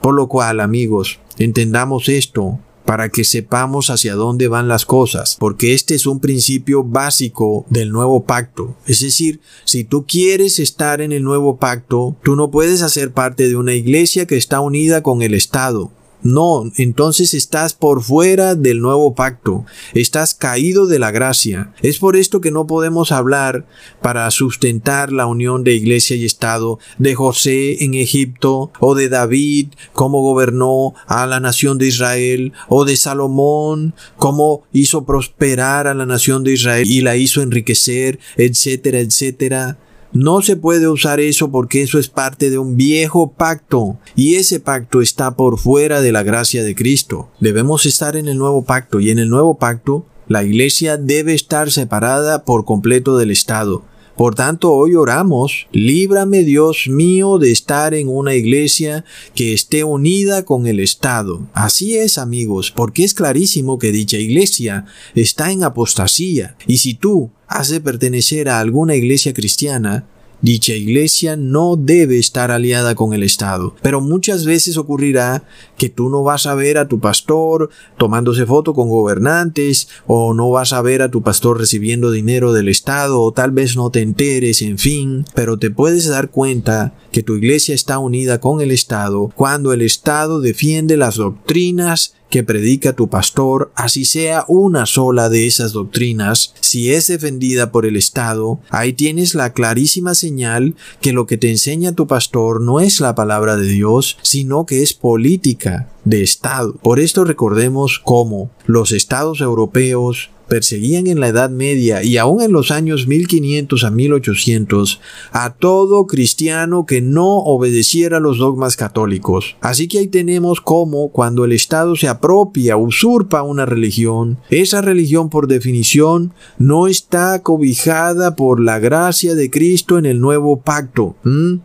Por 0.00 0.14
lo 0.14 0.28
cual, 0.28 0.60
amigos, 0.60 1.20
entendamos 1.38 2.08
esto 2.08 2.60
para 2.84 3.08
que 3.08 3.24
sepamos 3.24 3.90
hacia 3.90 4.14
dónde 4.14 4.48
van 4.48 4.68
las 4.68 4.86
cosas, 4.86 5.36
porque 5.38 5.74
este 5.74 5.94
es 5.94 6.06
un 6.06 6.20
principio 6.20 6.84
básico 6.84 7.64
del 7.70 7.90
nuevo 7.90 8.24
pacto. 8.24 8.76
Es 8.86 9.00
decir, 9.00 9.40
si 9.64 9.84
tú 9.84 10.04
quieres 10.06 10.58
estar 10.58 11.00
en 11.00 11.12
el 11.12 11.22
nuevo 11.22 11.56
pacto, 11.56 12.16
tú 12.22 12.36
no 12.36 12.50
puedes 12.50 12.82
hacer 12.82 13.12
parte 13.12 13.48
de 13.48 13.56
una 13.56 13.74
iglesia 13.74 14.26
que 14.26 14.36
está 14.36 14.60
unida 14.60 15.02
con 15.02 15.22
el 15.22 15.34
Estado. 15.34 15.90
No, 16.22 16.70
entonces 16.76 17.34
estás 17.34 17.74
por 17.74 18.02
fuera 18.02 18.54
del 18.54 18.80
nuevo 18.80 19.14
pacto, 19.14 19.64
estás 19.92 20.34
caído 20.34 20.86
de 20.86 20.98
la 20.98 21.10
gracia. 21.10 21.72
Es 21.82 21.98
por 21.98 22.16
esto 22.16 22.40
que 22.40 22.52
no 22.52 22.66
podemos 22.66 23.10
hablar 23.10 23.66
para 24.00 24.30
sustentar 24.30 25.12
la 25.12 25.26
unión 25.26 25.64
de 25.64 25.74
iglesia 25.74 26.16
y 26.16 26.24
Estado 26.24 26.78
de 26.98 27.14
José 27.14 27.84
en 27.84 27.94
Egipto 27.94 28.70
o 28.78 28.94
de 28.94 29.08
David, 29.08 29.68
cómo 29.92 30.22
gobernó 30.22 30.94
a 31.06 31.26
la 31.26 31.40
nación 31.40 31.78
de 31.78 31.88
Israel, 31.88 32.52
o 32.68 32.84
de 32.84 32.96
Salomón, 32.96 33.94
cómo 34.16 34.62
hizo 34.72 35.04
prosperar 35.04 35.86
a 35.86 35.94
la 35.94 36.06
nación 36.06 36.44
de 36.44 36.52
Israel 36.52 36.88
y 36.88 37.00
la 37.00 37.16
hizo 37.16 37.42
enriquecer, 37.42 38.18
etcétera, 38.36 39.00
etcétera. 39.00 39.78
No 40.12 40.42
se 40.42 40.56
puede 40.56 40.88
usar 40.88 41.20
eso 41.20 41.50
porque 41.50 41.82
eso 41.82 41.98
es 41.98 42.08
parte 42.08 42.50
de 42.50 42.58
un 42.58 42.76
viejo 42.76 43.32
pacto 43.32 43.98
y 44.14 44.34
ese 44.34 44.60
pacto 44.60 45.00
está 45.00 45.36
por 45.36 45.58
fuera 45.58 46.02
de 46.02 46.12
la 46.12 46.22
gracia 46.22 46.62
de 46.62 46.74
Cristo. 46.74 47.30
Debemos 47.40 47.86
estar 47.86 48.16
en 48.16 48.28
el 48.28 48.36
nuevo 48.36 48.64
pacto 48.64 49.00
y 49.00 49.08
en 49.10 49.18
el 49.18 49.30
nuevo 49.30 49.56
pacto 49.56 50.04
la 50.28 50.44
iglesia 50.44 50.98
debe 50.98 51.32
estar 51.32 51.70
separada 51.70 52.44
por 52.44 52.66
completo 52.66 53.16
del 53.16 53.30
Estado. 53.30 53.84
Por 54.16 54.34
tanto, 54.34 54.72
hoy 54.72 54.94
oramos, 54.94 55.66
líbrame 55.72 56.42
Dios 56.42 56.86
mío 56.88 57.38
de 57.38 57.50
estar 57.50 57.94
en 57.94 58.08
una 58.08 58.34
iglesia 58.34 59.06
que 59.34 59.54
esté 59.54 59.84
unida 59.84 60.44
con 60.44 60.66
el 60.66 60.80
Estado. 60.80 61.48
Así 61.54 61.96
es, 61.96 62.18
amigos, 62.18 62.70
porque 62.70 63.04
es 63.04 63.14
clarísimo 63.14 63.78
que 63.78 63.90
dicha 63.92 64.18
iglesia 64.18 64.84
está 65.14 65.50
en 65.50 65.64
apostasía. 65.64 66.56
Y 66.66 66.78
si 66.78 66.92
tú 66.92 67.30
has 67.52 67.68
de 67.68 67.80
pertenecer 67.80 68.48
a 68.48 68.60
alguna 68.60 68.94
iglesia 68.94 69.32
cristiana, 69.32 70.06
Dicha 70.42 70.74
iglesia 70.74 71.36
no 71.36 71.76
debe 71.76 72.18
estar 72.18 72.50
aliada 72.50 72.96
con 72.96 73.12
el 73.12 73.22
Estado, 73.22 73.76
pero 73.80 74.00
muchas 74.00 74.44
veces 74.44 74.76
ocurrirá 74.76 75.44
que 75.78 75.88
tú 75.88 76.08
no 76.08 76.24
vas 76.24 76.46
a 76.46 76.56
ver 76.56 76.78
a 76.78 76.88
tu 76.88 76.98
pastor 76.98 77.70
tomándose 77.96 78.44
foto 78.44 78.74
con 78.74 78.88
gobernantes, 78.88 79.86
o 80.08 80.34
no 80.34 80.50
vas 80.50 80.72
a 80.72 80.82
ver 80.82 81.00
a 81.00 81.12
tu 81.12 81.22
pastor 81.22 81.60
recibiendo 81.60 82.10
dinero 82.10 82.52
del 82.52 82.68
Estado, 82.68 83.20
o 83.20 83.30
tal 83.30 83.52
vez 83.52 83.76
no 83.76 83.90
te 83.90 84.02
enteres, 84.02 84.62
en 84.62 84.78
fin, 84.78 85.24
pero 85.32 85.60
te 85.60 85.70
puedes 85.70 86.08
dar 86.08 86.28
cuenta 86.30 86.92
que 87.12 87.22
tu 87.22 87.36
iglesia 87.36 87.76
está 87.76 88.00
unida 88.00 88.40
con 88.40 88.60
el 88.60 88.72
Estado 88.72 89.30
cuando 89.36 89.72
el 89.72 89.80
Estado 89.80 90.40
defiende 90.40 90.96
las 90.96 91.14
doctrinas 91.14 92.14
que 92.32 92.42
predica 92.42 92.94
tu 92.94 93.10
pastor, 93.10 93.72
así 93.74 94.06
sea 94.06 94.46
una 94.48 94.86
sola 94.86 95.28
de 95.28 95.46
esas 95.46 95.72
doctrinas, 95.72 96.54
si 96.60 96.90
es 96.90 97.08
defendida 97.08 97.70
por 97.70 97.84
el 97.84 97.94
Estado, 97.94 98.58
ahí 98.70 98.94
tienes 98.94 99.34
la 99.34 99.52
clarísima 99.52 100.14
señal 100.14 100.74
que 101.02 101.12
lo 101.12 101.26
que 101.26 101.36
te 101.36 101.50
enseña 101.50 101.92
tu 101.92 102.06
pastor 102.06 102.62
no 102.62 102.80
es 102.80 103.00
la 103.00 103.14
palabra 103.14 103.58
de 103.58 103.66
Dios, 103.66 104.16
sino 104.22 104.64
que 104.64 104.82
es 104.82 104.94
política 104.94 105.90
de 106.04 106.22
Estado. 106.22 106.72
Por 106.82 107.00
esto 107.00 107.24
recordemos 107.24 108.00
cómo 108.02 108.50
los 108.64 108.92
estados 108.92 109.42
europeos 109.42 110.30
perseguían 110.48 111.06
en 111.06 111.20
la 111.20 111.28
Edad 111.28 111.50
Media 111.50 112.02
y 112.02 112.16
aún 112.16 112.42
en 112.42 112.52
los 112.52 112.70
años 112.70 113.06
1500 113.06 113.84
a 113.84 113.90
1800 113.90 115.00
a 115.32 115.54
todo 115.54 116.06
cristiano 116.06 116.84
que 116.86 117.00
no 117.00 117.38
obedeciera 117.38 118.20
los 118.20 118.38
dogmas 118.38 118.76
católicos. 118.76 119.56
Así 119.60 119.88
que 119.88 119.98
ahí 119.98 120.08
tenemos 120.08 120.60
cómo 120.60 121.10
cuando 121.10 121.44
el 121.44 121.52
Estado 121.52 121.96
se 121.96 122.08
apropia, 122.08 122.76
usurpa 122.76 123.42
una 123.42 123.66
religión, 123.66 124.38
esa 124.50 124.80
religión 124.80 125.30
por 125.30 125.46
definición 125.46 126.32
no 126.58 126.86
está 126.86 127.42
cobijada 127.42 128.36
por 128.36 128.60
la 128.60 128.78
gracia 128.78 129.34
de 129.34 129.50
Cristo 129.50 129.98
en 129.98 130.06
el 130.06 130.20
nuevo 130.20 130.60
pacto. 130.60 131.16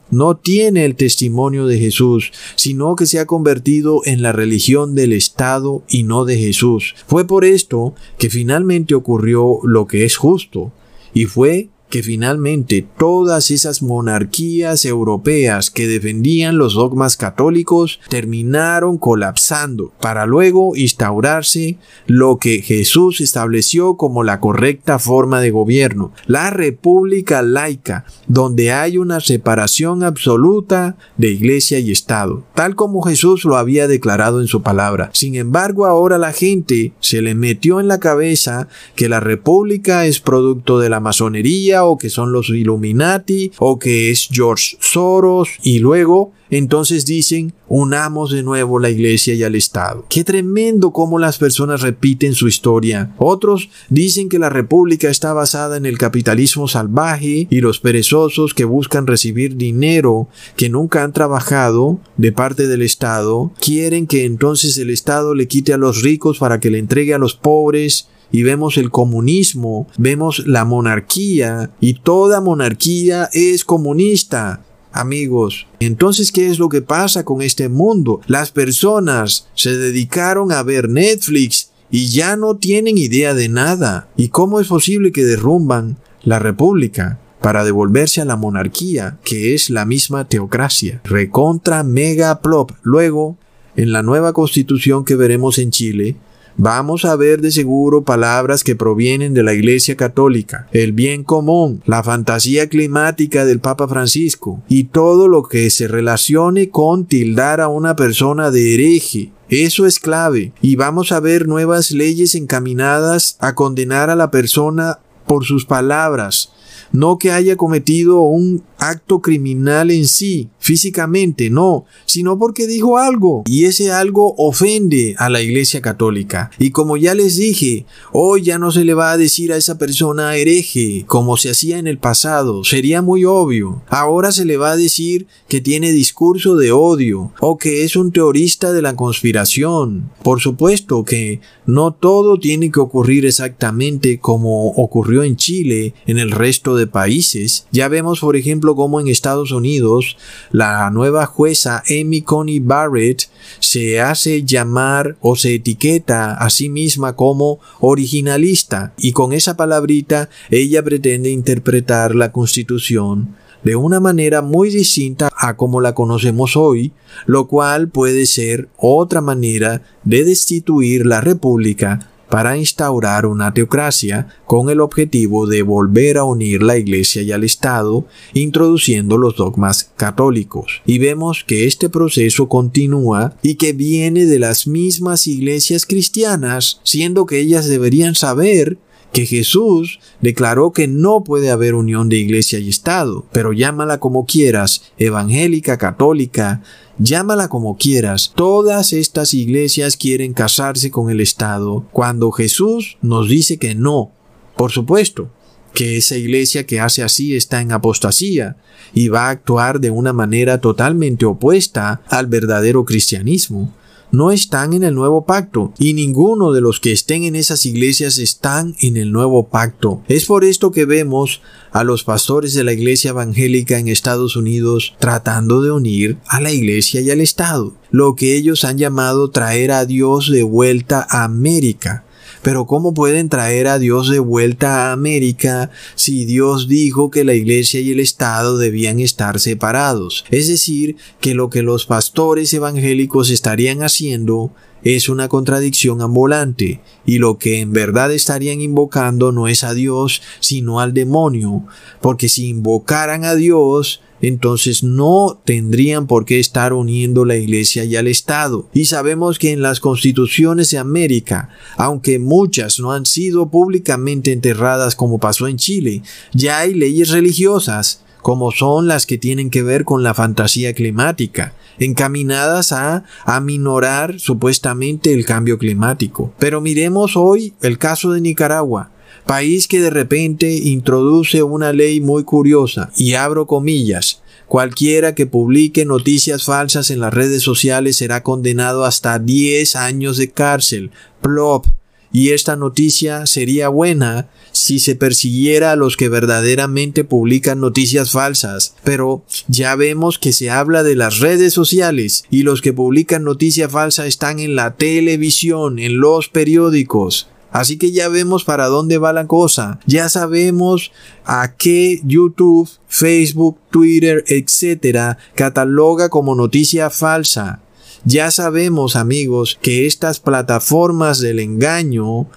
No 0.10 0.38
tiene 0.38 0.86
el 0.86 0.96
testimonio 0.96 1.66
de 1.66 1.80
Jesús, 1.80 2.32
sino 2.56 2.96
que 2.96 3.06
se 3.06 3.20
ha 3.20 3.26
convertido 3.26 4.02
en 4.06 4.22
la 4.22 4.32
religión 4.32 4.96
del 4.96 5.14
Estado 5.14 5.84
y 5.90 6.04
no 6.04 6.26
de 6.26 6.38
Jesús. 6.38 6.96
Fue 7.08 7.26
por 7.26 7.46
esto 7.46 7.94
que 8.18 8.30
finalmente 8.30 8.67
ocurrió 8.96 9.60
lo 9.64 9.88
que 9.88 10.06
es 10.06 10.18
justo, 10.18 10.72
y 11.14 11.26
fue 11.26 11.70
que 11.90 12.04
finalmente 12.04 12.86
todas 12.98 13.52
esas 13.52 13.82
monarquías 13.82 14.86
europeas 14.86 15.72
que 15.72 15.88
defendían 15.88 16.58
los 16.58 16.74
dogmas 16.74 17.18
católicos 17.18 18.00
terminaron 18.10 18.98
colapsando 18.98 19.92
para 20.00 20.26
luego 20.26 20.76
instaurarse 20.76 21.78
lo 22.06 22.38
que 22.38 22.62
Jesús 22.62 23.22
estableció 23.22 23.96
como 23.96 24.24
la 24.24 24.40
correcta 24.40 25.00
forma 25.00 25.42
de 25.42 25.52
gobierno, 25.52 26.12
la 26.26 26.50
república 26.50 27.42
laica, 27.42 28.06
donde 28.28 28.72
hay 28.72 28.98
una 28.98 29.20
separación 29.20 30.04
absoluta 30.04 30.98
de 31.18 31.30
iglesia 31.30 31.80
y 31.80 31.92
Estado, 31.92 32.44
tal 32.54 32.76
como 32.76 33.02
Jesús 33.02 33.46
lo 33.46 33.58
había 33.58 33.88
declarado 33.88 34.42
en 34.42 34.48
su 34.48 34.62
palabra. 34.62 35.10
Sin 35.14 35.36
embargo, 35.36 35.86
ahora 35.86 36.18
la 36.18 36.34
gente 36.34 36.94
se 37.00 37.22
le 37.22 37.36
metió 37.36 37.80
en 37.80 37.88
la 37.88 38.00
cabeza 38.00 38.68
que 38.96 39.10
la 39.10 39.20
república 39.20 40.06
es 40.06 40.20
producto 40.20 40.80
de 40.80 40.90
la 40.90 41.00
masonería, 41.00 41.77
o 41.86 41.98
que 41.98 42.10
son 42.10 42.32
los 42.32 42.50
Illuminati 42.50 43.52
o 43.60 43.80
que 43.80 44.12
es 44.12 44.28
George 44.32 44.78
Soros 44.80 45.50
y 45.64 45.80
luego 45.80 46.34
entonces 46.50 47.06
dicen 47.06 47.54
unamos 47.68 48.32
de 48.32 48.44
nuevo 48.44 48.80
la 48.80 48.90
iglesia 48.90 49.34
y 49.34 49.44
al 49.44 49.56
Estado. 49.56 50.06
Qué 50.10 50.24
tremendo 50.24 50.92
cómo 50.92 51.20
las 51.20 51.38
personas 51.38 51.82
repiten 51.82 52.34
su 52.34 52.48
historia. 52.48 53.14
Otros 53.18 53.70
dicen 53.90 54.30
que 54.30 54.40
la 54.40 54.50
república 54.50 55.10
está 55.10 55.34
basada 55.34 55.76
en 55.76 55.86
el 55.86 55.98
capitalismo 55.98 56.68
salvaje 56.68 57.48
y 57.50 57.62
los 57.62 57.80
perezosos 57.80 58.54
que 58.54 58.66
buscan 58.66 59.08
recibir 59.08 59.58
dinero 59.58 60.30
que 60.56 60.70
nunca 60.70 61.04
han 61.04 61.12
trabajado 61.12 62.00
de 62.16 62.32
parte 62.32 62.68
del 62.68 62.82
Estado 62.82 63.52
quieren 63.60 64.08
que 64.08 64.26
entonces 64.26 64.78
el 64.78 64.90
Estado 64.90 65.36
le 65.36 65.48
quite 65.48 65.74
a 65.74 65.78
los 65.78 66.02
ricos 66.02 66.40
para 66.40 66.60
que 66.60 66.72
le 66.72 66.80
entregue 66.80 67.14
a 67.14 67.20
los 67.20 67.36
pobres 67.36 68.08
y 68.32 68.44
vemos 68.44 68.78
el 68.78 68.92
comunismo, 68.92 69.88
vemos 69.98 70.46
la 70.48 70.66
monarquía 70.66 71.72
y 71.80 71.96
toda 71.96 72.42
monarquía 72.42 73.30
es 73.34 73.66
comunista. 73.66 74.62
Amigos, 74.92 75.68
entonces, 75.80 76.32
¿qué 76.32 76.48
es 76.50 76.60
lo 76.60 76.70
que 76.70 76.82
pasa 76.82 77.24
con 77.24 77.42
este 77.42 77.70
mundo? 77.70 78.22
Las 78.28 78.52
personas 78.52 79.48
se 79.54 79.78
dedicaron 79.78 80.52
a 80.52 80.64
ver 80.64 80.90
Netflix 80.90 81.72
y 81.92 82.08
ya 82.08 82.36
no 82.36 82.56
tienen 82.56 82.98
idea 82.98 83.34
de 83.34 83.48
nada. 83.48 84.10
¿Y 84.18 84.30
cómo 84.30 84.60
es 84.60 84.68
posible 84.68 85.12
que 85.12 85.24
derrumban 85.24 85.98
la 86.24 86.40
república? 86.40 87.20
para 87.42 87.64
devolverse 87.64 88.20
a 88.20 88.26
la 88.26 88.36
monarquía, 88.36 89.20
que 89.24 89.54
es 89.54 89.70
la 89.70 89.86
misma 89.86 90.28
teocracia. 90.28 91.02
Recontra 91.04 91.84
mega 91.84 92.42
plop. 92.42 92.72
Luego, 92.82 93.38
en 93.76 93.92
la 93.92 94.02
nueva 94.02 94.34
constitución 94.34 95.06
que 95.06 95.16
veremos 95.16 95.60
en 95.60 95.72
Chile, 95.72 96.16
Vamos 96.60 97.06
a 97.06 97.16
ver 97.16 97.42
de 97.42 97.52
seguro 97.52 98.02
palabras 98.02 98.64
que 98.64 98.76
provienen 98.76 99.36
de 99.36 99.44
la 99.44 99.54
Iglesia 99.54 99.96
Católica, 99.96 100.68
el 100.72 100.92
bien 100.92 101.24
común, 101.24 101.84
la 101.86 102.02
fantasía 102.02 102.68
climática 102.68 103.46
del 103.46 103.60
Papa 103.60 103.88
Francisco 103.88 104.64
y 104.68 104.86
todo 104.86 105.28
lo 105.28 105.44
que 105.44 105.70
se 105.70 105.88
relacione 105.88 106.70
con 106.72 107.06
tildar 107.06 107.62
a 107.62 107.68
una 107.68 107.96
persona 107.96 108.50
de 108.50 108.74
hereje, 108.74 109.32
eso 109.50 109.86
es 109.86 110.00
clave. 110.00 110.52
Y 110.60 110.78
vamos 110.78 111.12
a 111.12 111.20
ver 111.20 111.48
nuevas 111.48 111.92
leyes 111.92 112.34
encaminadas 112.34 113.38
a 113.40 113.54
condenar 113.54 114.10
a 114.10 114.16
la 114.16 114.32
persona 114.32 114.98
por 115.28 115.46
sus 115.46 115.64
palabras, 115.64 116.54
no 116.92 117.20
que 117.20 117.32
haya 117.32 117.56
cometido 117.56 118.22
un 118.22 118.64
acto 118.80 119.20
criminal 119.20 119.92
en 119.92 120.08
sí, 120.08 120.50
físicamente, 120.68 121.50
no, 121.50 121.86
sino 122.06 122.38
porque 122.38 122.68
dijo 122.68 122.98
algo 122.98 123.44
y 123.46 123.64
ese 123.64 123.94
algo 123.94 124.36
ofende 124.38 125.16
a 125.18 125.30
la 125.30 125.42
Iglesia 125.42 125.80
Católica. 125.80 126.52
Y 126.60 126.72
como 126.72 126.98
ya 126.98 127.16
les 127.16 127.38
dije, 127.38 127.86
hoy 128.12 128.42
ya 128.42 128.60
no 128.60 128.70
se 128.74 128.84
le 128.84 128.94
va 128.94 129.12
a 129.12 129.18
decir 129.18 129.54
a 129.54 129.56
esa 129.56 129.78
persona 129.78 130.36
hereje 130.36 131.06
como 131.08 131.38
se 131.38 131.52
hacía 131.52 131.78
en 131.78 131.88
el 131.88 132.00
pasado, 132.00 132.66
sería 132.66 133.02
muy 133.02 133.24
obvio. 133.24 133.82
Ahora 133.88 134.34
se 134.34 134.44
le 134.44 134.58
va 134.58 134.72
a 134.72 134.76
decir 134.76 135.28
que 135.48 135.62
tiene 135.62 135.94
discurso 135.94 136.58
de 136.58 136.74
odio 136.74 137.32
o 137.40 137.58
que 137.58 137.86
es 137.86 137.96
un 137.96 138.12
teorista 138.12 138.74
de 138.74 138.82
la 138.82 138.98
conspiración. 138.98 140.12
Por 140.22 140.42
supuesto 140.42 141.06
que 141.06 141.40
no 141.66 141.94
todo 141.94 142.40
tiene 142.40 142.72
que 142.72 142.82
ocurrir 142.82 143.26
exactamente 143.26 144.20
como 144.20 144.72
ocurrió 144.72 145.24
en 145.24 145.38
Chile, 145.38 145.94
en 146.08 146.18
el 146.18 146.32
resto 146.32 146.76
de 146.76 146.88
países. 146.88 147.68
Ya 147.72 147.88
vemos, 147.88 148.20
por 148.20 148.36
ejemplo, 148.36 148.76
como 148.76 149.00
en 149.00 149.08
Estados 149.08 149.54
Unidos 149.54 150.18
la 150.58 150.90
nueva 150.90 151.28
jueza 151.28 151.84
Amy 151.88 152.24
Coney 152.24 152.58
Barrett 152.58 153.30
se 153.60 154.02
hace 154.02 154.44
llamar 154.44 155.16
o 155.22 155.36
se 155.36 155.54
etiqueta 155.54 156.34
a 156.34 156.50
sí 156.50 156.68
misma 156.68 157.16
como 157.16 157.60
originalista 157.80 158.92
y 158.98 159.12
con 159.12 159.34
esa 159.34 159.56
palabrita 159.56 160.32
ella 160.50 160.82
pretende 160.82 161.30
interpretar 161.30 162.16
la 162.16 162.32
constitución 162.32 163.36
de 163.64 163.76
una 163.76 164.00
manera 164.00 164.42
muy 164.42 164.72
distinta 164.72 165.30
a 165.38 165.58
como 165.58 165.80
la 165.80 165.94
conocemos 165.94 166.58
hoy, 166.58 166.92
lo 167.28 167.48
cual 167.48 167.90
puede 167.90 168.26
ser 168.26 168.68
otra 168.78 169.22
manera 169.22 169.84
de 170.06 170.24
destituir 170.24 171.06
la 171.06 171.22
república 171.22 172.10
para 172.30 172.58
instaurar 172.58 173.26
una 173.26 173.54
teocracia 173.54 174.28
con 174.46 174.70
el 174.70 174.82
objetivo 174.82 175.48
de 175.48 175.62
volver 175.62 176.18
a 176.18 176.24
unir 176.24 176.62
la 176.62 176.78
Iglesia 176.78 177.22
y 177.22 177.32
al 177.32 177.44
Estado, 177.44 178.06
introduciendo 178.34 179.18
los 179.18 179.36
dogmas 179.36 179.92
católicos. 179.96 180.82
Y 180.86 181.00
vemos 181.00 181.44
que 181.46 181.66
este 181.66 181.90
proceso 181.90 182.50
continúa 182.50 183.36
y 183.42 183.56
que 183.56 183.74
viene 183.74 184.26
de 184.26 184.40
las 184.40 184.68
mismas 184.68 185.28
iglesias 185.28 185.86
cristianas, 185.86 186.80
siendo 186.84 187.26
que 187.26 187.40
ellas 187.40 187.68
deberían 187.68 188.16
saber 188.16 188.78
que 189.14 189.26
Jesús 189.26 190.00
declaró 190.22 190.72
que 190.72 190.88
no 190.88 191.24
puede 191.24 191.50
haber 191.50 191.74
unión 191.74 192.10
de 192.10 192.18
iglesia 192.18 192.60
y 192.60 192.70
Estado, 192.70 193.26
pero 193.32 193.54
llámala 193.54 194.00
como 194.00 194.26
quieras, 194.26 194.84
evangélica, 194.98 195.78
católica, 195.78 196.62
llámala 197.00 197.48
como 197.48 197.78
quieras, 197.78 198.34
todas 198.36 198.94
estas 198.94 199.34
iglesias 199.34 199.98
quieren 199.98 200.34
casarse 200.34 200.92
con 200.92 201.10
el 201.10 201.22
Estado 201.22 201.86
cuando 201.92 202.32
Jesús 202.32 202.98
nos 203.02 203.28
dice 203.28 203.58
que 203.58 203.76
no. 203.76 204.12
Por 204.56 204.72
supuesto, 204.72 205.30
que 205.74 205.98
esa 205.98 206.16
iglesia 206.18 206.66
que 206.66 206.80
hace 206.80 207.04
así 207.04 207.36
está 207.36 207.62
en 207.62 207.72
apostasía 207.72 208.58
y 208.94 209.10
va 209.10 209.28
a 209.28 209.30
actuar 209.30 209.80
de 209.80 209.92
una 209.92 210.12
manera 210.12 210.60
totalmente 210.60 211.26
opuesta 211.26 212.02
al 212.10 212.26
verdadero 212.26 212.84
cristianismo 212.84 213.74
no 214.12 214.32
están 214.32 214.74
en 214.74 214.84
el 214.84 214.96
nuevo 214.96 215.26
pacto 215.26 215.74
y 215.78 215.94
ninguno 215.94 216.52
de 216.52 216.62
los 216.62 216.80
que 216.80 216.92
estén 216.92 217.24
en 217.24 217.36
esas 217.36 217.66
iglesias 217.66 218.18
están 218.18 218.76
en 218.80 218.98
el 218.98 219.12
nuevo 219.12 219.48
pacto. 219.48 220.02
Es 220.08 220.26
por 220.26 220.44
esto 220.44 220.72
que 220.72 220.86
vemos 220.86 221.42
a 221.72 221.84
los 221.84 222.04
pastores 222.04 222.54
de 222.54 222.64
la 222.64 222.74
iglesia 222.74 223.10
evangélica 223.10 223.78
en 223.78 223.88
Estados 223.88 224.36
Unidos 224.36 224.96
tratando 225.00 225.62
de 225.62 225.72
unir 225.72 226.18
a 226.28 226.40
la 226.40 226.52
iglesia 226.52 227.02
y 227.02 227.12
al 227.12 227.22
Estado, 227.22 227.74
lo 227.92 228.16
que 228.16 228.36
ellos 228.36 228.64
han 228.64 228.78
llamado 228.78 229.30
traer 229.30 229.72
a 229.72 229.86
Dios 229.86 230.32
de 230.32 230.44
vuelta 230.44 231.06
a 231.10 231.24
América. 231.24 232.06
Pero 232.42 232.66
¿cómo 232.66 232.94
pueden 232.94 233.30
traer 233.30 233.68
a 233.68 233.80
Dios 233.80 234.10
de 234.10 234.20
vuelta 234.20 234.90
a 234.90 234.92
América 234.92 235.72
si 235.96 236.26
Dios 236.26 236.68
dijo 236.68 237.12
que 237.12 237.24
la 237.24 237.34
iglesia 237.34 237.80
y 237.80 237.92
el 237.92 238.00
Estado 238.00 238.58
debían 238.58 239.00
estar 239.00 239.40
separados? 239.40 240.26
Es 240.32 240.48
decir, 240.48 240.98
que 241.20 241.34
lo 241.34 241.50
que 241.50 241.64
los 241.64 241.86
pastores 241.86 242.54
evangélicos 242.54 243.30
estarían 243.30 243.84
haciendo 243.84 244.52
es 244.84 245.10
una 245.10 245.28
contradicción 245.28 246.02
ambulante, 246.02 246.82
y 247.06 247.18
lo 247.18 247.38
que 247.38 247.60
en 247.60 247.74
verdad 247.74 248.12
estarían 248.14 248.62
invocando 248.62 249.32
no 249.32 249.48
es 249.48 249.64
a 249.64 249.74
Dios, 249.74 250.22
sino 250.40 250.80
al 250.80 250.94
demonio, 250.94 251.66
porque 252.00 252.30
si 252.30 252.48
invocaran 252.50 253.26
a 253.26 253.36
Dios, 253.36 254.02
entonces 254.22 254.84
no 254.84 255.40
tendrían 255.46 256.08
por 256.08 256.26
qué 256.26 256.40
estar 256.40 256.74
uniendo 256.74 257.26
la 257.26 257.36
iglesia 257.36 257.84
y 257.84 257.96
al 257.96 258.08
Estado. 258.08 258.68
Y 258.74 258.86
sabemos 258.86 259.40
que 259.40 259.52
en 259.52 259.62
las 259.62 259.80
constituciones 259.80 260.72
de 260.72 260.78
América, 260.78 261.50
aunque 261.78 262.20
muchas 262.20 262.80
no 262.80 262.92
han 262.92 263.06
sido 263.06 263.50
públicamente 263.50 264.32
enterradas 264.32 264.96
como 264.96 265.20
pasó 265.20 265.48
en 265.48 265.58
Chile, 265.58 266.02
ya 266.34 266.60
hay 266.60 266.74
leyes 266.74 267.10
religiosas, 267.10 268.02
como 268.22 268.52
son 268.52 268.88
las 268.88 269.06
que 269.06 269.18
tienen 269.18 269.50
que 269.50 269.64
ver 269.64 269.86
con 269.86 270.04
la 270.04 270.14
fantasía 270.14 270.74
climática, 270.74 271.54
encaminadas 271.80 272.72
a 272.72 273.06
aminorar 273.26 274.20
supuestamente 274.20 275.14
el 275.14 275.26
cambio 275.26 275.58
climático. 275.58 276.34
Pero 276.40 276.60
miremos 276.60 277.16
hoy 277.16 277.54
el 277.62 277.78
caso 277.78 278.12
de 278.12 278.22
Nicaragua 278.22 278.92
país 279.28 279.68
que 279.68 279.80
de 279.80 279.90
repente 279.90 280.52
introduce 280.52 281.44
una 281.44 281.74
ley 281.74 282.02
muy 282.02 282.24
curiosa, 282.24 282.92
y 282.98 283.14
abro 283.14 283.46
comillas, 283.46 284.22
cualquiera 284.48 285.14
que 285.14 285.28
publique 285.28 285.86
noticias 285.86 286.46
falsas 286.46 286.90
en 286.90 287.00
las 287.00 287.14
redes 287.14 287.44
sociales 287.44 287.98
será 287.98 288.24
condenado 288.24 288.86
hasta 288.86 289.20
10 289.20 289.76
años 289.76 290.18
de 290.18 290.32
cárcel. 290.32 290.92
Plop. 291.22 291.68
Y 292.14 292.30
esta 292.30 292.56
noticia 292.56 293.26
sería 293.26 293.68
buena 293.68 294.30
si 294.54 294.80
se 294.80 294.96
persiguiera 294.96 295.74
a 295.74 295.76
los 295.76 295.98
que 295.98 296.08
verdaderamente 296.08 297.04
publican 297.04 297.60
noticias 297.60 298.12
falsas. 298.12 298.76
Pero 298.84 299.26
ya 299.50 299.76
vemos 299.76 300.18
que 300.18 300.32
se 300.32 300.50
habla 300.50 300.84
de 300.84 300.96
las 300.96 301.20
redes 301.20 301.54
sociales 301.54 302.24
y 302.32 302.44
los 302.44 302.62
que 302.62 302.72
publican 302.72 303.26
noticia 303.26 303.68
falsa 303.68 304.08
están 304.08 304.40
en 304.40 304.56
la 304.56 304.76
televisión, 304.76 305.80
en 305.80 306.00
los 306.00 306.30
periódicos. 306.30 307.28
Así 307.52 307.78
que 307.78 307.92
ya 307.92 308.10
vemos 308.10 308.44
para 308.44 308.68
dónde 308.68 308.98
va 308.98 309.14
la 309.14 309.28
cosa. 309.28 309.80
Ya 309.86 310.10
sabemos 310.10 310.92
a 311.26 311.56
qué 311.56 312.02
YouTube, 312.04 312.70
Facebook, 312.88 313.58
Twitter, 313.72 314.24
etcétera, 314.28 315.18
cataloga 315.36 316.10
como 316.10 316.36
noticia 316.36 316.90
falsa. 316.90 317.62
Ya 318.06 318.32
sabemos, 318.32 318.96
amigos, 318.96 319.58
que 319.62 319.86
estas 319.86 320.20
plataformas 320.20 321.20
del 321.20 321.40
engaño 321.40 322.28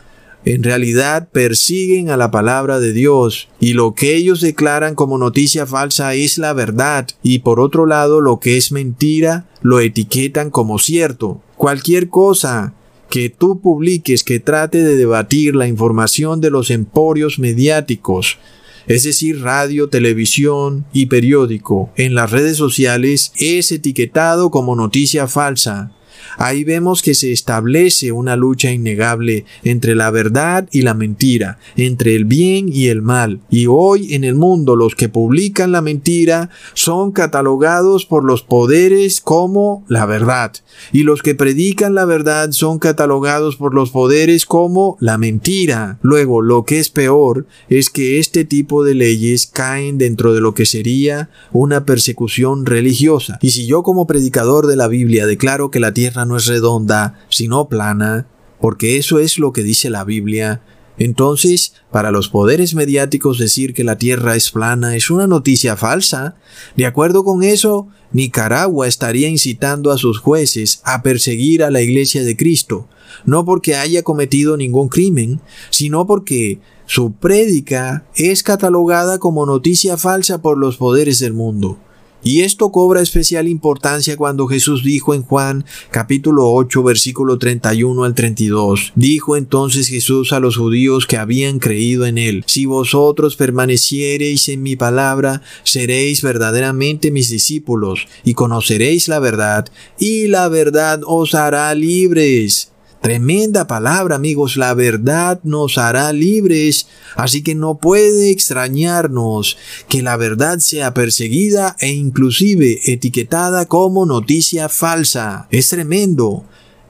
en 0.44 0.62
realidad 0.62 1.29
persiguen 1.31 2.11
a 2.11 2.16
la 2.16 2.31
palabra 2.31 2.81
de 2.81 2.92
Dios 2.92 3.49
y 3.61 3.75
lo 3.75 3.94
que 3.94 4.16
ellos 4.16 4.40
declaran 4.40 4.94
como 4.94 5.18
noticia 5.18 5.66
falsa 5.66 6.14
es 6.14 6.38
la 6.38 6.55
verdad 6.55 7.09
y 7.23 7.40
por 7.40 7.61
otro 7.61 7.85
lado 7.85 8.20
lo 8.20 8.40
que 8.40 8.57
es 8.57 8.73
mentira 8.73 9.46
lo 9.61 9.81
etiquetan 9.81 10.51
como 10.51 10.79
cierto. 10.79 11.42
Cualquier 11.57 12.09
cosa 12.09 12.73
que 13.11 13.29
tú 13.29 13.61
publiques 13.61 14.25
que 14.25 14.40
trate 14.40 14.83
de 14.83 14.96
debatir 14.96 15.55
la 15.55 15.66
información 15.66 16.40
de 16.40 16.51
los 16.51 16.70
emporios 16.70 17.38
mediáticos, 17.38 18.38
es 18.87 19.03
decir, 19.03 19.42
radio, 19.42 19.88
televisión 19.88 20.87
y 20.92 21.07
periódico, 21.07 21.90
en 21.96 22.14
las 22.14 22.31
redes 22.31 22.57
sociales, 22.57 23.33
es 23.38 23.70
etiquetado 23.73 24.51
como 24.51 24.75
noticia 24.75 25.27
falsa. 25.27 25.92
Ahí 26.37 26.64
vemos 26.64 27.02
que 27.02 27.14
se 27.14 27.33
establece 27.33 28.12
una 28.12 28.37
lucha 28.37 28.72
innegable 28.72 29.44
entre 29.62 29.94
la 29.94 30.11
verdad 30.11 30.68
y 30.70 30.83
la 30.83 30.94
mentira, 30.94 31.59
entre 31.76 32.14
el 32.14 32.24
bien 32.24 32.68
y 32.72 32.88
el 32.88 33.02
mal. 33.02 33.40
Y 33.50 33.66
hoy 33.66 34.14
en 34.14 34.24
el 34.24 34.35
mundo 34.35 34.76
los 34.76 34.94
que 34.94 35.09
publican 35.09 35.72
la 35.72 35.83
mentira 35.83 36.50
son 36.74 37.12
catalogados 37.12 38.06
por 38.06 38.24
los 38.24 38.42
poderes 38.42 39.20
como 39.20 39.85
la 39.88 40.06
verdad. 40.06 40.52
Y 40.92 41.02
los 41.02 41.22
que 41.22 41.35
predican 41.35 41.94
la 41.94 42.04
verdad 42.04 42.50
son 42.52 42.78
catalogados 42.78 43.56
por 43.56 43.74
los 43.74 43.90
poderes 43.90 44.46
como 44.46 44.96
la 45.00 45.18
mentira. 45.18 45.98
Luego, 46.02 46.42
lo 46.42 46.64
que 46.64 46.78
es 46.78 46.90
peor 46.90 47.46
es 47.68 47.90
que 47.90 48.18
este 48.18 48.44
tipo 48.44 48.85
de 48.85 48.94
leyes 48.94 49.46
caen 49.46 49.98
dentro 49.98 50.33
de 50.33 50.40
lo 50.40 50.54
que 50.54 50.66
sería 50.66 51.30
una 51.52 51.85
persecución 51.85 52.66
religiosa. 52.66 53.38
Y 53.40 53.50
si 53.50 53.66
yo 53.66 53.83
como 53.83 54.06
predicador 54.06 54.66
de 54.66 54.76
la 54.76 54.88
Biblia 54.88 55.26
declaro 55.26 55.70
que 55.70 55.80
la 55.80 55.92
tierra 55.92 56.10
no 56.14 56.37
es 56.37 56.46
redonda, 56.46 57.18
sino 57.29 57.68
plana, 57.68 58.27
porque 58.61 58.96
eso 58.96 59.18
es 59.18 59.38
lo 59.38 59.53
que 59.53 59.62
dice 59.62 59.90
la 59.90 60.05
Biblia, 60.05 60.61
entonces, 61.01 61.73
para 61.90 62.11
los 62.11 62.29
poderes 62.29 62.75
mediáticos 62.75 63.38
decir 63.38 63.73
que 63.73 63.85
la 63.85 63.96
Tierra 63.96 64.37
es 64.37 64.51
plana 64.51 64.96
es 64.96 65.11
una 65.11 65.27
noticia 65.27 65.75
falsa. 65.75 66.37
De 66.77 66.85
acuerdo 66.85 67.25
con 67.25 67.42
eso, 67.42 67.88
Nicaragua 68.12 68.87
estaría 68.87 69.27
incitando 69.27 69.92
a 69.92 69.96
sus 69.96 70.18
jueces 70.18 70.83
a 70.85 71.03
perseguir 71.03 71.64
a 71.64 71.70
la 71.70 71.81
Iglesia 71.81 72.23
de 72.23 72.37
Cristo, 72.37 72.87
no 73.25 73.46
porque 73.46 73.77
haya 73.77 74.03
cometido 74.03 74.59
ningún 74.59 74.90
crimen, 74.90 75.40
sino 75.70 76.07
porque 76.07 76.61
su 76.85 77.12
prédica 77.12 78.05
es 78.14 78.42
catalogada 78.42 79.18
como 79.18 79.46
noticia 79.46 79.96
falsa 79.96 80.42
por 80.42 80.59
los 80.59 80.77
poderes 80.77 81.18
del 81.18 81.33
mundo. 81.33 81.79
Y 82.22 82.42
esto 82.42 82.70
cobra 82.70 83.00
especial 83.00 83.48
importancia 83.48 84.16
cuando 84.16 84.46
Jesús 84.46 84.85
dijo 84.85 85.14
en 85.14 85.22
Juan 85.22 85.64
capítulo 85.90 86.52
8 86.52 86.83
versículo 86.83 87.38
31 87.38 88.04
al 88.04 88.14
32. 88.14 88.92
Dijo 88.94 89.37
entonces 89.37 89.88
Jesús 89.88 90.33
a 90.33 90.40
los 90.40 90.56
judíos 90.56 91.06
que 91.06 91.16
habían 91.16 91.59
creído 91.59 92.04
en 92.04 92.18
él, 92.18 92.44
si 92.46 92.66
vosotros 92.66 93.37
permaneciereis 93.37 94.48
en 94.48 94.62
mi 94.62 94.76
palabra, 94.76 95.42
seréis 95.62 96.22
verdaderamente 96.22 97.11
mis 97.11 97.30
discípulos 97.30 98.06
y 98.24 98.35
conoceréis 98.35 99.09
la 99.09 99.18
verdad, 99.18 99.68
y 99.98 100.26
la 100.28 100.48
verdad 100.48 101.00
os 101.06 101.35
hará 101.35 101.74
libres. 101.74 102.69
Tremenda 103.00 103.66
palabra, 103.66 104.16
amigos. 104.16 104.56
La 104.56 104.74
verdad 104.74 105.40
nos 105.42 105.78
hará 105.78 106.12
libres. 106.12 106.86
Así 107.16 107.42
que 107.42 107.54
no 107.54 107.78
puede 107.78 108.30
extrañarnos 108.30 109.56
que 109.88 110.02
la 110.02 110.16
verdad 110.16 110.58
sea 110.58 110.92
perseguida 110.92 111.76
e 111.80 111.88
inclusive 111.88 112.78
etiquetada 112.84 113.66
como 113.66 114.04
noticia 114.04 114.68
falsa. 114.68 115.48
Es 115.50 115.70
tremendo. 115.70 116.44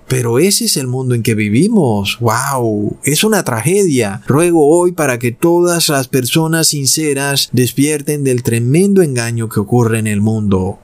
Pero 0.09 0.41
ese 0.41 0.65
es 0.65 0.77
el 0.77 0.89
mundo 0.89 1.15
en 1.15 1.23
que 1.23 1.37
vivimos. 1.37 2.19
¡Wow! 2.19 2.99
Es 3.05 3.23
una 3.23 3.45
tragedia. 3.45 4.23
Ruego 4.27 4.67
hoy 4.67 4.91
para 4.91 5.21
que 5.21 5.31
todas 5.31 5.89
las 5.89 6.09
personas 6.09 6.67
sinceras 6.69 7.49
despierten 7.53 8.25
del 8.25 8.43
tremendo 8.43 9.03
engaño 9.03 9.49
que 9.49 9.61
ocurre 9.61 10.01
en 10.01 10.09
el 10.09 10.21
mundo. 10.21 10.81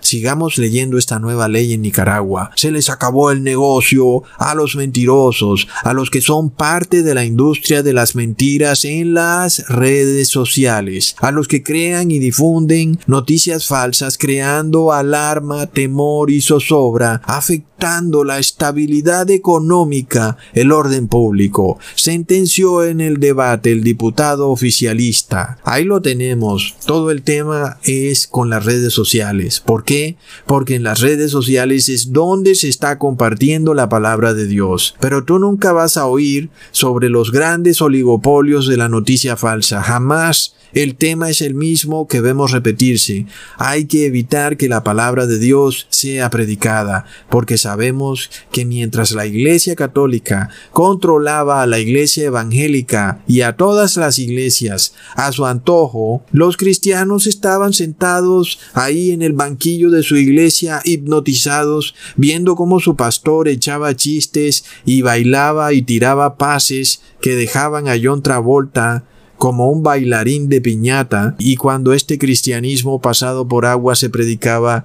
Sigamos 0.00 0.58
leyendo 0.58 0.98
esta 0.98 1.18
nueva 1.18 1.48
ley 1.48 1.72
en 1.72 1.82
Nicaragua. 1.82 2.50
Se 2.56 2.70
les 2.70 2.90
acabó 2.90 3.30
el 3.30 3.42
negocio 3.42 4.22
a 4.38 4.54
los 4.54 4.76
mentirosos, 4.76 5.68
a 5.82 5.92
los 5.92 6.10
que 6.10 6.20
son 6.20 6.50
parte 6.50 7.02
de 7.02 7.14
la 7.14 7.24
industria 7.24 7.82
de 7.82 7.92
las 7.92 8.14
mentiras 8.14 8.84
en 8.84 9.14
las 9.14 9.68
redes 9.68 10.28
sociales, 10.28 11.16
a 11.20 11.30
los 11.30 11.48
que 11.48 11.62
crean 11.62 12.10
y 12.10 12.18
difunden 12.18 12.98
noticias 13.06 13.66
falsas 13.66 14.18
creando 14.18 14.92
alarma, 14.92 15.66
temor 15.66 16.30
y 16.30 16.40
zozobra, 16.40 17.20
afectando 17.24 18.24
la 18.24 18.38
estabilidad 18.38 19.30
económica, 19.30 20.36
el 20.52 20.72
orden 20.72 21.08
público. 21.08 21.78
Sentenció 21.94 22.84
en 22.84 23.00
el 23.00 23.18
debate 23.18 23.72
el 23.72 23.82
diputado 23.82 24.50
oficialista. 24.50 25.58
Ahí 25.64 25.84
lo 25.84 26.02
tenemos. 26.02 26.76
Todo 26.84 27.10
el 27.10 27.22
tema 27.22 27.78
es 27.82 28.26
con 28.26 28.50
las 28.50 28.64
redes 28.64 28.92
sociales. 28.92 29.60
¿Por 29.60 29.84
qué? 29.90 30.14
Porque 30.46 30.76
en 30.76 30.84
las 30.84 31.00
redes 31.00 31.32
sociales 31.32 31.88
es 31.88 32.12
donde 32.12 32.54
se 32.54 32.68
está 32.68 32.96
compartiendo 32.96 33.74
la 33.74 33.88
palabra 33.88 34.34
de 34.34 34.46
Dios. 34.46 34.94
Pero 35.00 35.24
tú 35.24 35.40
nunca 35.40 35.72
vas 35.72 35.96
a 35.96 36.06
oír 36.06 36.48
sobre 36.70 37.08
los 37.08 37.32
grandes 37.32 37.82
oligopolios 37.82 38.68
de 38.68 38.76
la 38.76 38.88
noticia 38.88 39.36
falsa. 39.36 39.82
Jamás 39.82 40.54
el 40.72 40.96
tema 40.96 41.30
es 41.30 41.40
el 41.40 41.54
mismo 41.54 42.06
que 42.06 42.20
vemos 42.20 42.52
repetirse. 42.52 43.26
Hay 43.58 43.86
que 43.86 44.06
evitar 44.06 44.56
que 44.56 44.68
la 44.68 44.84
palabra 44.84 45.26
de 45.26 45.38
Dios 45.38 45.86
sea 45.90 46.30
predicada, 46.30 47.04
porque 47.28 47.58
sabemos 47.58 48.30
que 48.52 48.64
mientras 48.64 49.12
la 49.12 49.26
Iglesia 49.26 49.74
Católica 49.74 50.50
controlaba 50.72 51.62
a 51.62 51.66
la 51.66 51.78
Iglesia 51.78 52.24
Evangélica 52.24 53.22
y 53.26 53.42
a 53.42 53.56
todas 53.56 53.96
las 53.96 54.18
iglesias 54.18 54.94
a 55.16 55.32
su 55.32 55.46
antojo, 55.46 56.24
los 56.32 56.56
cristianos 56.56 57.26
estaban 57.26 57.72
sentados 57.72 58.58
ahí 58.74 59.10
en 59.10 59.22
el 59.22 59.32
banquillo 59.32 59.90
de 59.90 60.02
su 60.02 60.16
iglesia 60.16 60.80
hipnotizados, 60.84 61.94
viendo 62.16 62.56
cómo 62.56 62.80
su 62.80 62.96
pastor 62.96 63.48
echaba 63.48 63.96
chistes 63.96 64.64
y 64.84 65.02
bailaba 65.02 65.72
y 65.72 65.82
tiraba 65.82 66.36
pases 66.36 67.02
que 67.20 67.34
dejaban 67.34 67.88
a 67.88 67.96
John 68.02 68.22
Travolta 68.22 69.04
como 69.40 69.70
un 69.70 69.82
bailarín 69.82 70.50
de 70.50 70.60
piñata, 70.60 71.34
y 71.38 71.56
cuando 71.56 71.94
este 71.94 72.18
cristianismo 72.18 73.00
pasado 73.00 73.48
por 73.48 73.64
agua 73.64 73.96
se 73.96 74.10
predicaba, 74.10 74.84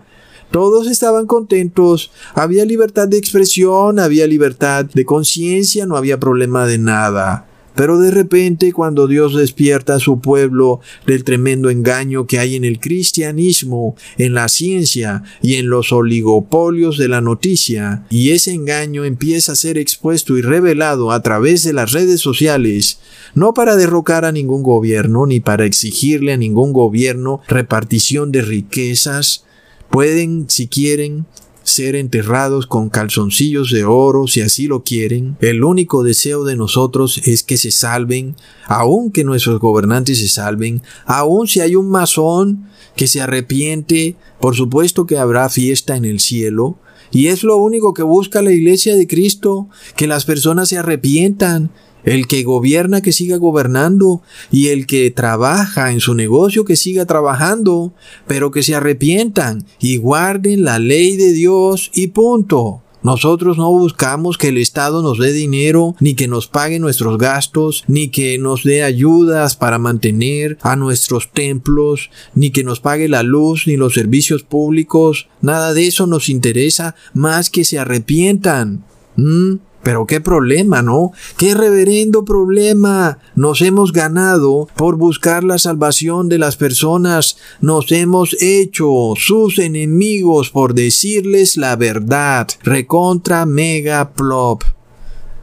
todos 0.49 0.87
estaban 0.87 1.25
contentos, 1.25 2.09
había 2.33 2.63
libertad 2.63 3.09
de 3.09 3.17
expresión, 3.17 3.99
había 3.99 4.25
libertad 4.27 4.85
de 4.85 5.03
conciencia, 5.03 5.85
no 5.85 5.97
había 5.97 6.21
problema 6.21 6.65
de 6.65 6.77
nada. 6.77 7.45
Pero 7.75 7.99
de 7.99 8.11
repente 8.11 8.71
cuando 8.71 9.07
Dios 9.07 9.35
despierta 9.35 9.95
a 9.95 9.99
su 9.99 10.19
pueblo 10.21 10.79
del 11.05 11.23
tremendo 11.23 11.69
engaño 11.69 12.25
que 12.25 12.39
hay 12.39 12.55
en 12.55 12.63
el 12.63 12.79
cristianismo, 12.79 13.95
en 14.17 14.33
la 14.33 14.47
ciencia 14.47 15.23
y 15.41 15.55
en 15.55 15.69
los 15.69 15.91
oligopolios 15.91 16.97
de 16.97 17.09
la 17.09 17.21
noticia, 17.21 18.05
y 18.09 18.31
ese 18.31 18.53
engaño 18.53 19.03
empieza 19.03 19.51
a 19.51 19.55
ser 19.55 19.77
expuesto 19.77 20.37
y 20.37 20.41
revelado 20.41 21.11
a 21.11 21.21
través 21.21 21.63
de 21.63 21.73
las 21.73 21.91
redes 21.91 22.21
sociales, 22.21 22.99
no 23.33 23.53
para 23.53 23.75
derrocar 23.75 24.25
a 24.25 24.31
ningún 24.31 24.63
gobierno 24.63 25.25
ni 25.25 25.39
para 25.39 25.65
exigirle 25.65 26.33
a 26.33 26.37
ningún 26.37 26.71
gobierno 26.71 27.41
repartición 27.47 28.31
de 28.31 28.41
riquezas, 28.41 29.45
pueden, 29.89 30.49
si 30.49 30.67
quieren, 30.67 31.25
ser 31.65 31.95
enterrados 31.95 32.67
con 32.67 32.89
calzoncillos 32.89 33.71
de 33.71 33.83
oro 33.83 34.27
si 34.27 34.41
así 34.41 34.67
lo 34.67 34.83
quieren. 34.83 35.35
El 35.41 35.63
único 35.63 36.03
deseo 36.03 36.45
de 36.45 36.55
nosotros 36.55 37.19
es 37.25 37.43
que 37.43 37.57
se 37.57 37.71
salven, 37.71 38.35
aun 38.67 39.11
que 39.11 39.23
nuestros 39.23 39.59
gobernantes 39.59 40.19
se 40.19 40.29
salven, 40.29 40.83
aun 41.05 41.47
si 41.47 41.59
hay 41.59 41.75
un 41.75 41.89
masón 41.89 42.69
que 42.95 43.07
se 43.07 43.19
arrepiente, 43.19 44.15
por 44.39 44.55
supuesto 44.55 45.05
que 45.05 45.17
habrá 45.17 45.49
fiesta 45.49 45.97
en 45.97 46.05
el 46.05 46.19
cielo. 46.19 46.77
Y 47.11 47.27
es 47.27 47.43
lo 47.43 47.57
único 47.57 47.93
que 47.93 48.03
busca 48.03 48.41
la 48.41 48.51
iglesia 48.51 48.95
de 48.95 49.07
Cristo, 49.07 49.67
que 49.95 50.07
las 50.07 50.25
personas 50.25 50.69
se 50.69 50.77
arrepientan, 50.77 51.71
el 52.05 52.27
que 52.27 52.43
gobierna 52.43 53.01
que 53.01 53.11
siga 53.11 53.37
gobernando 53.37 54.21
y 54.51 54.69
el 54.69 54.85
que 54.87 55.11
trabaja 55.11 55.91
en 55.91 55.99
su 55.99 56.15
negocio 56.15 56.63
que 56.63 56.75
siga 56.75 57.05
trabajando, 57.05 57.93
pero 58.27 58.51
que 58.51 58.63
se 58.63 58.75
arrepientan 58.75 59.65
y 59.79 59.97
guarden 59.97 60.63
la 60.63 60.79
ley 60.79 61.17
de 61.17 61.33
Dios 61.33 61.91
y 61.93 62.07
punto. 62.07 62.81
Nosotros 63.05 63.59
no 63.59 63.71
buscamos 63.71 64.39
que 64.39 64.47
el 64.47 64.57
Estado 64.57 65.03
nos 65.03 65.19
dé 65.19 65.31
dinero, 65.31 65.95
ni 65.99 66.15
que 66.15 66.27
nos 66.27 66.47
pague 66.47 66.79
nuestros 66.79 67.19
gastos, 67.19 67.83
ni 67.87 68.07
que 68.07 68.39
nos 68.39 68.63
dé 68.63 68.81
ayudas 68.81 69.55
para 69.55 69.77
mantener 69.77 70.57
a 70.63 70.75
nuestros 70.75 71.31
templos, 71.31 72.09
ni 72.33 72.49
que 72.49 72.63
nos 72.63 72.79
pague 72.79 73.07
la 73.07 73.21
luz, 73.21 73.67
ni 73.67 73.77
los 73.77 73.93
servicios 73.93 74.41
públicos. 74.41 75.27
Nada 75.41 75.75
de 75.75 75.85
eso 75.85 76.07
nos 76.07 76.29
interesa 76.29 76.95
más 77.13 77.51
que 77.51 77.63
se 77.63 77.77
arrepientan. 77.77 78.83
¿Mm? 79.17 79.57
Pero 79.85 80.07
qué 80.07 80.19
problema, 80.19 80.81
¿no? 80.81 81.11
Qué 81.37 81.53
reverendo 81.53 82.25
problema 82.25 83.19
nos 83.35 83.61
hemos 83.61 83.93
ganado 83.93 84.67
por 84.75 84.95
buscar 84.95 85.43
la 85.43 85.59
salvación 85.59 86.27
de 86.27 86.39
las 86.39 86.57
personas. 86.57 87.37
Nos 87.61 87.91
hemos 87.91 88.35
hecho 88.41 89.13
sus 89.15 89.59
enemigos 89.59 90.49
por 90.49 90.73
decirles 90.73 91.55
la 91.55 91.75
verdad. 91.75 92.47
Recontra 92.63 93.45
mega 93.45 94.13
plop. 94.13 94.63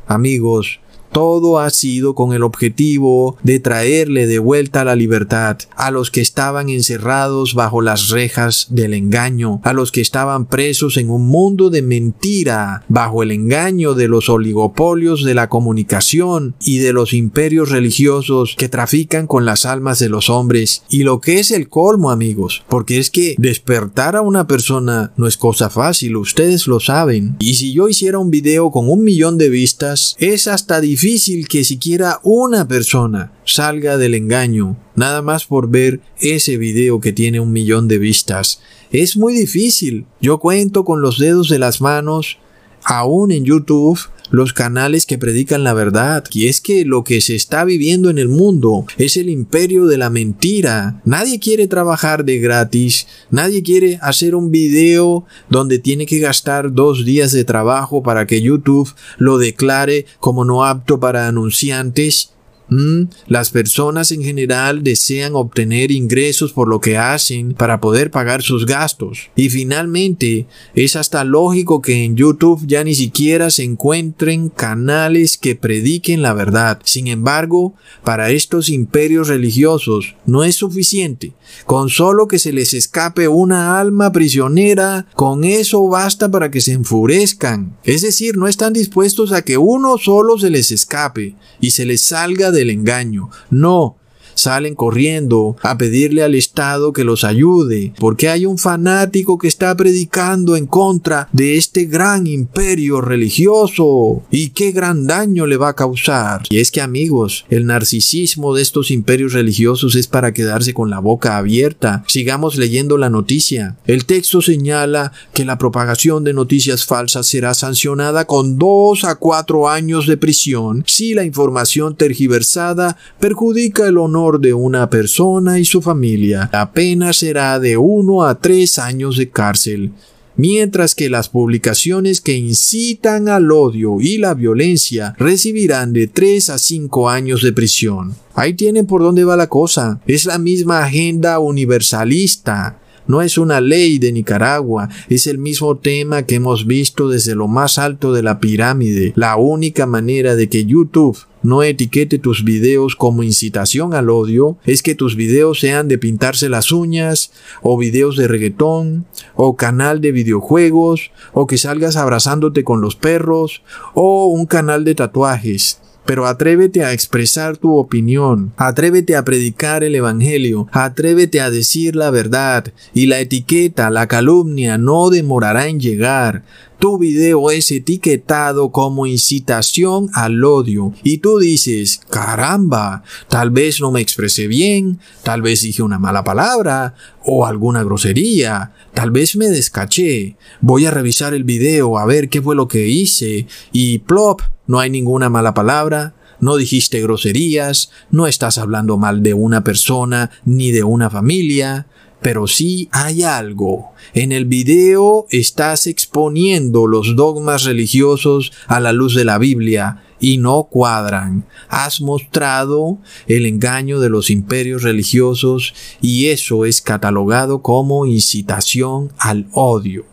Amigos, 0.08 0.80
todo 1.12 1.58
ha 1.58 1.70
sido 1.70 2.14
con 2.14 2.32
el 2.32 2.42
objetivo 2.42 3.36
de 3.42 3.60
traerle 3.60 4.26
de 4.26 4.38
vuelta 4.38 4.84
la 4.84 4.96
libertad 4.96 5.58
a 5.76 5.90
los 5.90 6.10
que 6.10 6.22
estaban 6.22 6.70
encerrados 6.70 7.54
bajo 7.54 7.82
las 7.82 8.08
rejas 8.08 8.68
del 8.70 8.94
engaño, 8.94 9.60
a 9.62 9.74
los 9.74 9.92
que 9.92 10.00
estaban 10.00 10.46
presos 10.46 10.96
en 10.96 11.10
un 11.10 11.28
mundo 11.28 11.68
de 11.70 11.82
mentira, 11.82 12.84
bajo 12.88 13.22
el 13.22 13.30
engaño 13.30 13.94
de 13.94 14.08
los 14.08 14.28
oligopolios 14.30 15.22
de 15.22 15.34
la 15.34 15.48
comunicación 15.48 16.54
y 16.64 16.78
de 16.78 16.94
los 16.94 17.12
imperios 17.12 17.70
religiosos 17.70 18.54
que 18.56 18.70
trafican 18.70 19.26
con 19.26 19.44
las 19.44 19.66
almas 19.66 19.98
de 19.98 20.08
los 20.08 20.30
hombres. 20.30 20.82
Y 20.88 21.02
lo 21.02 21.20
que 21.20 21.38
es 21.38 21.50
el 21.50 21.68
colmo, 21.68 22.10
amigos, 22.10 22.64
porque 22.68 22.98
es 22.98 23.10
que 23.10 23.34
despertar 23.38 24.16
a 24.16 24.22
una 24.22 24.46
persona 24.46 25.12
no 25.16 25.26
es 25.26 25.36
cosa 25.36 25.68
fácil, 25.68 26.16
ustedes 26.16 26.66
lo 26.66 26.80
saben. 26.80 27.36
Y 27.38 27.54
si 27.54 27.74
yo 27.74 27.88
hiciera 27.88 28.18
un 28.18 28.30
video 28.30 28.70
con 28.70 28.88
un 28.88 29.04
millón 29.04 29.36
de 29.36 29.50
vistas, 29.50 30.16
es 30.18 30.46
hasta 30.46 30.80
difícil 30.80 31.01
difícil 31.02 31.48
que 31.48 31.64
siquiera 31.64 32.20
una 32.22 32.68
persona 32.68 33.32
salga 33.44 33.96
del 33.96 34.14
engaño, 34.14 34.76
nada 34.94 35.20
más 35.20 35.46
por 35.46 35.68
ver 35.68 36.00
ese 36.20 36.56
video 36.58 37.00
que 37.00 37.12
tiene 37.12 37.40
un 37.40 37.50
millón 37.50 37.88
de 37.88 37.98
vistas. 37.98 38.60
Es 38.92 39.16
muy 39.16 39.34
difícil. 39.34 40.06
Yo 40.20 40.38
cuento 40.38 40.84
con 40.84 41.02
los 41.02 41.18
dedos 41.18 41.48
de 41.48 41.58
las 41.58 41.80
manos, 41.80 42.38
aún 42.84 43.32
en 43.32 43.44
YouTube, 43.44 43.98
los 44.30 44.52
canales 44.52 45.06
que 45.06 45.18
predican 45.18 45.64
la 45.64 45.74
verdad. 45.74 46.24
Y 46.32 46.48
es 46.48 46.60
que 46.60 46.84
lo 46.84 47.04
que 47.04 47.20
se 47.20 47.34
está 47.34 47.64
viviendo 47.64 48.10
en 48.10 48.18
el 48.18 48.28
mundo 48.28 48.86
es 48.98 49.16
el 49.16 49.28
imperio 49.28 49.86
de 49.86 49.98
la 49.98 50.10
mentira. 50.10 51.00
Nadie 51.04 51.38
quiere 51.38 51.66
trabajar 51.66 52.24
de 52.24 52.38
gratis. 52.38 53.06
Nadie 53.30 53.62
quiere 53.62 53.98
hacer 54.02 54.34
un 54.34 54.50
video 54.50 55.24
donde 55.48 55.78
tiene 55.78 56.06
que 56.06 56.18
gastar 56.18 56.72
dos 56.72 57.04
días 57.04 57.32
de 57.32 57.44
trabajo 57.44 58.02
para 58.02 58.26
que 58.26 58.42
YouTube 58.42 58.92
lo 59.18 59.38
declare 59.38 60.06
como 60.20 60.44
no 60.44 60.64
apto 60.64 61.00
para 61.00 61.28
anunciantes. 61.28 62.32
Mm, 62.68 63.04
las 63.26 63.50
personas 63.50 64.12
en 64.12 64.22
general 64.22 64.82
desean 64.82 65.34
obtener 65.34 65.90
ingresos 65.90 66.52
por 66.52 66.68
lo 66.68 66.80
que 66.80 66.96
hacen 66.96 67.52
para 67.52 67.80
poder 67.80 68.10
pagar 68.10 68.42
sus 68.42 68.66
gastos. 68.66 69.30
Y 69.36 69.50
finalmente, 69.50 70.46
es 70.74 70.96
hasta 70.96 71.24
lógico 71.24 71.82
que 71.82 72.04
en 72.04 72.16
YouTube 72.16 72.62
ya 72.66 72.82
ni 72.84 72.94
siquiera 72.94 73.50
se 73.50 73.64
encuentren 73.64 74.48
canales 74.48 75.36
que 75.36 75.54
prediquen 75.54 76.22
la 76.22 76.32
verdad. 76.32 76.80
Sin 76.84 77.08
embargo, 77.08 77.74
para 78.04 78.30
estos 78.30 78.68
imperios 78.68 79.28
religiosos 79.28 80.14
no 80.24 80.44
es 80.44 80.56
suficiente. 80.56 81.32
Con 81.66 81.90
solo 81.90 82.28
que 82.28 82.38
se 82.38 82.52
les 82.52 82.74
escape 82.74 83.28
una 83.28 83.78
alma 83.78 84.12
prisionera, 84.12 85.06
con 85.14 85.44
eso 85.44 85.86
basta 85.88 86.30
para 86.30 86.50
que 86.50 86.60
se 86.60 86.72
enfurezcan. 86.72 87.76
Es 87.84 88.02
decir, 88.02 88.36
no 88.36 88.48
están 88.48 88.72
dispuestos 88.72 89.32
a 89.32 89.42
que 89.42 89.58
uno 89.58 89.98
solo 89.98 90.38
se 90.38 90.50
les 90.50 90.70
escape 90.70 91.34
y 91.60 91.72
se 91.72 91.84
les 91.84 92.02
salga 92.02 92.50
del 92.62 92.70
engaño. 92.70 93.28
No, 93.50 93.96
salen 94.34 94.74
corriendo 94.74 95.56
a 95.62 95.76
pedirle 95.78 96.22
al 96.22 96.34
Estado 96.34 96.92
que 96.92 97.04
los 97.04 97.24
ayude, 97.24 97.92
porque 97.98 98.28
hay 98.28 98.46
un 98.46 98.58
fanático 98.58 99.38
que 99.38 99.48
está 99.48 99.76
predicando 99.76 100.56
en 100.56 100.66
contra 100.66 101.28
de 101.32 101.56
este 101.56 101.84
gran 101.84 102.26
imperio 102.26 103.00
religioso. 103.00 104.22
¿Y 104.30 104.50
qué 104.50 104.72
gran 104.72 105.06
daño 105.06 105.46
le 105.46 105.56
va 105.56 105.68
a 105.68 105.76
causar? 105.76 106.42
Y 106.50 106.58
es 106.58 106.70
que 106.70 106.80
amigos, 106.80 107.44
el 107.50 107.66
narcisismo 107.66 108.54
de 108.54 108.62
estos 108.62 108.90
imperios 108.90 109.32
religiosos 109.32 109.94
es 109.96 110.06
para 110.06 110.32
quedarse 110.32 110.74
con 110.74 110.90
la 110.90 110.98
boca 110.98 111.36
abierta. 111.36 112.04
Sigamos 112.06 112.56
leyendo 112.56 112.98
la 112.98 113.10
noticia. 113.10 113.76
El 113.86 114.04
texto 114.04 114.42
señala 114.42 115.12
que 115.34 115.44
la 115.44 115.58
propagación 115.58 116.24
de 116.24 116.32
noticias 116.32 116.84
falsas 116.84 117.26
será 117.26 117.54
sancionada 117.54 118.26
con 118.26 118.58
dos 118.58 119.04
a 119.04 119.16
cuatro 119.16 119.68
años 119.68 120.06
de 120.06 120.16
prisión 120.16 120.84
si 120.86 121.14
la 121.14 121.24
información 121.24 121.96
tergiversada 121.96 122.96
perjudica 123.20 123.86
el 123.86 123.98
honor 123.98 124.21
de 124.40 124.54
una 124.54 124.88
persona 124.88 125.58
y 125.58 125.64
su 125.64 125.82
familia. 125.82 126.48
La 126.52 126.72
pena 126.72 127.12
será 127.12 127.58
de 127.58 127.76
uno 127.76 128.24
a 128.24 128.38
tres 128.38 128.78
años 128.78 129.16
de 129.16 129.30
cárcel 129.30 129.92
mientras 130.36 130.94
que 130.94 131.10
las 131.10 131.28
publicaciones 131.28 132.20
que 132.20 132.36
incitan 132.36 133.28
al 133.28 133.50
odio 133.50 133.98
y 134.00 134.18
la 134.18 134.34
violencia 134.34 135.14
recibirán 135.18 135.92
de 135.92 136.06
tres 136.06 136.50
a 136.50 136.58
cinco 136.58 137.08
años 137.08 137.42
de 137.42 137.52
prisión. 137.52 138.14
Ahí 138.34 138.54
tienen 138.54 138.86
por 138.86 139.02
dónde 139.02 139.24
va 139.24 139.36
la 139.36 139.48
cosa. 139.48 140.00
Es 140.06 140.24
la 140.24 140.38
misma 140.38 140.84
agenda 140.84 141.38
universalista. 141.38 142.78
No 143.06 143.20
es 143.20 143.36
una 143.36 143.60
ley 143.60 143.98
de 143.98 144.12
Nicaragua, 144.12 144.88
es 145.08 145.26
el 145.26 145.36
mismo 145.36 145.76
tema 145.76 146.22
que 146.22 146.36
hemos 146.36 146.68
visto 146.68 147.08
desde 147.08 147.34
lo 147.34 147.48
más 147.48 147.76
alto 147.76 148.12
de 148.12 148.22
la 148.22 148.38
pirámide. 148.38 149.12
La 149.16 149.36
única 149.36 149.86
manera 149.86 150.36
de 150.36 150.48
que 150.48 150.64
YouTube 150.64 151.18
no 151.42 151.62
etiquete 151.62 152.18
tus 152.18 152.44
videos 152.44 152.96
como 152.96 153.22
incitación 153.22 153.94
al 153.94 154.10
odio, 154.10 154.56
es 154.64 154.82
que 154.82 154.94
tus 154.94 155.16
videos 155.16 155.60
sean 155.60 155.88
de 155.88 155.98
pintarse 155.98 156.48
las 156.48 156.72
uñas, 156.72 157.32
o 157.62 157.76
videos 157.76 158.16
de 158.16 158.28
reggaetón, 158.28 159.06
o 159.34 159.56
canal 159.56 160.00
de 160.00 160.12
videojuegos, 160.12 161.10
o 161.32 161.46
que 161.46 161.58
salgas 161.58 161.96
abrazándote 161.96 162.64
con 162.64 162.80
los 162.80 162.96
perros, 162.96 163.62
o 163.94 164.26
un 164.26 164.46
canal 164.46 164.84
de 164.84 164.94
tatuajes. 164.94 165.78
Pero 166.04 166.26
atrévete 166.26 166.82
a 166.84 166.92
expresar 166.92 167.56
tu 167.56 167.76
opinión, 167.76 168.52
atrévete 168.56 169.14
a 169.14 169.24
predicar 169.24 169.84
el 169.84 169.94
Evangelio, 169.94 170.66
atrévete 170.72 171.40
a 171.40 171.50
decir 171.50 171.94
la 171.94 172.10
verdad, 172.10 172.72
y 172.92 173.06
la 173.06 173.20
etiqueta, 173.20 173.88
la 173.88 174.08
calumnia 174.08 174.78
no 174.78 175.10
demorará 175.10 175.68
en 175.68 175.78
llegar. 175.78 176.42
Tu 176.82 176.98
video 176.98 177.52
es 177.52 177.70
etiquetado 177.70 178.72
como 178.72 179.06
incitación 179.06 180.10
al 180.14 180.42
odio. 180.42 180.92
Y 181.04 181.18
tú 181.18 181.38
dices, 181.38 182.00
caramba, 182.10 183.04
tal 183.28 183.52
vez 183.52 183.80
no 183.80 183.92
me 183.92 184.00
expresé 184.00 184.48
bien, 184.48 184.98
tal 185.22 185.42
vez 185.42 185.62
dije 185.62 185.84
una 185.84 186.00
mala 186.00 186.24
palabra 186.24 186.96
o 187.24 187.46
alguna 187.46 187.84
grosería, 187.84 188.72
tal 188.94 189.12
vez 189.12 189.36
me 189.36 189.46
descaché, 189.46 190.36
voy 190.60 190.84
a 190.86 190.90
revisar 190.90 191.34
el 191.34 191.44
video 191.44 191.98
a 191.98 192.04
ver 192.04 192.28
qué 192.28 192.42
fue 192.42 192.56
lo 192.56 192.66
que 192.66 192.88
hice 192.88 193.46
y 193.70 194.00
plop, 194.00 194.40
no 194.66 194.80
hay 194.80 194.90
ninguna 194.90 195.30
mala 195.30 195.54
palabra, 195.54 196.16
no 196.40 196.56
dijiste 196.56 197.00
groserías, 197.00 197.92
no 198.10 198.26
estás 198.26 198.58
hablando 198.58 198.98
mal 198.98 199.22
de 199.22 199.34
una 199.34 199.62
persona 199.62 200.32
ni 200.44 200.72
de 200.72 200.82
una 200.82 201.10
familia, 201.10 201.86
pero 202.22 202.46
sí 202.46 202.88
hay 202.92 203.24
algo. 203.24 203.90
En 204.14 204.32
el 204.32 204.44
video 204.44 205.26
estás 205.30 205.86
exponiendo 205.86 206.86
los 206.86 207.16
dogmas 207.16 207.64
religiosos 207.64 208.52
a 208.68 208.80
la 208.80 208.92
luz 208.92 209.14
de 209.14 209.24
la 209.24 209.38
Biblia 209.38 210.02
y 210.20 210.38
no 210.38 210.68
cuadran. 210.70 211.44
Has 211.68 212.00
mostrado 212.00 212.98
el 213.26 213.44
engaño 213.44 213.98
de 214.00 214.08
los 214.08 214.30
imperios 214.30 214.82
religiosos 214.82 215.74
y 216.00 216.26
eso 216.26 216.64
es 216.64 216.80
catalogado 216.80 217.60
como 217.60 218.06
incitación 218.06 219.12
al 219.18 219.48
odio. 219.52 220.11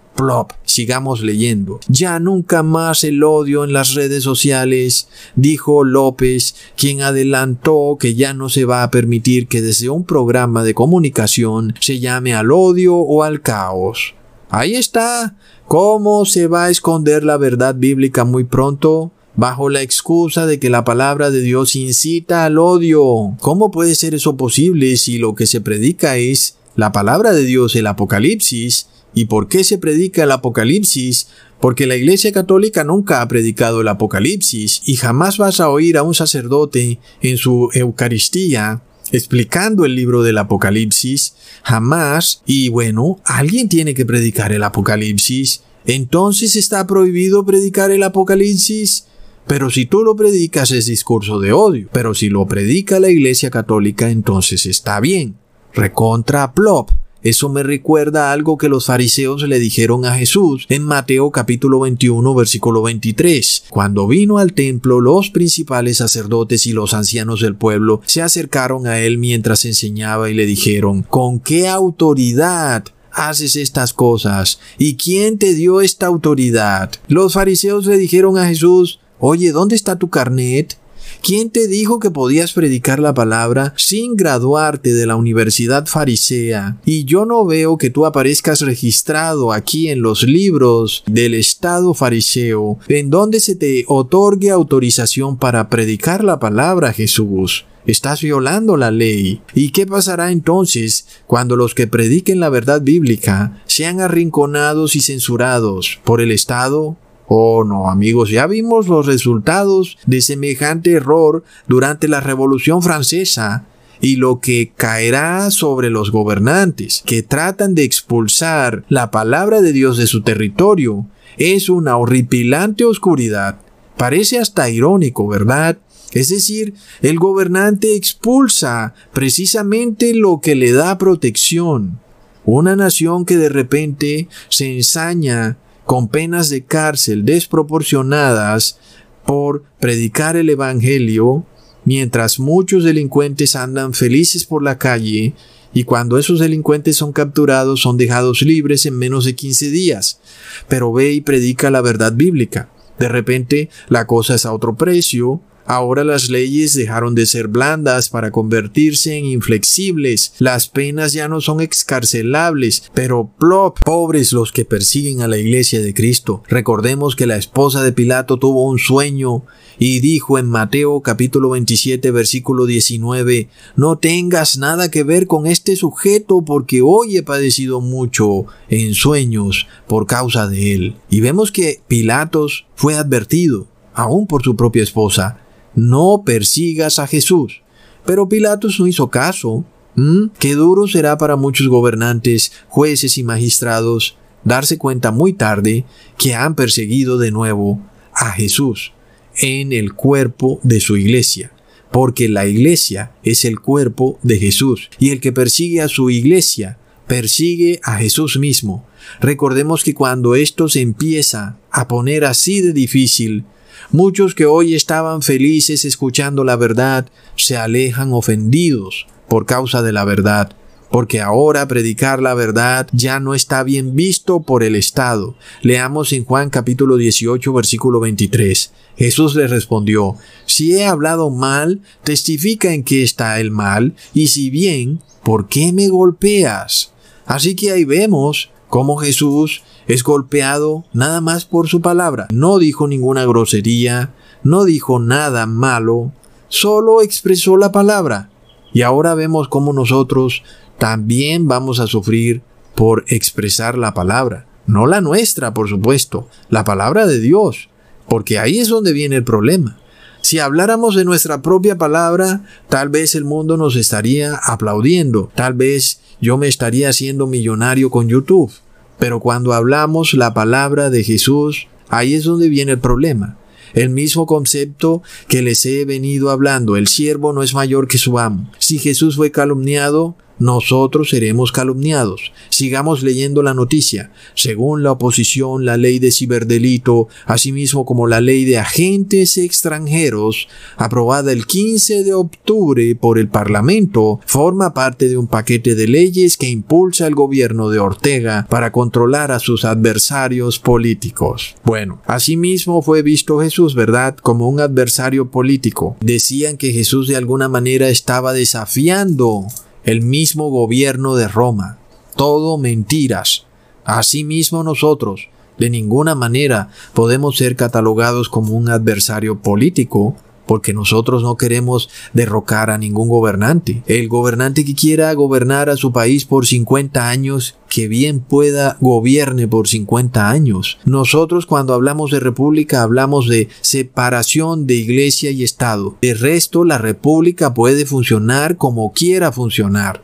Sigamos 0.65 1.21
leyendo. 1.21 1.79
Ya 1.87 2.19
nunca 2.19 2.61
más 2.61 3.03
el 3.03 3.23
odio 3.23 3.63
en 3.63 3.73
las 3.73 3.93
redes 3.93 4.23
sociales, 4.23 5.07
dijo 5.35 5.83
López, 5.83 6.55
quien 6.75 7.01
adelantó 7.01 7.97
que 7.99 8.15
ya 8.15 8.33
no 8.33 8.49
se 8.49 8.65
va 8.65 8.83
a 8.83 8.91
permitir 8.91 9.47
que 9.47 9.61
desde 9.61 9.89
un 9.89 10.05
programa 10.05 10.63
de 10.63 10.73
comunicación 10.73 11.73
se 11.79 11.99
llame 11.99 12.33
al 12.33 12.51
odio 12.51 12.95
o 12.95 13.23
al 13.23 13.41
caos. 13.41 14.13
Ahí 14.49 14.75
está. 14.75 15.37
¿Cómo 15.67 16.25
se 16.25 16.47
va 16.47 16.65
a 16.65 16.69
esconder 16.69 17.23
la 17.23 17.37
verdad 17.37 17.75
bíblica 17.75 18.25
muy 18.25 18.43
pronto? 18.43 19.11
bajo 19.35 19.69
la 19.69 19.81
excusa 19.81 20.45
de 20.45 20.59
que 20.59 20.69
la 20.69 20.83
palabra 20.83 21.31
de 21.31 21.39
Dios 21.39 21.77
incita 21.77 22.43
al 22.43 22.57
odio. 22.57 23.37
¿Cómo 23.39 23.71
puede 23.71 23.95
ser 23.95 24.13
eso 24.13 24.35
posible 24.35 24.97
si 24.97 25.17
lo 25.17 25.33
que 25.33 25.45
se 25.45 25.61
predica 25.61 26.17
es 26.17 26.57
la 26.75 26.91
palabra 26.91 27.31
de 27.31 27.45
Dios, 27.45 27.73
el 27.77 27.87
Apocalipsis, 27.87 28.88
¿Y 29.13 29.25
por 29.25 29.47
qué 29.47 29.63
se 29.63 29.77
predica 29.77 30.23
el 30.23 30.31
Apocalipsis? 30.31 31.27
Porque 31.59 31.87
la 31.87 31.95
Iglesia 31.95 32.31
Católica 32.31 32.83
nunca 32.83 33.21
ha 33.21 33.27
predicado 33.27 33.81
el 33.81 33.87
Apocalipsis 33.87 34.81
y 34.85 34.95
jamás 34.95 35.37
vas 35.37 35.59
a 35.59 35.69
oír 35.69 35.97
a 35.97 36.03
un 36.03 36.13
sacerdote 36.13 36.99
en 37.21 37.37
su 37.37 37.69
Eucaristía 37.73 38.81
explicando 39.11 39.85
el 39.85 39.95
libro 39.95 40.21
del 40.23 40.37
Apocalipsis, 40.37 41.33
jamás, 41.63 42.43
y 42.45 42.69
bueno, 42.69 43.19
alguien 43.25 43.67
tiene 43.67 43.93
que 43.93 44.05
predicar 44.05 44.51
el 44.51 44.63
Apocalipsis, 44.63 45.63
entonces 45.85 46.55
está 46.55 46.85
prohibido 46.85 47.45
predicar 47.45 47.91
el 47.91 48.03
Apocalipsis. 48.03 49.05
Pero 49.47 49.71
si 49.71 49.87
tú 49.87 50.03
lo 50.03 50.15
predicas 50.15 50.69
es 50.69 50.85
discurso 50.85 51.39
de 51.39 51.53
odio, 51.53 51.89
pero 51.91 52.13
si 52.13 52.29
lo 52.29 52.45
predica 52.45 52.99
la 52.99 53.09
Iglesia 53.09 53.49
Católica 53.49 54.11
entonces 54.11 54.67
está 54.67 54.99
bien. 54.99 55.37
Recontra 55.73 56.53
plop 56.53 56.91
Eso 57.21 57.49
me 57.49 57.63
recuerda 57.63 58.31
algo 58.31 58.57
que 58.57 58.69
los 58.69 58.85
fariseos 58.85 59.43
le 59.43 59.59
dijeron 59.59 60.05
a 60.05 60.15
Jesús 60.15 60.65
en 60.69 60.83
Mateo 60.83 61.31
capítulo 61.31 61.81
21 61.81 62.33
versículo 62.33 62.81
23. 62.81 63.65
Cuando 63.69 64.07
vino 64.07 64.37
al 64.37 64.53
templo, 64.53 65.01
los 65.01 65.29
principales 65.29 65.97
sacerdotes 65.97 66.65
y 66.65 66.71
los 66.71 66.93
ancianos 66.93 67.41
del 67.41 67.55
pueblo 67.55 68.01
se 68.05 68.21
acercaron 68.21 68.87
a 68.87 68.99
él 68.99 69.17
mientras 69.17 69.65
enseñaba 69.65 70.29
y 70.29 70.33
le 70.33 70.45
dijeron, 70.45 71.03
¿con 71.03 71.39
qué 71.39 71.67
autoridad 71.67 72.85
haces 73.11 73.57
estas 73.57 73.93
cosas? 73.93 74.59
¿Y 74.77 74.95
quién 74.95 75.37
te 75.37 75.53
dio 75.53 75.81
esta 75.81 76.07
autoridad? 76.07 76.91
Los 77.07 77.33
fariseos 77.33 77.85
le 77.85 77.97
dijeron 77.97 78.37
a 78.37 78.47
Jesús, 78.47 78.99
Oye, 79.21 79.51
¿dónde 79.51 79.75
está 79.75 79.97
tu 79.97 80.09
carnet? 80.09 80.77
¿Quién 81.21 81.49
te 81.49 81.67
dijo 81.67 81.99
que 81.99 82.11
podías 82.11 82.53
predicar 82.53 82.99
la 82.99 83.13
palabra 83.13 83.73
sin 83.77 84.15
graduarte 84.15 84.93
de 84.93 85.05
la 85.05 85.15
universidad 85.15 85.85
farisea? 85.85 86.77
Y 86.85 87.05
yo 87.05 87.25
no 87.25 87.45
veo 87.45 87.77
que 87.77 87.89
tú 87.89 88.05
aparezcas 88.05 88.61
registrado 88.61 89.51
aquí 89.51 89.89
en 89.89 90.01
los 90.01 90.23
libros 90.23 91.03
del 91.05 91.33
Estado 91.33 91.93
fariseo, 91.93 92.79
en 92.87 93.09
donde 93.09 93.39
se 93.41 93.55
te 93.55 93.83
otorgue 93.87 94.49
autorización 94.49 95.37
para 95.37 95.69
predicar 95.69 96.23
la 96.23 96.39
palabra, 96.39 96.93
Jesús. 96.93 97.65
Estás 97.85 98.21
violando 98.21 98.77
la 98.77 98.91
ley. 98.91 99.41
¿Y 99.53 99.71
qué 99.71 99.85
pasará 99.85 100.31
entonces 100.31 101.07
cuando 101.27 101.55
los 101.55 101.73
que 101.73 101.87
prediquen 101.87 102.39
la 102.39 102.49
verdad 102.49 102.81
bíblica 102.81 103.61
sean 103.65 103.99
arrinconados 103.99 104.95
y 104.95 105.01
censurados 105.01 105.99
por 106.03 106.21
el 106.21 106.31
Estado? 106.31 106.97
Oh 107.31 107.63
no, 107.63 107.91
amigos, 107.91 108.31
ya 108.31 108.47
vimos 108.47 108.87
los 108.87 109.05
resultados 109.05 109.99
de 110.07 110.19
semejante 110.19 110.93
error 110.93 111.43
durante 111.67 112.07
la 112.07 112.21
Revolución 112.21 112.81
Francesa 112.81 113.67
y 114.01 114.15
lo 114.15 114.39
que 114.39 114.71
caerá 114.75 115.51
sobre 115.51 115.91
los 115.91 116.11
gobernantes 116.11 117.03
que 117.05 117.21
tratan 117.21 117.75
de 117.75 117.83
expulsar 117.83 118.83
la 118.89 119.11
palabra 119.11 119.61
de 119.61 119.73
Dios 119.73 119.97
de 119.97 120.07
su 120.07 120.23
territorio 120.23 121.05
es 121.37 121.69
una 121.69 121.97
horripilante 121.97 122.83
oscuridad. 122.83 123.59
Parece 123.95 124.39
hasta 124.39 124.71
irónico, 124.71 125.27
¿verdad? 125.27 125.77
Es 126.13 126.29
decir, 126.29 126.73
el 127.03 127.19
gobernante 127.19 127.95
expulsa 127.95 128.95
precisamente 129.13 130.15
lo 130.15 130.41
que 130.41 130.55
le 130.55 130.71
da 130.71 130.97
protección. 130.97 131.99
Una 132.43 132.75
nación 132.75 133.23
que 133.23 133.37
de 133.37 133.49
repente 133.49 134.29
se 134.47 134.75
ensaña 134.75 135.57
con 135.89 136.07
penas 136.07 136.49
de 136.49 136.63
cárcel 136.63 137.25
desproporcionadas 137.25 138.77
por 139.25 139.63
predicar 139.79 140.35
el 140.35 140.51
Evangelio, 140.51 141.47
mientras 141.83 142.37
muchos 142.37 142.83
delincuentes 142.83 143.55
andan 143.55 143.95
felices 143.95 144.45
por 144.45 144.61
la 144.61 144.77
calle 144.77 145.33
y 145.73 145.85
cuando 145.85 146.19
esos 146.19 146.39
delincuentes 146.39 146.95
son 146.95 147.11
capturados 147.11 147.81
son 147.81 147.97
dejados 147.97 148.43
libres 148.43 148.85
en 148.85 148.99
menos 148.99 149.25
de 149.25 149.33
15 149.33 149.71
días. 149.71 150.19
Pero 150.67 150.93
ve 150.93 151.11
y 151.11 151.21
predica 151.21 151.71
la 151.71 151.81
verdad 151.81 152.13
bíblica. 152.13 152.69
De 152.99 153.09
repente 153.09 153.71
la 153.87 154.05
cosa 154.05 154.35
es 154.35 154.45
a 154.45 154.53
otro 154.53 154.75
precio, 154.75 155.41
Ahora 155.71 156.03
las 156.03 156.31
leyes 156.31 156.73
dejaron 156.73 157.13
de 157.13 157.27
ser 157.27 157.47
blandas 157.47 158.09
para 158.09 158.31
convertirse 158.31 159.15
en 159.15 159.25
inflexibles. 159.25 160.33
Las 160.39 160.67
penas 160.67 161.13
ya 161.13 161.27
no 161.27 161.41
son 161.41 161.61
excarcelables, 161.61 162.89
pero 162.95 163.29
plop, 163.37 163.77
pobres 163.85 164.33
los 164.33 164.51
que 164.51 164.65
persiguen 164.65 165.21
a 165.21 165.27
la 165.27 165.37
iglesia 165.37 165.79
de 165.79 165.93
Cristo. 165.93 166.41
Recordemos 166.47 167.15
que 167.15 167.27
la 167.27 167.37
esposa 167.37 167.83
de 167.83 167.91
Pilato 167.91 168.39
tuvo 168.39 168.67
un 168.67 168.79
sueño 168.79 169.43
y 169.77 169.99
dijo 169.99 170.39
en 170.39 170.49
Mateo 170.49 171.01
capítulo 171.01 171.51
27 171.51 172.09
versículo 172.09 172.65
19, 172.65 173.49
no 173.75 173.99
tengas 173.99 174.57
nada 174.57 174.89
que 174.89 175.03
ver 175.03 175.27
con 175.27 175.45
este 175.45 175.75
sujeto 175.75 176.41
porque 176.41 176.81
hoy 176.81 177.17
he 177.17 177.21
padecido 177.21 177.79
mucho 177.79 178.47
en 178.69 178.95
sueños 178.95 179.67
por 179.87 180.07
causa 180.07 180.47
de 180.47 180.73
él. 180.73 180.95
Y 181.11 181.21
vemos 181.21 181.51
que 181.51 181.79
Pilatos 181.87 182.65
fue 182.73 182.95
advertido, 182.95 183.67
aún 183.93 184.25
por 184.25 184.41
su 184.41 184.55
propia 184.55 184.81
esposa, 184.81 185.41
no 185.75 186.23
persigas 186.25 186.99
a 186.99 187.07
Jesús. 187.07 187.61
Pero 188.05 188.29
Pilatos 188.29 188.79
no 188.79 188.87
hizo 188.87 189.09
caso. 189.09 189.65
¿Mm? 189.95 190.27
Qué 190.39 190.55
duro 190.55 190.87
será 190.87 191.17
para 191.17 191.35
muchos 191.35 191.67
gobernantes, 191.67 192.51
jueces 192.67 193.17
y 193.17 193.23
magistrados 193.23 194.17
darse 194.43 194.77
cuenta 194.77 195.11
muy 195.11 195.33
tarde 195.33 195.85
que 196.17 196.35
han 196.35 196.55
perseguido 196.55 197.17
de 197.17 197.31
nuevo 197.31 197.81
a 198.13 198.31
Jesús 198.31 198.93
en 199.37 199.73
el 199.73 199.93
cuerpo 199.93 200.59
de 200.63 200.79
su 200.79 200.97
iglesia, 200.97 201.51
porque 201.91 202.27
la 202.27 202.45
iglesia 202.45 203.11
es 203.23 203.45
el 203.45 203.59
cuerpo 203.59 204.19
de 204.21 204.37
Jesús, 204.37 204.89
y 204.99 205.09
el 205.11 205.19
que 205.19 205.31
persigue 205.31 205.81
a 205.81 205.87
su 205.87 206.09
iglesia 206.09 206.77
persigue 207.07 207.79
a 207.83 207.97
Jesús 207.97 208.37
mismo. 208.37 208.85
Recordemos 209.19 209.83
que 209.83 209.93
cuando 209.93 210.35
esto 210.35 210.69
se 210.69 210.81
empieza 210.81 211.57
a 211.71 211.87
poner 211.87 212.25
así 212.25 212.61
de 212.61 212.73
difícil, 212.73 213.45
Muchos 213.91 214.35
que 214.35 214.45
hoy 214.45 214.75
estaban 214.75 215.21
felices 215.21 215.85
escuchando 215.85 216.43
la 216.43 216.55
verdad 216.55 217.07
se 217.35 217.57
alejan 217.57 218.13
ofendidos 218.13 219.07
por 219.27 219.45
causa 219.45 219.81
de 219.81 219.91
la 219.93 220.05
verdad, 220.05 220.55
porque 220.91 221.21
ahora 221.21 221.67
predicar 221.67 222.21
la 222.21 222.33
verdad 222.33 222.87
ya 222.91 223.19
no 223.19 223.33
está 223.33 223.63
bien 223.63 223.95
visto 223.95 224.41
por 224.41 224.63
el 224.63 224.75
Estado. 224.75 225.35
Leamos 225.61 226.13
en 226.13 226.25
Juan 226.25 226.49
capítulo 226.49 226.97
18 226.97 227.53
versículo 227.53 227.99
23. 227.99 228.71
Jesús 228.97 229.35
le 229.35 229.47
respondió, 229.47 230.15
Si 230.45 230.75
he 230.75 230.85
hablado 230.85 231.29
mal, 231.29 231.81
testifica 232.03 232.73
en 232.73 232.83
qué 232.83 233.03
está 233.03 233.39
el 233.39 233.49
mal, 233.49 233.95
y 234.13 234.27
si 234.27 234.49
bien, 234.49 235.01
¿por 235.23 235.47
qué 235.47 235.71
me 235.71 235.87
golpeas? 235.87 236.91
Así 237.25 237.55
que 237.55 237.71
ahí 237.71 237.85
vemos 237.85 238.49
cómo 238.67 238.97
Jesús 238.97 239.63
es 239.89 240.03
golpeado 240.03 240.85
nada 240.93 241.19
más 241.19 241.45
por 241.45 241.67
su 241.67 241.81
palabra. 241.81 242.27
No 242.31 242.59
dijo 242.59 242.87
ninguna 242.87 243.25
grosería, 243.25 244.13
no 244.43 244.63
dijo 244.63 244.99
nada 244.99 245.47
malo, 245.47 246.11
solo 246.47 247.01
expresó 247.01 247.57
la 247.57 247.71
palabra. 247.71 248.29
Y 248.71 248.83
ahora 248.83 249.15
vemos 249.15 249.47
cómo 249.47 249.73
nosotros 249.73 250.43
también 250.77 251.47
vamos 251.47 251.79
a 251.79 251.87
sufrir 251.87 252.43
por 252.75 253.03
expresar 253.07 253.79
la 253.79 253.95
palabra. 253.95 254.45
No 254.67 254.85
la 254.85 255.01
nuestra, 255.01 255.55
por 255.55 255.67
supuesto, 255.67 256.27
la 256.49 256.63
palabra 256.63 257.07
de 257.07 257.19
Dios, 257.19 257.69
porque 258.07 258.37
ahí 258.37 258.59
es 258.59 258.67
donde 258.67 258.93
viene 258.93 259.15
el 259.15 259.23
problema. 259.23 259.79
Si 260.21 260.37
habláramos 260.37 260.95
de 260.95 261.03
nuestra 261.03 261.41
propia 261.41 261.79
palabra, 261.79 262.43
tal 262.67 262.89
vez 262.89 263.15
el 263.15 263.25
mundo 263.25 263.57
nos 263.57 263.75
estaría 263.75 264.35
aplaudiendo, 264.35 265.31
tal 265.33 265.55
vez 265.55 265.99
yo 266.21 266.37
me 266.37 266.47
estaría 266.47 266.89
haciendo 266.89 267.25
millonario 267.25 267.89
con 267.89 268.07
YouTube. 268.07 268.51
Pero 268.99 269.19
cuando 269.19 269.53
hablamos 269.53 270.13
la 270.13 270.33
palabra 270.33 270.89
de 270.89 271.03
Jesús, 271.03 271.67
ahí 271.87 272.13
es 272.13 272.25
donde 272.25 272.49
viene 272.49 272.73
el 272.73 272.79
problema. 272.79 273.37
El 273.73 273.89
mismo 273.89 274.25
concepto 274.25 275.03
que 275.27 275.41
les 275.41 275.65
he 275.65 275.85
venido 275.85 276.31
hablando, 276.31 276.75
el 276.75 276.87
siervo 276.87 277.33
no 277.33 277.43
es 277.43 277.53
mayor 277.53 277.87
que 277.87 277.97
su 277.97 278.19
amo. 278.19 278.51
Si 278.57 278.79
Jesús 278.79 279.15
fue 279.15 279.31
calumniado, 279.31 280.15
nosotros 280.39 281.09
seremos 281.09 281.51
calumniados. 281.51 282.31
Sigamos 282.49 283.03
leyendo 283.03 283.43
la 283.43 283.53
noticia. 283.53 284.11
Según 284.35 284.83
la 284.83 284.93
oposición, 284.93 285.65
la 285.65 285.77
ley 285.77 285.99
de 285.99 286.11
ciberdelito, 286.11 287.07
asimismo 287.25 287.85
como 287.85 288.07
la 288.07 288.21
ley 288.21 288.45
de 288.45 288.57
agentes 288.57 289.37
extranjeros, 289.37 290.47
aprobada 290.77 291.31
el 291.31 291.45
15 291.45 292.03
de 292.03 292.13
octubre 292.13 292.95
por 292.95 293.19
el 293.19 293.27
Parlamento, 293.27 294.19
forma 294.25 294.73
parte 294.73 295.09
de 295.09 295.17
un 295.17 295.27
paquete 295.27 295.75
de 295.75 295.87
leyes 295.87 296.37
que 296.37 296.49
impulsa 296.49 297.07
el 297.07 297.15
gobierno 297.15 297.69
de 297.69 297.79
Ortega 297.79 298.47
para 298.49 298.71
controlar 298.71 299.31
a 299.31 299.39
sus 299.39 299.65
adversarios 299.65 300.59
políticos. 300.59 301.55
Bueno, 301.63 302.01
asimismo 302.05 302.81
fue 302.81 303.01
visto 303.01 303.39
Jesús, 303.39 303.75
¿verdad?, 303.75 304.15
como 304.15 304.49
un 304.49 304.59
adversario 304.59 305.29
político. 305.31 305.97
Decían 306.01 306.57
que 306.57 306.71
Jesús 306.71 307.07
de 307.07 307.15
alguna 307.15 307.49
manera 307.49 307.89
estaba 307.89 308.33
desafiando 308.33 309.45
el 309.83 310.01
mismo 310.01 310.49
gobierno 310.49 311.15
de 311.15 311.27
Roma. 311.27 311.77
Todo 312.15 312.57
mentiras. 312.57 313.45
Asimismo 313.85 314.63
nosotros, 314.63 315.29
de 315.57 315.69
ninguna 315.69 316.15
manera 316.15 316.69
podemos 316.93 317.37
ser 317.37 317.55
catalogados 317.55 318.29
como 318.29 318.53
un 318.53 318.69
adversario 318.69 319.39
político 319.39 320.15
porque 320.49 320.73
nosotros 320.73 321.21
no 321.21 321.37
queremos 321.37 321.89
derrocar 322.15 322.71
a 322.71 322.79
ningún 322.79 323.07
gobernante. 323.07 323.83
El 323.85 324.07
gobernante 324.07 324.65
que 324.65 324.73
quiera 324.73 325.13
gobernar 325.13 325.69
a 325.69 325.77
su 325.77 325.93
país 325.93 326.25
por 326.25 326.47
50 326.47 327.07
años, 327.07 327.59
que 327.69 327.87
bien 327.87 328.19
pueda 328.19 328.75
gobierne 328.79 329.47
por 329.47 329.67
50 329.67 330.27
años. 330.27 330.79
Nosotros 330.85 331.45
cuando 331.45 331.75
hablamos 331.75 332.09
de 332.09 332.19
república 332.19 332.81
hablamos 332.81 333.27
de 333.27 333.47
separación 333.61 334.65
de 334.65 334.73
iglesia 334.73 335.29
y 335.29 335.43
Estado. 335.43 335.97
De 336.01 336.15
resto, 336.15 336.63
la 336.63 336.79
república 336.79 337.53
puede 337.53 337.85
funcionar 337.85 338.57
como 338.57 338.91
quiera 338.91 339.31
funcionar. 339.31 340.03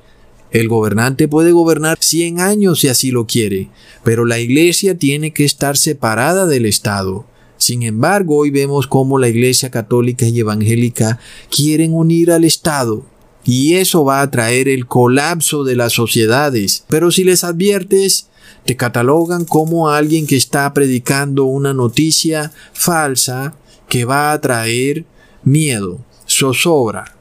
El 0.52 0.68
gobernante 0.68 1.28
puede 1.28 1.54
gobernar 1.54 1.98
100 2.00 2.40
años 2.40 2.82
si 2.82 2.88
así 2.88 3.10
lo 3.10 3.26
quiere, 3.26 3.70
pero 4.04 4.26
la 4.26 4.38
iglesia 4.38 4.96
tiene 4.96 5.34
que 5.34 5.44
estar 5.44 5.76
separada 5.76 6.46
del 6.46 6.68
Estado. 6.68 7.26
Sin 7.58 7.84
embargo, 7.84 8.38
hoy 8.38 8.52
vemos 8.52 8.88
cómo 8.88 9.18
la 9.18 9.30
Iglesia 9.30 9.72
católica 9.72 10.26
y 10.26 10.40
evangélica 10.40 11.20
quieren 11.50 11.94
unir 11.94 12.32
al 12.32 12.44
Estado 12.44 13.04
y 13.46 13.76
eso 13.76 14.04
va 14.04 14.22
a 14.22 14.32
traer 14.32 14.68
el 14.68 14.88
colapso 14.88 15.64
de 15.64 15.76
las 15.76 15.94
sociedades. 15.94 16.84
Pero 16.90 17.12
si 17.12 17.24
les 17.24 17.44
adviertes, 17.44 18.28
te 18.66 18.76
catalogan 18.76 19.46
como 19.46 19.90
alguien 19.90 20.26
que 20.26 20.36
está 20.36 20.74
predicando 20.74 21.46
una 21.46 21.74
noticia 21.74 22.52
falsa 22.74 23.56
que 23.88 24.04
va 24.04 24.32
a 24.32 24.42
traer 24.42 25.06
miedo, 25.44 26.00
zozobra. 26.28 27.16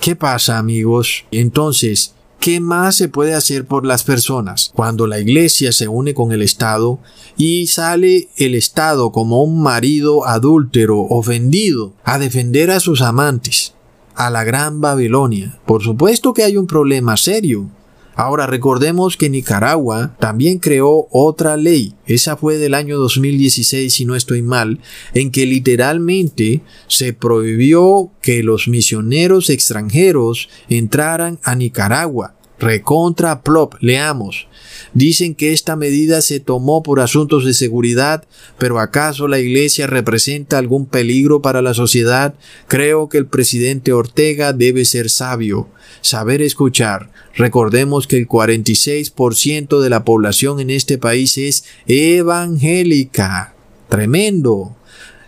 ¿Qué 0.00 0.16
pasa 0.16 0.56
amigos? 0.56 1.26
Entonces, 1.30 2.14
¿Qué 2.40 2.58
más 2.58 2.96
se 2.96 3.10
puede 3.10 3.34
hacer 3.34 3.66
por 3.66 3.84
las 3.84 4.02
personas 4.02 4.72
cuando 4.74 5.06
la 5.06 5.18
iglesia 5.18 5.72
se 5.72 5.88
une 5.88 6.14
con 6.14 6.32
el 6.32 6.40
Estado 6.40 6.98
y 7.36 7.66
sale 7.66 8.30
el 8.38 8.54
Estado 8.54 9.12
como 9.12 9.44
un 9.44 9.62
marido 9.62 10.26
adúltero 10.26 11.00
ofendido 11.02 11.92
a 12.02 12.18
defender 12.18 12.70
a 12.70 12.80
sus 12.80 13.02
amantes? 13.02 13.74
A 14.14 14.30
la 14.30 14.42
gran 14.42 14.80
Babilonia. 14.80 15.58
Por 15.66 15.82
supuesto 15.82 16.32
que 16.32 16.42
hay 16.42 16.56
un 16.56 16.66
problema 16.66 17.18
serio. 17.18 17.68
Ahora 18.16 18.46
recordemos 18.46 19.16
que 19.16 19.30
Nicaragua 19.30 20.16
también 20.18 20.58
creó 20.58 21.08
otra 21.10 21.56
ley, 21.56 21.94
esa 22.06 22.36
fue 22.36 22.58
del 22.58 22.74
año 22.74 22.98
2016 22.98 23.92
si 23.92 24.04
no 24.04 24.14
estoy 24.16 24.42
mal, 24.42 24.80
en 25.14 25.30
que 25.30 25.46
literalmente 25.46 26.60
se 26.86 27.12
prohibió 27.12 28.10
que 28.20 28.42
los 28.42 28.68
misioneros 28.68 29.48
extranjeros 29.48 30.48
entraran 30.68 31.38
a 31.44 31.54
Nicaragua. 31.54 32.34
Recontra 32.58 33.42
plop, 33.42 33.74
leamos. 33.80 34.46
Dicen 34.94 35.34
que 35.34 35.52
esta 35.52 35.76
medida 35.76 36.20
se 36.20 36.40
tomó 36.40 36.82
por 36.82 37.00
asuntos 37.00 37.44
de 37.44 37.54
seguridad, 37.54 38.24
pero 38.58 38.78
¿acaso 38.78 39.28
la 39.28 39.38
Iglesia 39.38 39.86
representa 39.86 40.58
algún 40.58 40.86
peligro 40.86 41.42
para 41.42 41.62
la 41.62 41.74
sociedad? 41.74 42.34
Creo 42.68 43.08
que 43.08 43.18
el 43.18 43.26
presidente 43.26 43.92
Ortega 43.92 44.52
debe 44.52 44.84
ser 44.84 45.10
sabio, 45.10 45.68
saber 46.00 46.42
escuchar. 46.42 47.10
Recordemos 47.34 48.06
que 48.06 48.16
el 48.16 48.28
46% 48.28 49.80
de 49.80 49.90
la 49.90 50.04
población 50.04 50.60
en 50.60 50.70
este 50.70 50.98
país 50.98 51.38
es 51.38 51.64
evangélica. 51.86 53.54
Tremendo. 53.88 54.76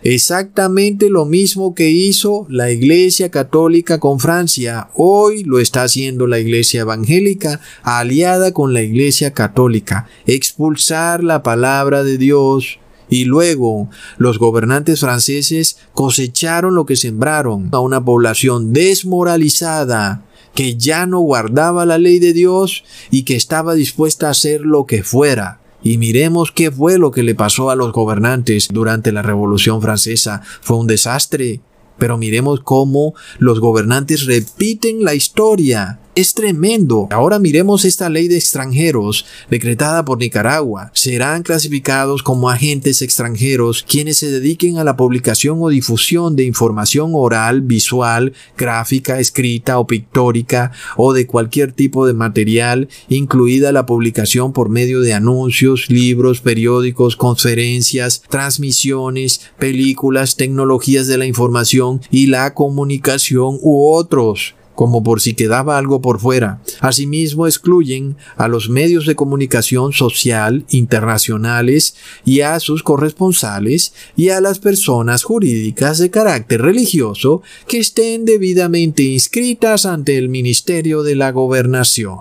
Exactamente 0.05 1.09
lo 1.09 1.23
mismo 1.23 1.73
que 1.73 1.89
hizo 1.89 2.45
la 2.49 2.69
Iglesia 2.69 3.31
Católica 3.31 4.01
con 4.01 4.19
Francia. 4.19 4.89
Hoy 4.95 5.45
lo 5.45 5.59
está 5.59 5.83
haciendo 5.83 6.27
la 6.27 6.39
Iglesia 6.39 6.81
Evangélica 6.81 7.61
aliada 7.83 8.51
con 8.51 8.73
la 8.73 8.81
Iglesia 8.81 9.33
Católica. 9.33 10.09
Expulsar 10.25 11.23
la 11.23 11.41
palabra 11.41 12.03
de 12.03 12.17
Dios. 12.17 12.79
Y 13.07 13.23
luego 13.23 13.89
los 14.17 14.39
gobernantes 14.39 14.99
franceses 14.99 15.77
cosecharon 15.93 16.75
lo 16.75 16.85
que 16.85 16.97
sembraron 16.97 17.69
a 17.71 17.79
una 17.79 18.03
población 18.03 18.73
desmoralizada 18.73 20.25
que 20.53 20.75
ya 20.75 21.05
no 21.05 21.21
guardaba 21.21 21.85
la 21.85 21.97
ley 21.97 22.19
de 22.19 22.33
Dios 22.33 22.83
y 23.09 23.23
que 23.23 23.37
estaba 23.37 23.73
dispuesta 23.73 24.27
a 24.27 24.31
hacer 24.31 24.61
lo 24.61 24.85
que 24.85 25.01
fuera 25.01 25.62
y 25.83 25.97
miremos 25.97 26.51
qué 26.51 26.71
fue 26.71 26.97
lo 26.97 27.11
que 27.11 27.23
le 27.23 27.35
pasó 27.35 27.69
a 27.69 27.75
los 27.75 27.91
gobernantes 27.91 28.69
durante 28.71 29.11
la 29.11 29.21
Revolución 29.21 29.81
Francesa. 29.81 30.41
Fue 30.61 30.77
un 30.77 30.87
desastre. 30.87 31.61
Pero 31.99 32.17
miremos 32.17 32.61
cómo 32.61 33.13
los 33.37 33.59
gobernantes 33.59 34.25
repiten 34.25 35.03
la 35.03 35.13
historia 35.13 35.99
es 36.15 36.33
tremendo. 36.33 37.07
Ahora 37.11 37.39
miremos 37.39 37.85
esta 37.85 38.09
ley 38.09 38.27
de 38.27 38.37
extranjeros 38.37 39.25
decretada 39.49 40.05
por 40.05 40.19
Nicaragua. 40.19 40.91
Serán 40.93 41.43
clasificados 41.43 42.23
como 42.23 42.49
agentes 42.49 43.01
extranjeros 43.01 43.83
quienes 43.87 44.17
se 44.17 44.31
dediquen 44.31 44.77
a 44.77 44.83
la 44.83 44.95
publicación 44.95 45.57
o 45.61 45.69
difusión 45.69 46.35
de 46.35 46.43
información 46.43 47.11
oral, 47.13 47.61
visual, 47.61 48.33
gráfica, 48.57 49.19
escrita 49.19 49.79
o 49.79 49.87
pictórica 49.87 50.71
o 50.97 51.13
de 51.13 51.25
cualquier 51.25 51.71
tipo 51.71 52.05
de 52.05 52.13
material, 52.13 52.89
incluida 53.09 53.71
la 53.71 53.85
publicación 53.85 54.53
por 54.53 54.69
medio 54.69 55.01
de 55.01 55.13
anuncios, 55.13 55.89
libros, 55.89 56.41
periódicos, 56.41 57.15
conferencias, 57.15 58.21
transmisiones, 58.29 59.41
películas, 59.57 60.35
tecnologías 60.35 61.07
de 61.07 61.17
la 61.17 61.25
información 61.25 62.01
y 62.11 62.27
la 62.27 62.53
comunicación 62.53 63.57
u 63.61 63.91
otros 63.91 64.55
como 64.75 65.03
por 65.03 65.21
si 65.21 65.33
quedaba 65.33 65.77
algo 65.77 66.01
por 66.01 66.19
fuera. 66.19 66.61
Asimismo 66.79 67.47
excluyen 67.47 68.17
a 68.35 68.47
los 68.47 68.69
medios 68.69 69.05
de 69.05 69.15
comunicación 69.15 69.93
social 69.93 70.65
internacionales 70.69 71.95
y 72.25 72.41
a 72.41 72.59
sus 72.59 72.83
corresponsales 72.83 73.93
y 74.15 74.29
a 74.29 74.41
las 74.41 74.59
personas 74.59 75.23
jurídicas 75.23 75.97
de 75.97 76.09
carácter 76.09 76.61
religioso 76.61 77.41
que 77.67 77.79
estén 77.79 78.25
debidamente 78.25 79.03
inscritas 79.03 79.85
ante 79.85 80.17
el 80.17 80.29
Ministerio 80.29 81.03
de 81.03 81.15
la 81.15 81.31
Gobernación. 81.31 82.19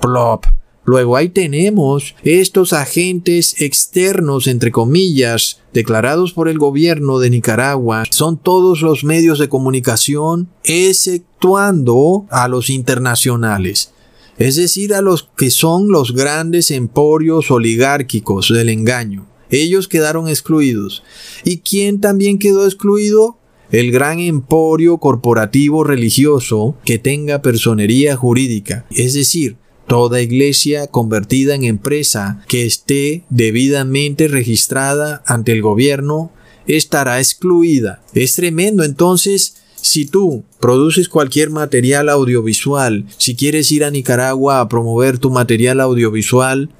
Plop. 0.00 0.61
Luego 0.84 1.16
ahí 1.16 1.28
tenemos 1.28 2.16
estos 2.24 2.72
agentes 2.72 3.60
externos, 3.60 4.48
entre 4.48 4.72
comillas, 4.72 5.60
declarados 5.72 6.32
por 6.32 6.48
el 6.48 6.58
gobierno 6.58 7.20
de 7.20 7.30
Nicaragua. 7.30 8.04
Son 8.10 8.36
todos 8.36 8.82
los 8.82 9.04
medios 9.04 9.38
de 9.38 9.48
comunicación, 9.48 10.48
exceptuando 10.64 12.26
a 12.30 12.48
los 12.48 12.68
internacionales. 12.68 13.92
Es 14.38 14.56
decir, 14.56 14.92
a 14.94 15.02
los 15.02 15.28
que 15.36 15.50
son 15.50 15.88
los 15.88 16.14
grandes 16.14 16.70
emporios 16.70 17.50
oligárquicos 17.50 18.52
del 18.52 18.68
engaño. 18.68 19.26
Ellos 19.50 19.86
quedaron 19.86 20.28
excluidos. 20.28 21.04
¿Y 21.44 21.58
quién 21.58 22.00
también 22.00 22.38
quedó 22.38 22.64
excluido? 22.64 23.38
el 23.72 23.90
gran 23.90 24.20
emporio 24.20 24.98
corporativo 24.98 25.82
religioso 25.82 26.76
que 26.84 26.98
tenga 26.98 27.40
personería 27.40 28.16
jurídica, 28.16 28.84
es 28.90 29.14
decir, 29.14 29.56
Toda 29.92 30.22
iglesia 30.22 30.86
convertida 30.86 31.54
en 31.54 31.64
empresa 31.64 32.42
que 32.48 32.64
esté 32.64 33.24
debidamente 33.28 34.26
registrada 34.26 35.22
ante 35.26 35.52
el 35.52 35.60
gobierno 35.60 36.32
estará 36.66 37.18
excluida. 37.18 38.02
Es 38.14 38.32
tremendo 38.32 38.84
entonces 38.84 39.56
si 39.76 40.06
tú 40.06 40.44
produces 40.60 41.10
cualquier 41.10 41.50
material 41.50 42.08
audiovisual, 42.08 43.04
si 43.18 43.36
quieres 43.36 43.70
ir 43.70 43.84
a 43.84 43.90
Nicaragua 43.90 44.60
a 44.60 44.68
promover 44.70 45.18
tu 45.18 45.30
material 45.30 45.78
audiovisual, 45.78 46.70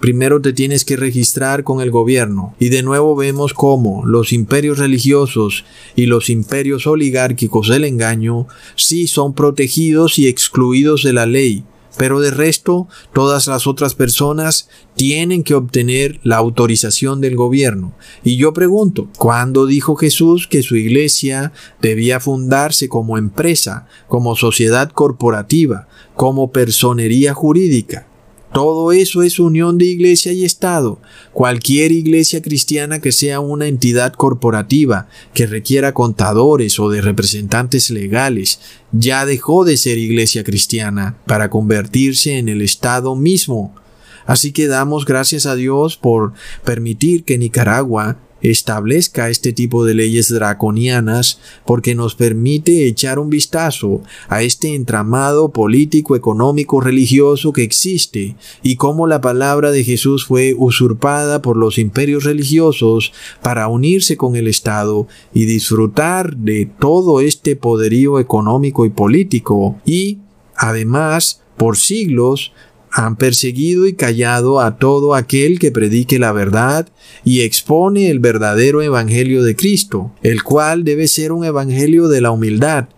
primero 0.00 0.40
te 0.40 0.54
tienes 0.54 0.86
que 0.86 0.96
registrar 0.96 1.64
con 1.64 1.82
el 1.82 1.90
gobierno. 1.90 2.56
Y 2.58 2.70
de 2.70 2.82
nuevo 2.82 3.14
vemos 3.14 3.52
cómo 3.52 4.06
los 4.06 4.32
imperios 4.32 4.78
religiosos 4.78 5.66
y 5.94 6.06
los 6.06 6.30
imperios 6.30 6.86
oligárquicos 6.86 7.68
del 7.68 7.84
engaño 7.84 8.46
sí 8.76 9.08
son 9.08 9.34
protegidos 9.34 10.18
y 10.18 10.26
excluidos 10.26 11.02
de 11.02 11.12
la 11.12 11.26
ley. 11.26 11.66
Pero 11.96 12.20
de 12.20 12.30
resto, 12.30 12.88
todas 13.12 13.46
las 13.46 13.66
otras 13.66 13.94
personas 13.94 14.68
tienen 14.94 15.42
que 15.42 15.54
obtener 15.54 16.20
la 16.22 16.36
autorización 16.36 17.20
del 17.20 17.36
gobierno. 17.36 17.92
Y 18.22 18.36
yo 18.36 18.52
pregunto, 18.52 19.08
¿cuándo 19.18 19.66
dijo 19.66 19.96
Jesús 19.96 20.46
que 20.48 20.62
su 20.62 20.76
iglesia 20.76 21.52
debía 21.80 22.20
fundarse 22.20 22.88
como 22.88 23.18
empresa, 23.18 23.86
como 24.08 24.36
sociedad 24.36 24.90
corporativa, 24.90 25.88
como 26.14 26.50
personería 26.50 27.34
jurídica? 27.34 28.06
Todo 28.52 28.92
eso 28.92 29.22
es 29.22 29.38
unión 29.38 29.78
de 29.78 29.86
iglesia 29.86 30.32
y 30.32 30.44
Estado. 30.44 31.00
Cualquier 31.32 31.90
iglesia 31.90 32.42
cristiana 32.42 33.00
que 33.00 33.10
sea 33.10 33.40
una 33.40 33.66
entidad 33.66 34.12
corporativa, 34.12 35.08
que 35.32 35.46
requiera 35.46 35.94
contadores 35.94 36.78
o 36.78 36.90
de 36.90 37.00
representantes 37.00 37.88
legales, 37.88 38.60
ya 38.92 39.24
dejó 39.24 39.64
de 39.64 39.78
ser 39.78 39.96
iglesia 39.96 40.44
cristiana 40.44 41.16
para 41.26 41.48
convertirse 41.48 42.36
en 42.36 42.50
el 42.50 42.60
Estado 42.60 43.16
mismo. 43.16 43.74
Así 44.26 44.52
que 44.52 44.66
damos 44.66 45.06
gracias 45.06 45.46
a 45.46 45.56
Dios 45.56 45.96
por 45.96 46.34
permitir 46.62 47.24
que 47.24 47.38
Nicaragua 47.38 48.18
establezca 48.42 49.30
este 49.30 49.52
tipo 49.52 49.84
de 49.84 49.94
leyes 49.94 50.28
draconianas 50.28 51.40
porque 51.64 51.94
nos 51.94 52.14
permite 52.14 52.86
echar 52.86 53.18
un 53.18 53.30
vistazo 53.30 54.02
a 54.28 54.42
este 54.42 54.74
entramado 54.74 55.50
político, 55.50 56.16
económico, 56.16 56.80
religioso 56.80 57.52
que 57.52 57.62
existe 57.62 58.36
y 58.62 58.76
cómo 58.76 59.06
la 59.06 59.20
palabra 59.20 59.70
de 59.70 59.84
Jesús 59.84 60.26
fue 60.26 60.54
usurpada 60.56 61.42
por 61.42 61.56
los 61.56 61.78
imperios 61.78 62.24
religiosos 62.24 63.12
para 63.42 63.68
unirse 63.68 64.16
con 64.16 64.36
el 64.36 64.48
Estado 64.48 65.06
y 65.32 65.44
disfrutar 65.44 66.36
de 66.36 66.68
todo 66.78 67.20
este 67.20 67.56
poderío 67.56 68.18
económico 68.18 68.84
y 68.84 68.90
político. 68.90 69.76
Y 69.84 70.18
además 70.56 71.42
por 71.56 71.76
siglos 71.76 72.52
han 72.92 73.16
perseguido 73.16 73.86
y 73.86 73.94
callado 73.94 74.60
a 74.60 74.76
todo 74.76 75.14
aquel 75.14 75.58
que 75.58 75.72
predique 75.72 76.18
la 76.18 76.32
verdad 76.32 76.88
y 77.24 77.40
expone 77.40 78.10
el 78.10 78.18
verdadero 78.18 78.82
Evangelio 78.82 79.42
de 79.42 79.56
Cristo, 79.56 80.12
el 80.22 80.42
cual 80.42 80.84
debe 80.84 81.08
ser 81.08 81.32
un 81.32 81.44
Evangelio 81.44 82.08
de 82.08 82.20
la 82.20 82.30
humildad, 82.30 82.88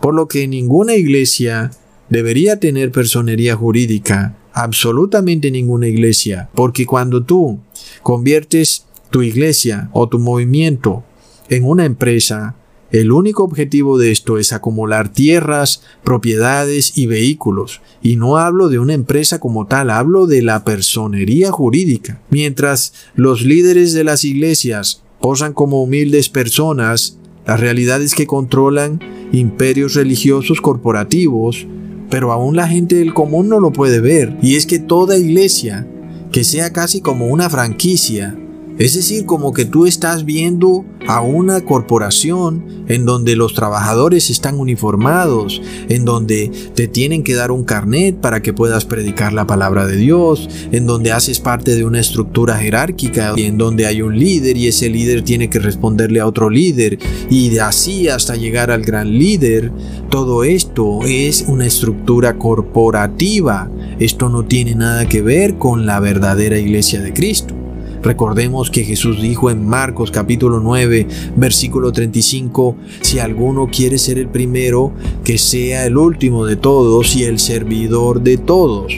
por 0.00 0.14
lo 0.14 0.28
que 0.28 0.48
ninguna 0.48 0.94
iglesia 0.94 1.70
debería 2.08 2.58
tener 2.58 2.90
personería 2.90 3.54
jurídica, 3.54 4.36
absolutamente 4.54 5.50
ninguna 5.50 5.88
iglesia, 5.88 6.48
porque 6.54 6.86
cuando 6.86 7.22
tú 7.22 7.60
conviertes 8.02 8.86
tu 9.10 9.22
iglesia 9.22 9.90
o 9.92 10.08
tu 10.08 10.18
movimiento 10.18 11.04
en 11.50 11.64
una 11.64 11.84
empresa, 11.84 12.56
el 12.94 13.10
único 13.10 13.42
objetivo 13.42 13.98
de 13.98 14.12
esto 14.12 14.38
es 14.38 14.52
acumular 14.52 15.08
tierras, 15.12 15.82
propiedades 16.04 16.96
y 16.96 17.06
vehículos. 17.06 17.80
Y 18.02 18.14
no 18.14 18.36
hablo 18.36 18.68
de 18.68 18.78
una 18.78 18.94
empresa 18.94 19.40
como 19.40 19.66
tal, 19.66 19.90
hablo 19.90 20.28
de 20.28 20.42
la 20.42 20.64
personería 20.64 21.50
jurídica. 21.50 22.20
Mientras 22.30 22.92
los 23.16 23.42
líderes 23.42 23.94
de 23.94 24.04
las 24.04 24.24
iglesias 24.24 25.02
posan 25.20 25.54
como 25.54 25.82
humildes 25.82 26.28
personas, 26.28 27.18
la 27.44 27.56
realidad 27.56 28.00
es 28.00 28.14
que 28.14 28.28
controlan 28.28 29.00
imperios 29.32 29.94
religiosos 29.94 30.60
corporativos, 30.60 31.66
pero 32.10 32.30
aún 32.30 32.54
la 32.54 32.68
gente 32.68 32.94
del 32.94 33.12
común 33.12 33.48
no 33.48 33.58
lo 33.58 33.72
puede 33.72 34.00
ver. 34.00 34.36
Y 34.40 34.54
es 34.54 34.66
que 34.66 34.78
toda 34.78 35.18
iglesia, 35.18 35.84
que 36.30 36.44
sea 36.44 36.72
casi 36.72 37.00
como 37.00 37.26
una 37.26 37.50
franquicia, 37.50 38.38
es 38.78 38.94
decir, 38.94 39.24
como 39.24 39.52
que 39.52 39.64
tú 39.64 39.86
estás 39.86 40.24
viendo 40.24 40.84
a 41.06 41.20
una 41.20 41.64
corporación 41.64 42.84
en 42.88 43.06
donde 43.06 43.36
los 43.36 43.54
trabajadores 43.54 44.30
están 44.30 44.58
uniformados, 44.58 45.62
en 45.88 46.04
donde 46.04 46.50
te 46.74 46.88
tienen 46.88 47.22
que 47.22 47.34
dar 47.34 47.52
un 47.52 47.62
carnet 47.62 48.16
para 48.16 48.42
que 48.42 48.52
puedas 48.52 48.84
predicar 48.84 49.32
la 49.32 49.46
palabra 49.46 49.86
de 49.86 49.96
Dios, 49.96 50.48
en 50.72 50.86
donde 50.86 51.12
haces 51.12 51.38
parte 51.38 51.76
de 51.76 51.84
una 51.84 52.00
estructura 52.00 52.56
jerárquica 52.56 53.34
y 53.36 53.44
en 53.44 53.58
donde 53.58 53.86
hay 53.86 54.02
un 54.02 54.18
líder 54.18 54.56
y 54.56 54.66
ese 54.66 54.90
líder 54.90 55.22
tiene 55.22 55.48
que 55.48 55.60
responderle 55.60 56.18
a 56.18 56.26
otro 56.26 56.50
líder 56.50 56.98
y 57.30 57.50
de 57.50 57.60
así 57.60 58.08
hasta 58.08 58.34
llegar 58.34 58.72
al 58.72 58.82
gran 58.82 59.16
líder. 59.16 59.70
Todo 60.10 60.42
esto 60.42 61.00
es 61.04 61.44
una 61.46 61.66
estructura 61.66 62.38
corporativa. 62.38 63.70
Esto 64.00 64.28
no 64.28 64.44
tiene 64.44 64.74
nada 64.74 65.08
que 65.08 65.22
ver 65.22 65.58
con 65.58 65.86
la 65.86 66.00
verdadera 66.00 66.58
iglesia 66.58 67.00
de 67.00 67.12
Cristo. 67.12 67.63
Recordemos 68.04 68.70
que 68.70 68.84
Jesús 68.84 69.22
dijo 69.22 69.50
en 69.50 69.66
Marcos 69.66 70.10
capítulo 70.10 70.60
9, 70.60 71.06
versículo 71.36 71.90
35, 71.90 72.76
si 73.00 73.18
alguno 73.18 73.68
quiere 73.72 73.96
ser 73.96 74.18
el 74.18 74.28
primero, 74.28 74.92
que 75.24 75.38
sea 75.38 75.86
el 75.86 75.96
último 75.96 76.44
de 76.44 76.56
todos 76.56 77.16
y 77.16 77.24
el 77.24 77.38
servidor 77.38 78.20
de 78.20 78.36
todos. 78.36 78.92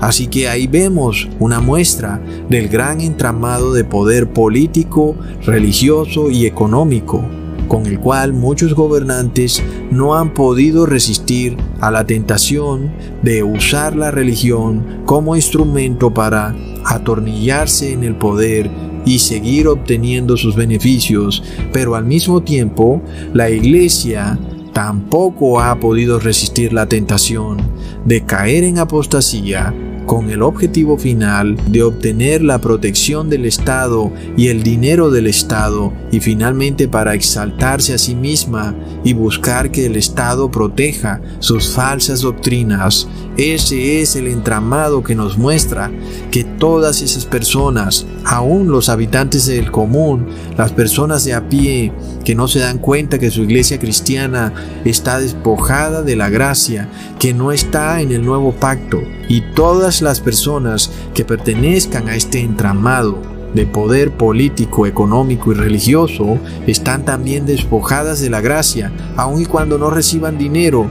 Así 0.00 0.26
que 0.26 0.48
ahí 0.48 0.66
vemos 0.66 1.28
una 1.38 1.60
muestra 1.60 2.20
del 2.48 2.68
gran 2.68 3.00
entramado 3.00 3.72
de 3.72 3.84
poder 3.84 4.32
político, 4.32 5.14
religioso 5.46 6.28
y 6.28 6.46
económico 6.46 7.24
con 7.68 7.86
el 7.86 8.00
cual 8.00 8.32
muchos 8.32 8.74
gobernantes 8.74 9.62
no 9.90 10.16
han 10.16 10.32
podido 10.32 10.86
resistir 10.86 11.56
a 11.80 11.90
la 11.90 12.06
tentación 12.06 12.90
de 13.22 13.42
usar 13.42 13.94
la 13.94 14.10
religión 14.10 15.02
como 15.04 15.36
instrumento 15.36 16.12
para 16.12 16.56
atornillarse 16.84 17.92
en 17.92 18.04
el 18.04 18.14
poder 18.14 18.70
y 19.04 19.18
seguir 19.18 19.68
obteniendo 19.68 20.36
sus 20.36 20.54
beneficios, 20.54 21.42
pero 21.72 21.94
al 21.94 22.04
mismo 22.04 22.42
tiempo 22.42 23.02
la 23.32 23.50
iglesia 23.50 24.38
tampoco 24.72 25.60
ha 25.60 25.80
podido 25.80 26.18
resistir 26.18 26.72
la 26.72 26.86
tentación 26.86 27.58
de 28.04 28.24
caer 28.24 28.64
en 28.64 28.78
apostasía 28.78 29.74
con 30.08 30.30
el 30.30 30.40
objetivo 30.40 30.96
final 30.96 31.56
de 31.70 31.82
obtener 31.82 32.42
la 32.42 32.60
protección 32.60 33.28
del 33.28 33.44
Estado 33.44 34.10
y 34.38 34.48
el 34.48 34.62
dinero 34.62 35.10
del 35.10 35.26
Estado 35.26 35.92
y 36.10 36.20
finalmente 36.20 36.88
para 36.88 37.14
exaltarse 37.14 37.92
a 37.92 37.98
sí 37.98 38.14
misma 38.14 38.74
y 39.04 39.12
buscar 39.12 39.70
que 39.70 39.84
el 39.84 39.96
Estado 39.96 40.50
proteja 40.50 41.20
sus 41.40 41.68
falsas 41.68 42.22
doctrinas. 42.22 43.06
Ese 43.38 44.02
es 44.02 44.16
el 44.16 44.26
entramado 44.26 45.04
que 45.04 45.14
nos 45.14 45.38
muestra 45.38 45.92
que 46.32 46.42
todas 46.42 47.02
esas 47.02 47.24
personas, 47.24 48.04
aún 48.24 48.72
los 48.72 48.88
habitantes 48.88 49.46
del 49.46 49.70
común, 49.70 50.26
las 50.56 50.72
personas 50.72 51.24
de 51.24 51.34
a 51.34 51.48
pie, 51.48 51.92
que 52.24 52.34
no 52.34 52.48
se 52.48 52.58
dan 52.58 52.78
cuenta 52.78 53.20
que 53.20 53.30
su 53.30 53.44
iglesia 53.44 53.78
cristiana 53.78 54.52
está 54.84 55.20
despojada 55.20 56.02
de 56.02 56.16
la 56.16 56.30
gracia, 56.30 56.88
que 57.20 57.32
no 57.32 57.52
está 57.52 58.00
en 58.02 58.10
el 58.10 58.24
nuevo 58.24 58.50
pacto, 58.50 59.00
y 59.28 59.42
todas 59.54 60.02
las 60.02 60.20
personas 60.20 60.90
que 61.14 61.24
pertenezcan 61.24 62.08
a 62.08 62.16
este 62.16 62.40
entramado 62.40 63.37
de 63.54 63.66
poder 63.66 64.10
político, 64.12 64.86
económico 64.86 65.52
y 65.52 65.54
religioso 65.54 66.38
están 66.66 67.04
también 67.04 67.46
despojadas 67.46 68.20
de 68.20 68.30
la 68.30 68.40
gracia, 68.40 68.92
aun 69.16 69.42
y 69.42 69.46
cuando 69.46 69.78
no 69.78 69.90
reciban 69.90 70.38
dinero, 70.38 70.86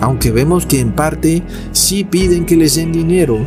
aunque 0.00 0.30
vemos 0.30 0.66
que 0.66 0.80
en 0.80 0.92
parte 0.92 1.42
sí 1.72 2.04
piden 2.04 2.46
que 2.46 2.56
les 2.56 2.74
den 2.74 2.92
dinero, 2.92 3.38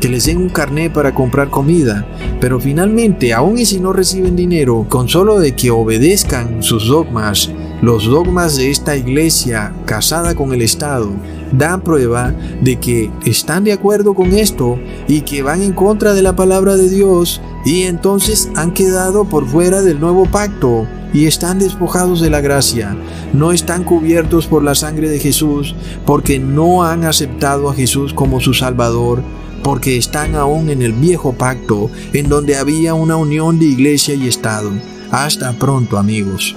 que 0.00 0.08
les 0.08 0.26
den 0.26 0.38
un 0.38 0.48
carné 0.50 0.90
para 0.90 1.14
comprar 1.14 1.50
comida, 1.50 2.06
pero 2.40 2.60
finalmente, 2.60 3.32
aun 3.32 3.58
y 3.58 3.64
si 3.64 3.80
no 3.80 3.92
reciben 3.92 4.36
dinero, 4.36 4.86
con 4.88 5.08
solo 5.08 5.40
de 5.40 5.54
que 5.54 5.70
obedezcan 5.70 6.62
sus 6.62 6.88
dogmas, 6.88 7.50
los 7.80 8.04
dogmas 8.04 8.56
de 8.56 8.70
esta 8.70 8.96
iglesia 8.96 9.72
casada 9.86 10.34
con 10.34 10.52
el 10.52 10.62
Estado, 10.62 11.10
dan 11.58 11.82
prueba 11.82 12.34
de 12.60 12.76
que 12.76 13.10
están 13.24 13.64
de 13.64 13.72
acuerdo 13.72 14.14
con 14.14 14.32
esto 14.32 14.78
y 15.08 15.22
que 15.22 15.42
van 15.42 15.62
en 15.62 15.72
contra 15.72 16.14
de 16.14 16.22
la 16.22 16.36
palabra 16.36 16.76
de 16.76 16.88
Dios 16.88 17.40
y 17.64 17.82
entonces 17.82 18.50
han 18.56 18.72
quedado 18.72 19.24
por 19.24 19.46
fuera 19.46 19.82
del 19.82 20.00
nuevo 20.00 20.26
pacto 20.26 20.86
y 21.12 21.26
están 21.26 21.58
despojados 21.60 22.20
de 22.20 22.28
la 22.28 22.40
gracia, 22.40 22.96
no 23.32 23.52
están 23.52 23.84
cubiertos 23.84 24.46
por 24.46 24.64
la 24.64 24.74
sangre 24.74 25.08
de 25.08 25.20
Jesús 25.20 25.74
porque 26.04 26.38
no 26.38 26.84
han 26.84 27.04
aceptado 27.04 27.70
a 27.70 27.74
Jesús 27.74 28.12
como 28.12 28.40
su 28.40 28.52
Salvador, 28.52 29.22
porque 29.62 29.96
están 29.96 30.34
aún 30.34 30.68
en 30.68 30.82
el 30.82 30.92
viejo 30.92 31.32
pacto 31.32 31.90
en 32.12 32.28
donde 32.28 32.56
había 32.56 32.94
una 32.94 33.16
unión 33.16 33.58
de 33.58 33.66
iglesia 33.66 34.14
y 34.14 34.28
Estado. 34.28 34.70
Hasta 35.10 35.52
pronto 35.52 35.96
amigos. 35.96 36.56